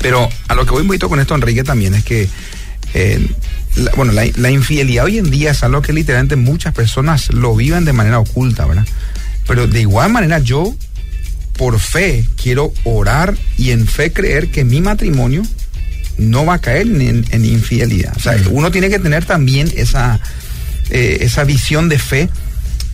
Pero 0.00 0.28
a 0.48 0.54
lo 0.54 0.64
que 0.64 0.70
voy 0.70 0.82
un 0.82 0.86
poquito 0.88 1.08
con 1.08 1.20
esto, 1.20 1.34
Enrique, 1.34 1.64
también 1.64 1.94
es 1.94 2.04
que, 2.04 2.28
eh, 2.94 3.28
bueno, 3.96 4.12
la 4.12 4.50
infidelidad 4.50 5.04
hoy 5.04 5.18
en 5.18 5.30
día 5.30 5.50
es 5.50 5.62
algo 5.62 5.82
que 5.82 5.92
literalmente 5.92 6.36
muchas 6.36 6.72
personas 6.72 7.32
lo 7.32 7.54
viven 7.54 7.84
de 7.84 7.92
manera 7.92 8.18
oculta, 8.18 8.64
¿verdad? 8.66 8.86
Pero 9.46 9.66
de 9.66 9.80
igual 9.80 10.12
manera 10.12 10.38
yo, 10.38 10.74
por 11.58 11.78
fe, 11.80 12.24
quiero 12.40 12.72
orar 12.84 13.36
y 13.58 13.72
en 13.72 13.86
fe 13.86 14.12
creer 14.12 14.50
que 14.50 14.64
mi 14.64 14.80
matrimonio 14.80 15.42
no 16.16 16.46
va 16.46 16.54
a 16.54 16.58
caer 16.60 16.86
en, 16.86 17.26
en 17.30 17.44
infidelidad. 17.44 18.16
O 18.16 18.20
sea, 18.20 18.36
uno 18.50 18.70
tiene 18.70 18.88
que 18.88 18.98
tener 18.98 19.24
también 19.26 19.70
esa, 19.76 20.20
eh, 20.90 21.18
esa 21.20 21.44
visión 21.44 21.88
de 21.88 21.98
fe 21.98 22.30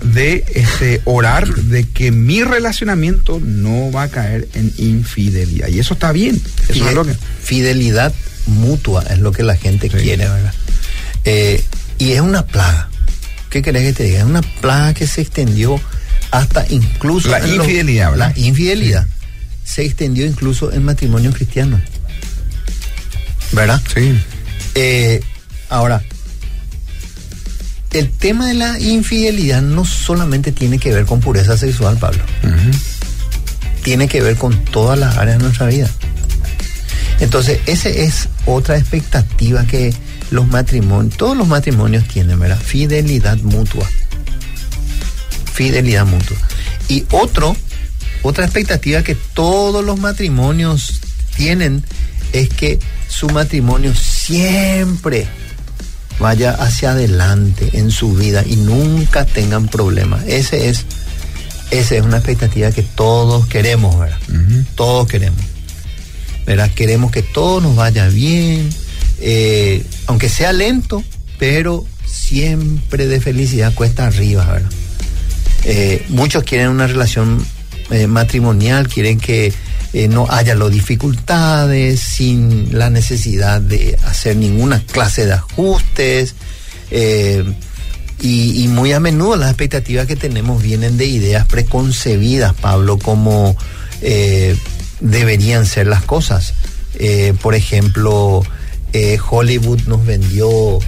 de 0.02 0.44
este, 0.54 1.00
orar 1.04 1.46
de 1.46 1.84
que 1.84 2.10
mi 2.10 2.42
relacionamiento 2.42 3.40
no 3.40 3.92
va 3.92 4.04
a 4.04 4.08
caer 4.08 4.48
en 4.54 4.72
infidelidad. 4.78 5.68
Y 5.68 5.78
eso 5.78 5.94
está 5.94 6.10
bien. 6.12 6.40
Eso 6.68 6.88
es 6.88 6.94
lo 6.94 7.04
que... 7.04 7.14
Fidelidad 7.42 8.12
mutua 8.46 9.04
es 9.10 9.18
lo 9.18 9.32
que 9.32 9.42
la 9.42 9.56
gente 9.56 9.88
quiere, 9.88 10.28
¿verdad? 10.28 10.54
Eh, 11.24 11.62
y 11.98 12.12
es 12.12 12.20
una 12.20 12.46
plaga. 12.46 12.88
¿Qué 13.50 13.62
querés 13.62 13.82
que 13.82 13.92
te 13.92 14.04
diga? 14.04 14.18
Es 14.18 14.24
una 14.24 14.42
plaga 14.42 14.94
que 14.94 15.06
se 15.06 15.20
extendió 15.20 15.80
hasta 16.38 16.66
incluso... 16.68 17.28
La 17.30 17.38
los- 17.38 17.50
infidelidad. 17.66 18.16
La 18.16 18.32
infidelidad. 18.36 19.06
Se 19.64 19.84
extendió 19.84 20.26
incluso 20.26 20.72
en 20.72 20.84
matrimonios 20.84 21.34
cristianos. 21.34 21.80
¿Verdad? 23.52 23.80
Sí. 23.94 24.18
Eh, 24.74 25.20
ahora, 25.68 26.02
el 27.92 28.10
tema 28.10 28.48
de 28.48 28.54
la 28.54 28.78
infidelidad 28.80 29.62
no 29.62 29.84
solamente 29.84 30.50
tiene 30.52 30.78
que 30.78 30.92
ver 30.92 31.04
con 31.06 31.20
pureza 31.20 31.56
sexual, 31.56 31.96
Pablo. 31.98 32.22
Tiene 33.82 34.08
que 34.08 34.20
ver 34.20 34.36
con 34.36 34.64
todas 34.64 34.98
las 34.98 35.16
áreas 35.16 35.38
de 35.38 35.44
nuestra 35.44 35.66
vida. 35.66 35.88
Entonces, 37.20 37.60
esa 37.66 37.88
es 37.90 38.28
otra 38.46 38.76
expectativa 38.76 39.64
que 39.66 39.94
los 40.30 40.48
matrimonios, 40.48 41.16
todos 41.16 41.36
los 41.36 41.46
matrimonios 41.46 42.08
tienen, 42.08 42.40
¿verdad? 42.40 42.58
Fidelidad 42.60 43.36
mutua. 43.38 43.88
Fidelidad 45.54 46.04
mutua. 46.04 46.36
Y 46.88 47.04
otro, 47.10 47.56
otra 48.22 48.44
expectativa 48.44 49.02
que 49.02 49.14
todos 49.14 49.84
los 49.84 49.98
matrimonios 49.98 51.00
tienen 51.36 51.82
es 52.32 52.48
que 52.48 52.78
su 53.08 53.28
matrimonio 53.28 53.94
siempre 53.94 55.26
vaya 56.18 56.50
hacia 56.52 56.90
adelante 56.90 57.70
en 57.72 57.90
su 57.90 58.14
vida 58.14 58.44
y 58.46 58.56
nunca 58.56 59.24
tengan 59.24 59.68
problemas. 59.68 60.24
Ese 60.26 60.68
es, 60.68 60.84
esa 61.70 61.94
es 61.94 62.02
una 62.02 62.18
expectativa 62.18 62.72
que 62.72 62.82
todos 62.82 63.46
queremos, 63.46 63.98
¿verdad? 63.98 64.18
Todos 64.74 65.08
queremos. 65.08 65.40
¿verdad? 66.46 66.70
Queremos 66.74 67.10
que 67.10 67.22
todo 67.22 67.60
nos 67.60 67.76
vaya 67.76 68.08
bien, 68.08 68.68
eh, 69.20 69.84
aunque 70.06 70.28
sea 70.28 70.52
lento, 70.52 71.02
pero 71.38 71.86
siempre 72.06 73.06
de 73.06 73.20
felicidad 73.20 73.74
cuesta 73.74 74.06
arriba, 74.06 74.44
¿verdad? 74.44 74.70
Eh, 75.64 76.04
muchos 76.08 76.44
quieren 76.44 76.68
una 76.68 76.86
relación 76.86 77.44
eh, 77.90 78.06
matrimonial, 78.06 78.88
quieren 78.88 79.18
que 79.18 79.52
eh, 79.92 80.08
no 80.08 80.26
haya 80.28 80.54
las 80.54 80.70
dificultades, 80.70 82.00
sin 82.00 82.78
la 82.78 82.90
necesidad 82.90 83.60
de 83.60 83.96
hacer 84.04 84.36
ninguna 84.36 84.80
clase 84.84 85.26
de 85.26 85.32
ajustes. 85.32 86.34
y, 88.20 88.64
y 88.64 88.68
muy 88.68 88.92
a 88.92 89.00
menudo 89.00 89.36
las 89.36 89.50
expectativas 89.50 90.06
que 90.06 90.16
tenemos 90.16 90.62
vienen 90.62 90.96
de 90.96 91.06
ideas 91.06 91.46
preconcebidas, 91.46 92.54
Pablo, 92.54 92.98
como 92.98 93.56
deberían 95.00 95.66
ser 95.66 95.86
las 95.86 96.04
cosas. 96.04 96.54
Por 97.42 97.54
ejemplo, 97.54 98.42
Hollywood 99.30 99.80
nos 99.86 100.06
vendió 100.06 100.78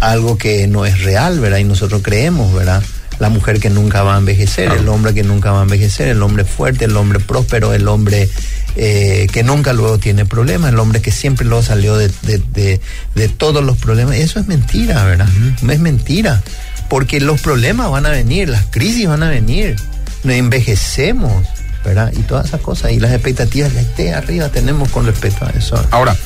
algo 0.00 0.38
que 0.38 0.66
no 0.66 0.86
es 0.86 1.02
real, 1.02 1.38
¿verdad? 1.40 1.58
Y 1.58 1.64
nosotros 1.64 2.00
creemos, 2.02 2.52
¿verdad? 2.54 2.82
La 3.20 3.28
mujer 3.28 3.60
que 3.60 3.70
nunca 3.70 4.02
va 4.02 4.16
a 4.16 4.18
envejecer, 4.18 4.72
el 4.72 4.88
hombre 4.88 5.12
que 5.14 5.22
nunca 5.22 5.52
va 5.52 5.60
a 5.60 5.62
envejecer, 5.64 6.08
el 6.08 6.22
hombre 6.22 6.44
fuerte, 6.44 6.86
el 6.86 6.96
hombre 6.96 7.20
próspero, 7.20 7.72
el 7.74 7.86
hombre 7.86 8.28
eh, 8.76 9.26
que 9.30 9.42
nunca 9.42 9.72
luego 9.74 9.98
tiene 9.98 10.24
problemas, 10.24 10.72
el 10.72 10.78
hombre 10.78 11.02
que 11.02 11.10
siempre 11.12 11.46
luego 11.46 11.62
salió 11.62 11.96
de, 11.98 12.08
de- 12.22 12.42
de- 12.54 12.80
de 13.14 13.28
todos 13.28 13.62
los 13.62 13.76
problemas. 13.76 14.16
Eso 14.16 14.40
es 14.40 14.46
mentira, 14.48 15.04
¿verdad? 15.04 15.28
No 15.62 15.70
es 15.72 15.80
mentira. 15.80 16.42
Porque 16.88 17.20
los 17.20 17.40
problemas 17.40 17.90
van 17.90 18.06
a 18.06 18.10
venir, 18.10 18.48
las 18.48 18.64
crisis 18.70 19.06
van 19.06 19.22
a 19.22 19.28
venir, 19.28 19.76
nos 20.24 20.34
envejecemos, 20.34 21.46
¿verdad? 21.84 22.12
Y 22.18 22.22
todas 22.22 22.46
esas 22.46 22.60
cosas. 22.60 22.92
Y 22.92 23.00
las 23.00 23.12
expectativas 23.12 23.72
de 23.74 23.80
este 23.82 24.12
arriba 24.14 24.48
tenemos 24.48 24.88
con 24.88 25.06
respecto 25.06 25.44
a 25.46 25.50
eso. 25.50 25.76
Ahora, 25.90 26.16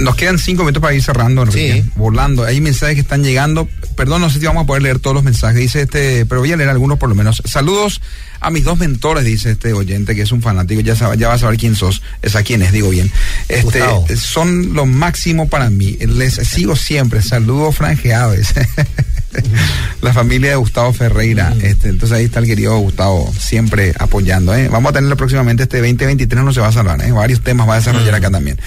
nos 0.00 0.16
quedan 0.16 0.38
cinco 0.38 0.62
minutos 0.62 0.80
para 0.82 0.94
ir 0.94 1.02
cerrando, 1.02 1.42
Enrique. 1.42 1.82
Sí. 1.84 1.90
Volando. 1.96 2.44
Hay 2.44 2.60
mensajes 2.60 2.94
que 2.96 3.00
están 3.02 3.22
llegando. 3.22 3.68
Perdón, 3.98 4.22
no 4.22 4.30
sé 4.30 4.38
si 4.40 4.46
vamos 4.46 4.62
a 4.62 4.66
poder 4.66 4.82
leer 4.82 5.00
todos 5.00 5.12
los 5.14 5.24
mensajes. 5.24 5.58
Dice 5.58 5.82
este, 5.82 6.24
pero 6.24 6.40
voy 6.40 6.50
a 6.52 6.56
leer 6.56 6.70
algunos 6.70 6.98
por 6.98 7.08
lo 7.10 7.14
menos. 7.14 7.42
Saludos 7.44 8.00
a 8.40 8.48
mis 8.50 8.62
dos 8.64 8.78
mentores, 8.78 9.24
dice 9.24 9.50
este 9.50 9.72
oyente, 9.72 10.14
que 10.14 10.22
es 10.22 10.30
un 10.32 10.40
fanático. 10.40 10.80
Ya, 10.80 10.94
sabe- 10.96 11.16
ya 11.18 11.28
va 11.28 11.34
a 11.34 11.38
saber 11.38 11.58
quién 11.58 11.74
sos. 11.74 12.00
Es 12.22 12.36
a 12.36 12.42
quién 12.44 12.62
es, 12.62 12.72
digo 12.72 12.88
bien. 12.90 13.10
Este, 13.48 13.62
Gustavo. 13.80 14.06
son 14.16 14.72
lo 14.74 14.86
máximo 14.86 15.48
para 15.48 15.68
mí. 15.68 15.96
Les 16.00 16.34
sigo 16.34 16.76
siempre. 16.76 17.20
Saludos 17.22 17.74
franjeaves. 17.76 18.54
La 20.02 20.12
familia 20.12 20.50
de 20.50 20.56
Gustavo 20.56 20.92
Ferreira. 20.92 21.54
Este, 21.60 21.88
entonces 21.88 22.16
ahí 22.16 22.24
está 22.26 22.40
el 22.40 22.46
querido 22.46 22.78
Gustavo, 22.78 23.32
siempre 23.38 23.92
apoyando. 23.98 24.54
¿eh? 24.54 24.68
Vamos 24.68 24.90
a 24.90 24.92
tenerlo 24.94 25.16
próximamente 25.16 25.64
este 25.64 25.78
2023, 25.78 26.44
no 26.44 26.52
se 26.52 26.60
va 26.60 26.68
a 26.68 26.72
salvar. 26.72 27.02
¿eh? 27.02 27.12
Varios 27.12 27.40
temas 27.40 27.68
va 27.68 27.74
a 27.74 27.76
desarrollar 27.76 28.14
acá 28.14 28.30
también. 28.30 28.58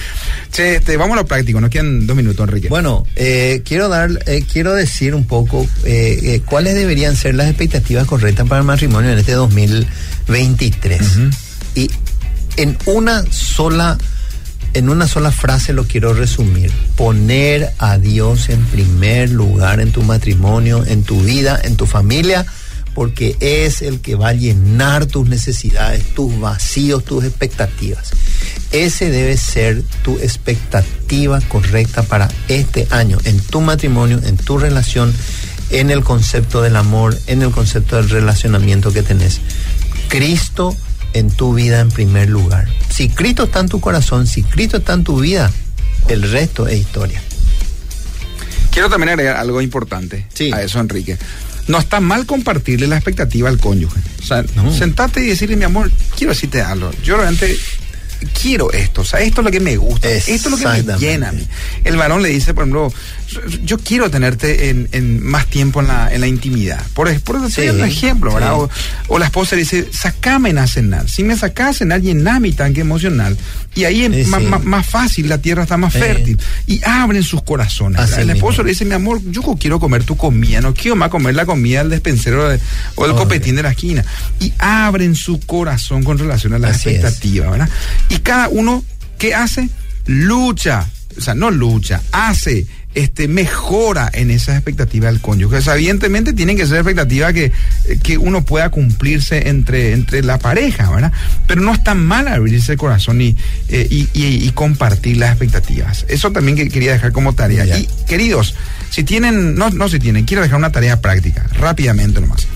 Che, 0.51 0.75
este, 0.75 0.97
vamos 0.97 1.17
a 1.17 1.21
lo 1.21 1.27
práctico, 1.27 1.61
nos 1.61 1.69
quedan 1.69 2.05
dos 2.05 2.15
minutos, 2.15 2.47
Enrique. 2.47 2.69
Bueno, 2.69 3.05
eh, 3.15 3.61
quiero 3.65 3.89
dar, 3.89 4.11
eh, 4.25 4.43
quiero 4.51 4.73
decir 4.73 5.15
un 5.15 5.25
poco 5.25 5.67
eh, 5.85 6.41
cuáles 6.45 6.75
deberían 6.75 7.15
ser 7.15 7.35
las 7.35 7.47
expectativas 7.47 8.05
correctas 8.05 8.47
para 8.47 8.59
el 8.59 8.67
matrimonio 8.67 9.11
en 9.11 9.19
este 9.19 9.33
2023. 9.33 11.01
Y 11.75 11.89
en 12.57 12.77
una 12.85 13.23
sola, 13.31 13.97
en 14.73 14.89
una 14.89 15.07
sola 15.07 15.31
frase 15.31 15.73
lo 15.73 15.85
quiero 15.85 16.13
resumir: 16.13 16.71
poner 16.95 17.71
a 17.77 17.97
Dios 17.97 18.49
en 18.49 18.63
primer 18.65 19.29
lugar 19.29 19.79
en 19.79 19.91
tu 19.91 20.01
matrimonio, 20.01 20.85
en 20.85 21.03
tu 21.03 21.21
vida, 21.21 21.59
en 21.63 21.75
tu 21.75 21.85
familia, 21.85 22.45
porque 22.93 23.35
es 23.39 23.81
el 23.81 24.01
que 24.01 24.15
va 24.15 24.29
a 24.29 24.33
llenar 24.33 25.05
tus 25.05 25.27
necesidades, 25.27 26.03
tus 26.13 26.39
vacíos, 26.39 27.05
tus 27.05 27.23
expectativas. 27.23 28.11
Ese 28.71 29.09
debe 29.09 29.37
ser 29.37 29.83
tu 30.03 30.17
expectativa 30.19 31.41
correcta 31.41 32.03
para 32.03 32.29
este 32.47 32.87
año, 32.89 33.17
en 33.23 33.39
tu 33.39 33.61
matrimonio, 33.61 34.19
en 34.23 34.37
tu 34.37 34.57
relación, 34.57 35.13
en 35.69 35.89
el 35.89 36.03
concepto 36.03 36.61
del 36.61 36.75
amor, 36.75 37.17
en 37.27 37.41
el 37.41 37.51
concepto 37.51 37.95
del 37.97 38.09
relacionamiento 38.09 38.91
que 38.91 39.03
tenés. 39.03 39.39
Cristo 40.07 40.75
en 41.13 41.29
tu 41.31 41.53
vida 41.53 41.79
en 41.79 41.89
primer 41.89 42.29
lugar. 42.29 42.67
Si 42.89 43.09
Cristo 43.09 43.43
está 43.43 43.59
en 43.59 43.69
tu 43.69 43.79
corazón, 43.79 44.27
si 44.27 44.43
Cristo 44.43 44.77
está 44.77 44.93
en 44.93 45.03
tu 45.03 45.19
vida, 45.19 45.51
el 46.07 46.29
resto 46.31 46.67
es 46.67 46.79
historia. 46.79 47.21
Quiero 48.71 48.89
también 48.89 49.09
agregar 49.09 49.37
algo 49.37 49.61
importante 49.61 50.25
a 50.53 50.61
eso, 50.61 50.79
Enrique. 50.79 51.17
No 51.67 51.77
está 51.77 51.99
mal 51.99 52.25
compartirle 52.25 52.87
la 52.87 52.95
expectativa 52.95 53.49
al 53.49 53.59
cónyuge. 53.59 53.99
O 54.21 54.25
sea, 54.25 54.43
sentate 54.77 55.23
y 55.23 55.27
decirle, 55.27 55.57
mi 55.57 55.65
amor, 55.65 55.91
quiero 56.17 56.33
decirte 56.33 56.61
algo. 56.61 56.89
Yo 57.03 57.17
realmente 57.17 57.57
quiero 58.39 58.71
esto, 58.71 59.01
o 59.01 59.05
sea, 59.05 59.19
esto 59.19 59.41
es 59.41 59.45
lo 59.45 59.51
que 59.51 59.59
me 59.59 59.77
gusta, 59.77 60.09
esto 60.09 60.31
es 60.31 60.45
lo 60.51 60.57
que 60.57 60.83
me 60.83 60.97
llena 60.97 61.29
a 61.29 61.31
mí. 61.31 61.45
El 61.83 61.97
varón 61.97 62.21
le 62.21 62.29
dice, 62.29 62.53
por 62.53 62.63
ejemplo, 62.63 62.93
yo 63.63 63.77
quiero 63.77 64.09
tenerte 64.09 64.69
en, 64.69 65.23
más 65.23 65.47
tiempo 65.47 65.81
en 65.81 65.87
la, 65.87 66.13
en 66.13 66.21
la 66.21 66.27
intimidad. 66.27 66.81
Por, 66.93 67.19
por 67.21 67.37
eso 67.45 67.61
un 67.61 67.83
ejemplo, 67.83 68.33
¿verdad? 68.33 68.55
O, 69.07 69.19
la 69.19 69.25
esposa 69.25 69.55
le 69.55 69.61
dice, 69.61 69.87
sacame 69.91 70.51
a 70.51 70.67
cenar. 70.67 71.09
Si 71.09 71.23
me 71.23 71.35
sacas 71.35 71.69
a 71.69 71.73
cenar, 71.73 72.01
llená 72.01 72.39
mi 72.39 72.51
tanque 72.51 72.81
emocional. 72.81 73.37
Y 73.73 73.85
ahí 73.85 74.03
es 74.03 74.27
más, 74.27 74.85
fácil, 74.85 75.29
la 75.29 75.37
tierra 75.37 75.63
está 75.63 75.77
más 75.77 75.93
fértil. 75.93 76.39
Y 76.67 76.81
abren 76.83 77.23
sus 77.23 77.43
corazones. 77.43 78.17
el 78.17 78.29
esposo 78.29 78.63
le 78.63 78.69
dice, 78.69 78.85
mi 78.85 78.93
amor, 78.93 79.21
yo 79.29 79.41
quiero 79.59 79.79
comer 79.79 80.03
tu 80.03 80.17
comida, 80.17 80.61
no 80.61 80.73
quiero 80.73 80.95
más 80.95 81.09
comer 81.09 81.35
la 81.35 81.45
comida 81.45 81.79
del 81.79 81.89
despensero 81.89 82.49
o 82.95 83.07
del 83.07 83.15
copetín 83.15 83.55
de 83.55 83.63
la 83.63 83.71
esquina. 83.71 84.03
Y 84.39 84.53
abren 84.57 85.15
su 85.15 85.39
corazón 85.39 86.03
con 86.03 86.17
relación 86.17 86.53
a 86.53 86.59
la 86.59 86.69
expectativa, 86.69 87.49
¿verdad? 87.49 87.69
Y 88.09 88.17
cada 88.19 88.49
uno, 88.49 88.83
¿qué 89.17 89.33
hace? 89.33 89.69
Lucha. 90.05 90.87
O 91.17 91.21
sea, 91.21 91.35
no 91.35 91.51
lucha, 91.51 92.01
hace 92.13 92.65
este, 92.93 93.27
mejora 93.27 94.09
en 94.13 94.31
esas 94.31 94.55
expectativas 94.55 95.11
del 95.11 95.21
cónyuge. 95.21 95.57
O 95.57 95.61
sea, 95.61 95.75
evidentemente 95.75 96.33
tienen 96.33 96.57
que 96.57 96.67
ser 96.67 96.77
expectativas 96.77 97.33
que, 97.33 97.51
que 98.03 98.17
uno 98.17 98.43
pueda 98.43 98.69
cumplirse 98.69 99.49
entre, 99.49 99.93
entre 99.93 100.23
la 100.23 100.39
pareja, 100.39 100.89
¿verdad? 100.91 101.13
Pero 101.47 101.61
no 101.61 101.73
está 101.73 101.95
mal 101.95 102.27
abrirse 102.27 102.73
el 102.73 102.77
corazón 102.77 103.21
y, 103.21 103.37
eh, 103.69 103.87
y, 103.89 104.09
y, 104.13 104.49
compartir 104.51 105.17
las 105.17 105.31
expectativas. 105.31 106.05
Eso 106.09 106.31
también 106.31 106.57
que 106.57 106.69
quería 106.69 106.91
dejar 106.91 107.11
como 107.11 107.33
tarea. 107.33 107.65
Y 107.77 107.87
queridos, 108.07 108.55
si 108.89 109.03
tienen, 109.03 109.55
no, 109.55 109.69
no 109.69 109.87
si 109.87 109.99
tienen, 109.99 110.25
quiero 110.25 110.43
dejar 110.43 110.57
una 110.57 110.71
tarea 110.71 111.01
práctica, 111.01 111.47
rápidamente 111.53 112.19
nomás. 112.19 112.47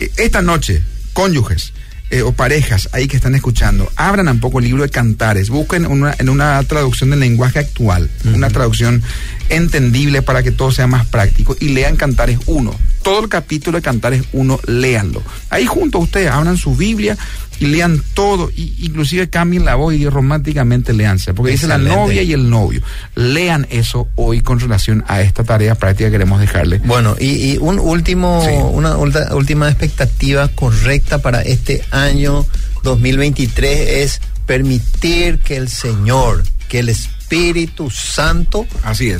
E, 0.00 0.10
esta 0.18 0.42
noche, 0.42 0.82
cónyuges, 1.12 1.72
eh, 2.12 2.20
o 2.20 2.32
parejas 2.32 2.90
ahí 2.92 3.08
que 3.08 3.16
están 3.16 3.34
escuchando, 3.34 3.90
abran 3.96 4.28
un 4.28 4.38
poco 4.38 4.58
el 4.58 4.66
libro 4.66 4.82
de 4.82 4.90
Cantares, 4.90 5.48
busquen 5.48 5.86
una, 5.86 6.14
en 6.18 6.28
una 6.28 6.62
traducción 6.64 7.08
del 7.08 7.20
lenguaje 7.20 7.58
actual, 7.58 8.10
una 8.34 8.50
traducción 8.50 9.02
entendible 9.48 10.20
para 10.20 10.42
que 10.42 10.50
todo 10.50 10.70
sea 10.72 10.86
más 10.86 11.06
práctico 11.06 11.56
y 11.58 11.70
lean 11.70 11.96
Cantares 11.96 12.38
1. 12.44 12.74
Todo 13.02 13.24
el 13.24 13.30
capítulo 13.30 13.78
de 13.78 13.82
Cantares 13.82 14.24
1, 14.34 14.60
léanlo. 14.66 15.22
Ahí 15.48 15.64
junto 15.64 15.96
a 15.96 16.02
ustedes 16.02 16.30
abran 16.30 16.58
su 16.58 16.76
Biblia 16.76 17.16
y 17.62 17.66
lean 17.66 18.02
todo, 18.14 18.50
y 18.56 18.74
inclusive 18.80 19.30
cambien 19.30 19.64
la 19.64 19.76
voz 19.76 19.94
y 19.94 20.08
románticamente 20.08 20.92
leanse, 20.92 21.32
porque 21.32 21.52
dice 21.52 21.68
la 21.68 21.78
novia 21.78 22.22
y 22.22 22.32
el 22.32 22.50
novio. 22.50 22.82
Lean 23.14 23.68
eso 23.70 24.08
hoy 24.16 24.40
con 24.40 24.58
relación 24.58 25.04
a 25.06 25.20
esta 25.20 25.44
tarea 25.44 25.76
práctica 25.76 26.08
que 26.08 26.12
queremos 26.12 26.40
dejarle. 26.40 26.78
Bueno, 26.78 27.14
y, 27.20 27.58
un 27.58 27.78
último, 27.78 28.42
una 28.72 28.96
última 28.96 29.68
expectativa 29.68 30.48
correcta 30.48 31.18
para 31.18 31.42
este 31.42 31.84
año 31.92 32.44
2023 32.82 33.88
es 33.88 34.20
permitir 34.44 35.38
que 35.38 35.56
el 35.56 35.68
Señor, 35.68 36.42
que 36.68 36.80
el 36.80 36.88
Espíritu 36.88 37.90
Santo 37.90 38.66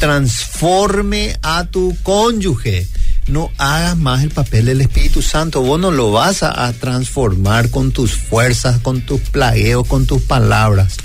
transforme 0.00 1.36
a 1.42 1.64
tu 1.66 1.96
cónyuge 2.02 2.88
no 3.28 3.50
hagas 3.58 3.96
más 3.96 4.22
el 4.22 4.30
papel 4.30 4.66
del 4.66 4.80
Espíritu 4.80 5.22
Santo. 5.22 5.62
Vos 5.62 5.80
no 5.80 5.90
lo 5.90 6.12
vas 6.12 6.42
a, 6.42 6.72
transformar 6.72 7.70
con 7.70 7.92
tus 7.92 8.14
fuerzas, 8.14 8.78
con 8.80 9.00
tus 9.02 9.20
plagueos, 9.20 9.86
con 9.86 10.06
tus 10.06 10.22
palabras. 10.22 10.96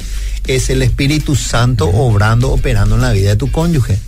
Es 0.46 0.70
el 0.70 0.82
Espíritu 0.82 1.36
Santo 1.36 1.88
obrando, 1.88 2.52
operando 2.52 2.96
en 2.96 3.02
la 3.02 3.12
vida 3.12 3.30
de 3.30 3.36
tu 3.36 3.52
cónyuge. 3.52 4.00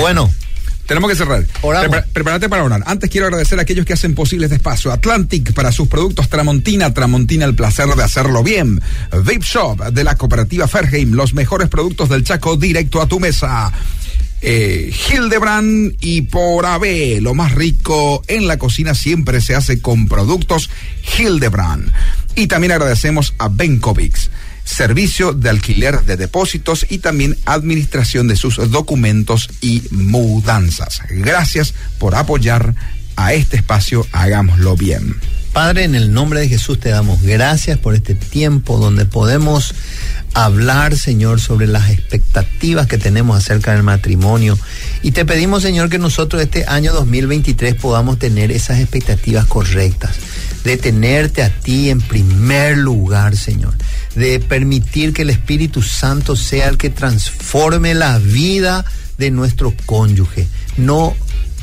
Bueno. 0.00 0.30
Tenemos 0.86 1.10
que 1.10 1.16
cerrar. 1.16 1.44
prepárate 2.14 2.48
para 2.48 2.64
orar. 2.64 2.82
Antes 2.86 3.10
quiero 3.10 3.26
agradecer 3.26 3.58
a 3.58 3.62
aquellos 3.62 3.84
que 3.84 3.92
hacen 3.92 4.14
posible 4.14 4.46
este 4.46 4.56
espacio. 4.56 4.90
Atlantic 4.90 5.52
para 5.52 5.70
sus 5.70 5.86
productos 5.86 6.30
Tramontina. 6.30 6.94
Tramontina, 6.94 7.44
el 7.44 7.54
placer 7.54 7.88
de 7.88 8.02
hacerlo 8.02 8.42
bien. 8.42 8.80
Vape 9.10 9.40
Shop 9.42 9.78
de 9.92 10.02
la 10.02 10.16
cooperativa 10.16 10.66
Ferheim. 10.66 11.12
Los 11.12 11.34
mejores 11.34 11.68
productos 11.68 12.08
del 12.08 12.24
Chaco 12.24 12.56
directo 12.56 13.02
a 13.02 13.06
tu 13.06 13.20
mesa 13.20 13.70
eh, 14.40 14.92
Hildebrand 15.10 15.96
y 16.00 16.22
por 16.22 16.66
AB. 16.66 17.20
Lo 17.20 17.34
más 17.34 17.52
rico 17.54 18.22
en 18.28 18.46
la 18.46 18.58
cocina 18.58 18.94
siempre 18.94 19.40
se 19.40 19.54
hace 19.54 19.80
con 19.80 20.08
productos 20.08 20.70
Hildebrand. 21.18 21.92
Y 22.34 22.46
también 22.46 22.72
agradecemos 22.72 23.34
a 23.38 23.48
Benkovics, 23.48 24.30
servicio 24.64 25.32
de 25.32 25.50
alquiler 25.50 26.04
de 26.04 26.16
depósitos 26.16 26.86
y 26.88 26.98
también 26.98 27.36
administración 27.46 28.28
de 28.28 28.36
sus 28.36 28.56
documentos 28.70 29.48
y 29.60 29.82
mudanzas. 29.90 31.02
Gracias 31.08 31.74
por 31.98 32.14
apoyar 32.14 32.74
a 33.16 33.32
este 33.34 33.56
espacio, 33.56 34.06
hagámoslo 34.12 34.76
bien. 34.76 35.16
Padre, 35.52 35.82
en 35.82 35.96
el 35.96 36.12
nombre 36.12 36.38
de 36.40 36.48
Jesús 36.48 36.78
te 36.78 36.90
damos 36.90 37.20
gracias 37.22 37.78
por 37.78 37.96
este 37.96 38.14
tiempo 38.14 38.78
donde 38.78 39.06
podemos 39.06 39.74
hablar, 40.34 40.96
Señor, 40.96 41.40
sobre 41.40 41.66
las 41.66 41.90
expectativas 41.90 42.86
que 42.86 42.98
tenemos 42.98 43.36
acerca 43.36 43.72
del 43.72 43.82
matrimonio. 43.82 44.58
Y 45.02 45.12
te 45.12 45.24
pedimos, 45.24 45.62
Señor, 45.62 45.88
que 45.88 45.98
nosotros 45.98 46.42
este 46.42 46.64
año 46.66 46.92
2023 46.92 47.74
podamos 47.74 48.18
tener 48.18 48.52
esas 48.52 48.80
expectativas 48.80 49.46
correctas, 49.46 50.16
de 50.64 50.76
tenerte 50.76 51.42
a 51.42 51.50
ti 51.50 51.90
en 51.90 52.00
primer 52.00 52.78
lugar, 52.78 53.36
Señor, 53.36 53.74
de 54.14 54.40
permitir 54.40 55.12
que 55.12 55.22
el 55.22 55.30
Espíritu 55.30 55.82
Santo 55.82 56.36
sea 56.36 56.68
el 56.68 56.78
que 56.78 56.90
transforme 56.90 57.94
la 57.94 58.18
vida 58.18 58.84
de 59.18 59.30
nuestro 59.30 59.74
cónyuge. 59.86 60.46
No 60.76 61.14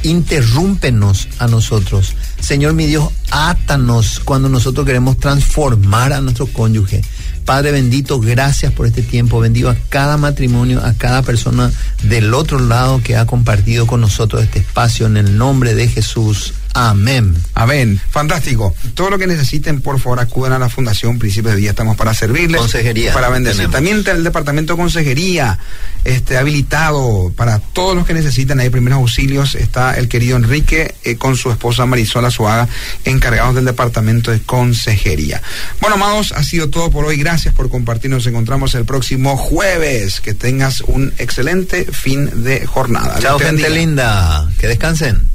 interrúmpenos 0.03 1.27
a 1.39 1.47
nosotros. 1.47 2.13
Señor 2.39 2.73
mi 2.73 2.85
Dios, 2.85 3.09
átanos 3.31 4.19
cuando 4.19 4.49
nosotros 4.49 4.85
queremos 4.85 5.17
transformar 5.17 6.13
a 6.13 6.21
nuestro 6.21 6.47
cónyuge. 6.47 7.01
Padre 7.45 7.71
bendito, 7.71 8.19
gracias 8.19 8.73
por 8.73 8.87
este 8.87 9.03
tiempo. 9.03 9.39
Bendigo 9.39 9.69
a 9.69 9.75
cada 9.89 10.17
matrimonio, 10.17 10.83
a 10.83 10.93
cada 10.93 11.21
persona 11.21 11.71
del 12.03 12.33
otro 12.33 12.59
lado 12.59 13.01
que 13.03 13.15
ha 13.17 13.27
compartido 13.27 13.85
con 13.85 14.01
nosotros 14.01 14.43
este 14.43 14.59
espacio 14.59 15.05
en 15.05 15.15
el 15.15 15.37
nombre 15.37 15.75
de 15.75 15.87
Jesús. 15.87 16.55
Amén. 16.75 17.33
Amén. 17.53 18.01
Fantástico. 18.09 18.75
Todo 18.95 19.11
lo 19.11 19.17
que 19.17 19.27
necesiten, 19.27 19.79
por 19.79 19.97
favor, 19.97 20.19
acudan 20.19 20.51
a 20.51 20.59
la 20.59 20.67
Fundación 20.67 21.17
Príncipe 21.17 21.49
de 21.49 21.55
Vida. 21.55 21.69
Estamos 21.69 21.95
para 21.95 22.13
servirles. 22.13 22.59
Consejería. 22.59 23.13
Para 23.13 23.29
bendecir. 23.29 23.71
También 23.71 24.03
el 24.05 24.25
departamento 24.25 24.73
de 24.73 24.81
consejería 24.81 25.57
este, 26.03 26.37
habilitado 26.37 27.31
para 27.33 27.59
todos 27.59 27.95
los 27.95 28.05
que 28.05 28.13
necesitan. 28.13 28.59
Hay 28.59 28.69
primeros 28.69 28.99
auxilios. 28.99 29.55
Está 29.55 29.93
el 29.93 30.09
querido 30.09 30.35
Enrique 30.35 30.95
eh, 31.05 31.15
con 31.15 31.37
su 31.37 31.49
esposa 31.49 31.85
Marisol 31.85 32.25
Azuaga, 32.25 32.67
encargados 33.05 33.55
del 33.55 33.63
departamento 33.63 34.31
de 34.31 34.41
consejería. 34.41 35.41
Bueno, 35.79 35.95
amados, 35.95 36.33
ha 36.33 36.43
sido 36.43 36.69
todo 36.69 36.91
por 36.91 37.05
hoy. 37.05 37.15
Gracias 37.15 37.53
por 37.53 37.69
compartir. 37.69 38.11
Nos 38.11 38.27
encontramos 38.27 38.75
el 38.75 38.83
próximo 38.83 39.37
jueves. 39.37 40.19
Que 40.19 40.33
tengas 40.33 40.81
un 40.81 41.13
excelente 41.19 41.85
fin 41.85 42.43
de 42.43 42.65
jornada. 42.65 43.17
Chao, 43.19 43.39
gente 43.39 43.69
linda. 43.69 44.49
Que 44.59 44.67
descansen. 44.67 45.34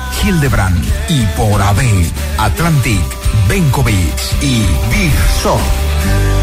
Hildebrand 0.23 0.83
y 1.09 1.25
por 1.37 1.61
AB, 1.61 1.81
Atlantic, 2.37 3.01
Benkovic 3.47 4.15
y 4.41 4.65
Big 4.89 5.13
Shop. 5.41 6.40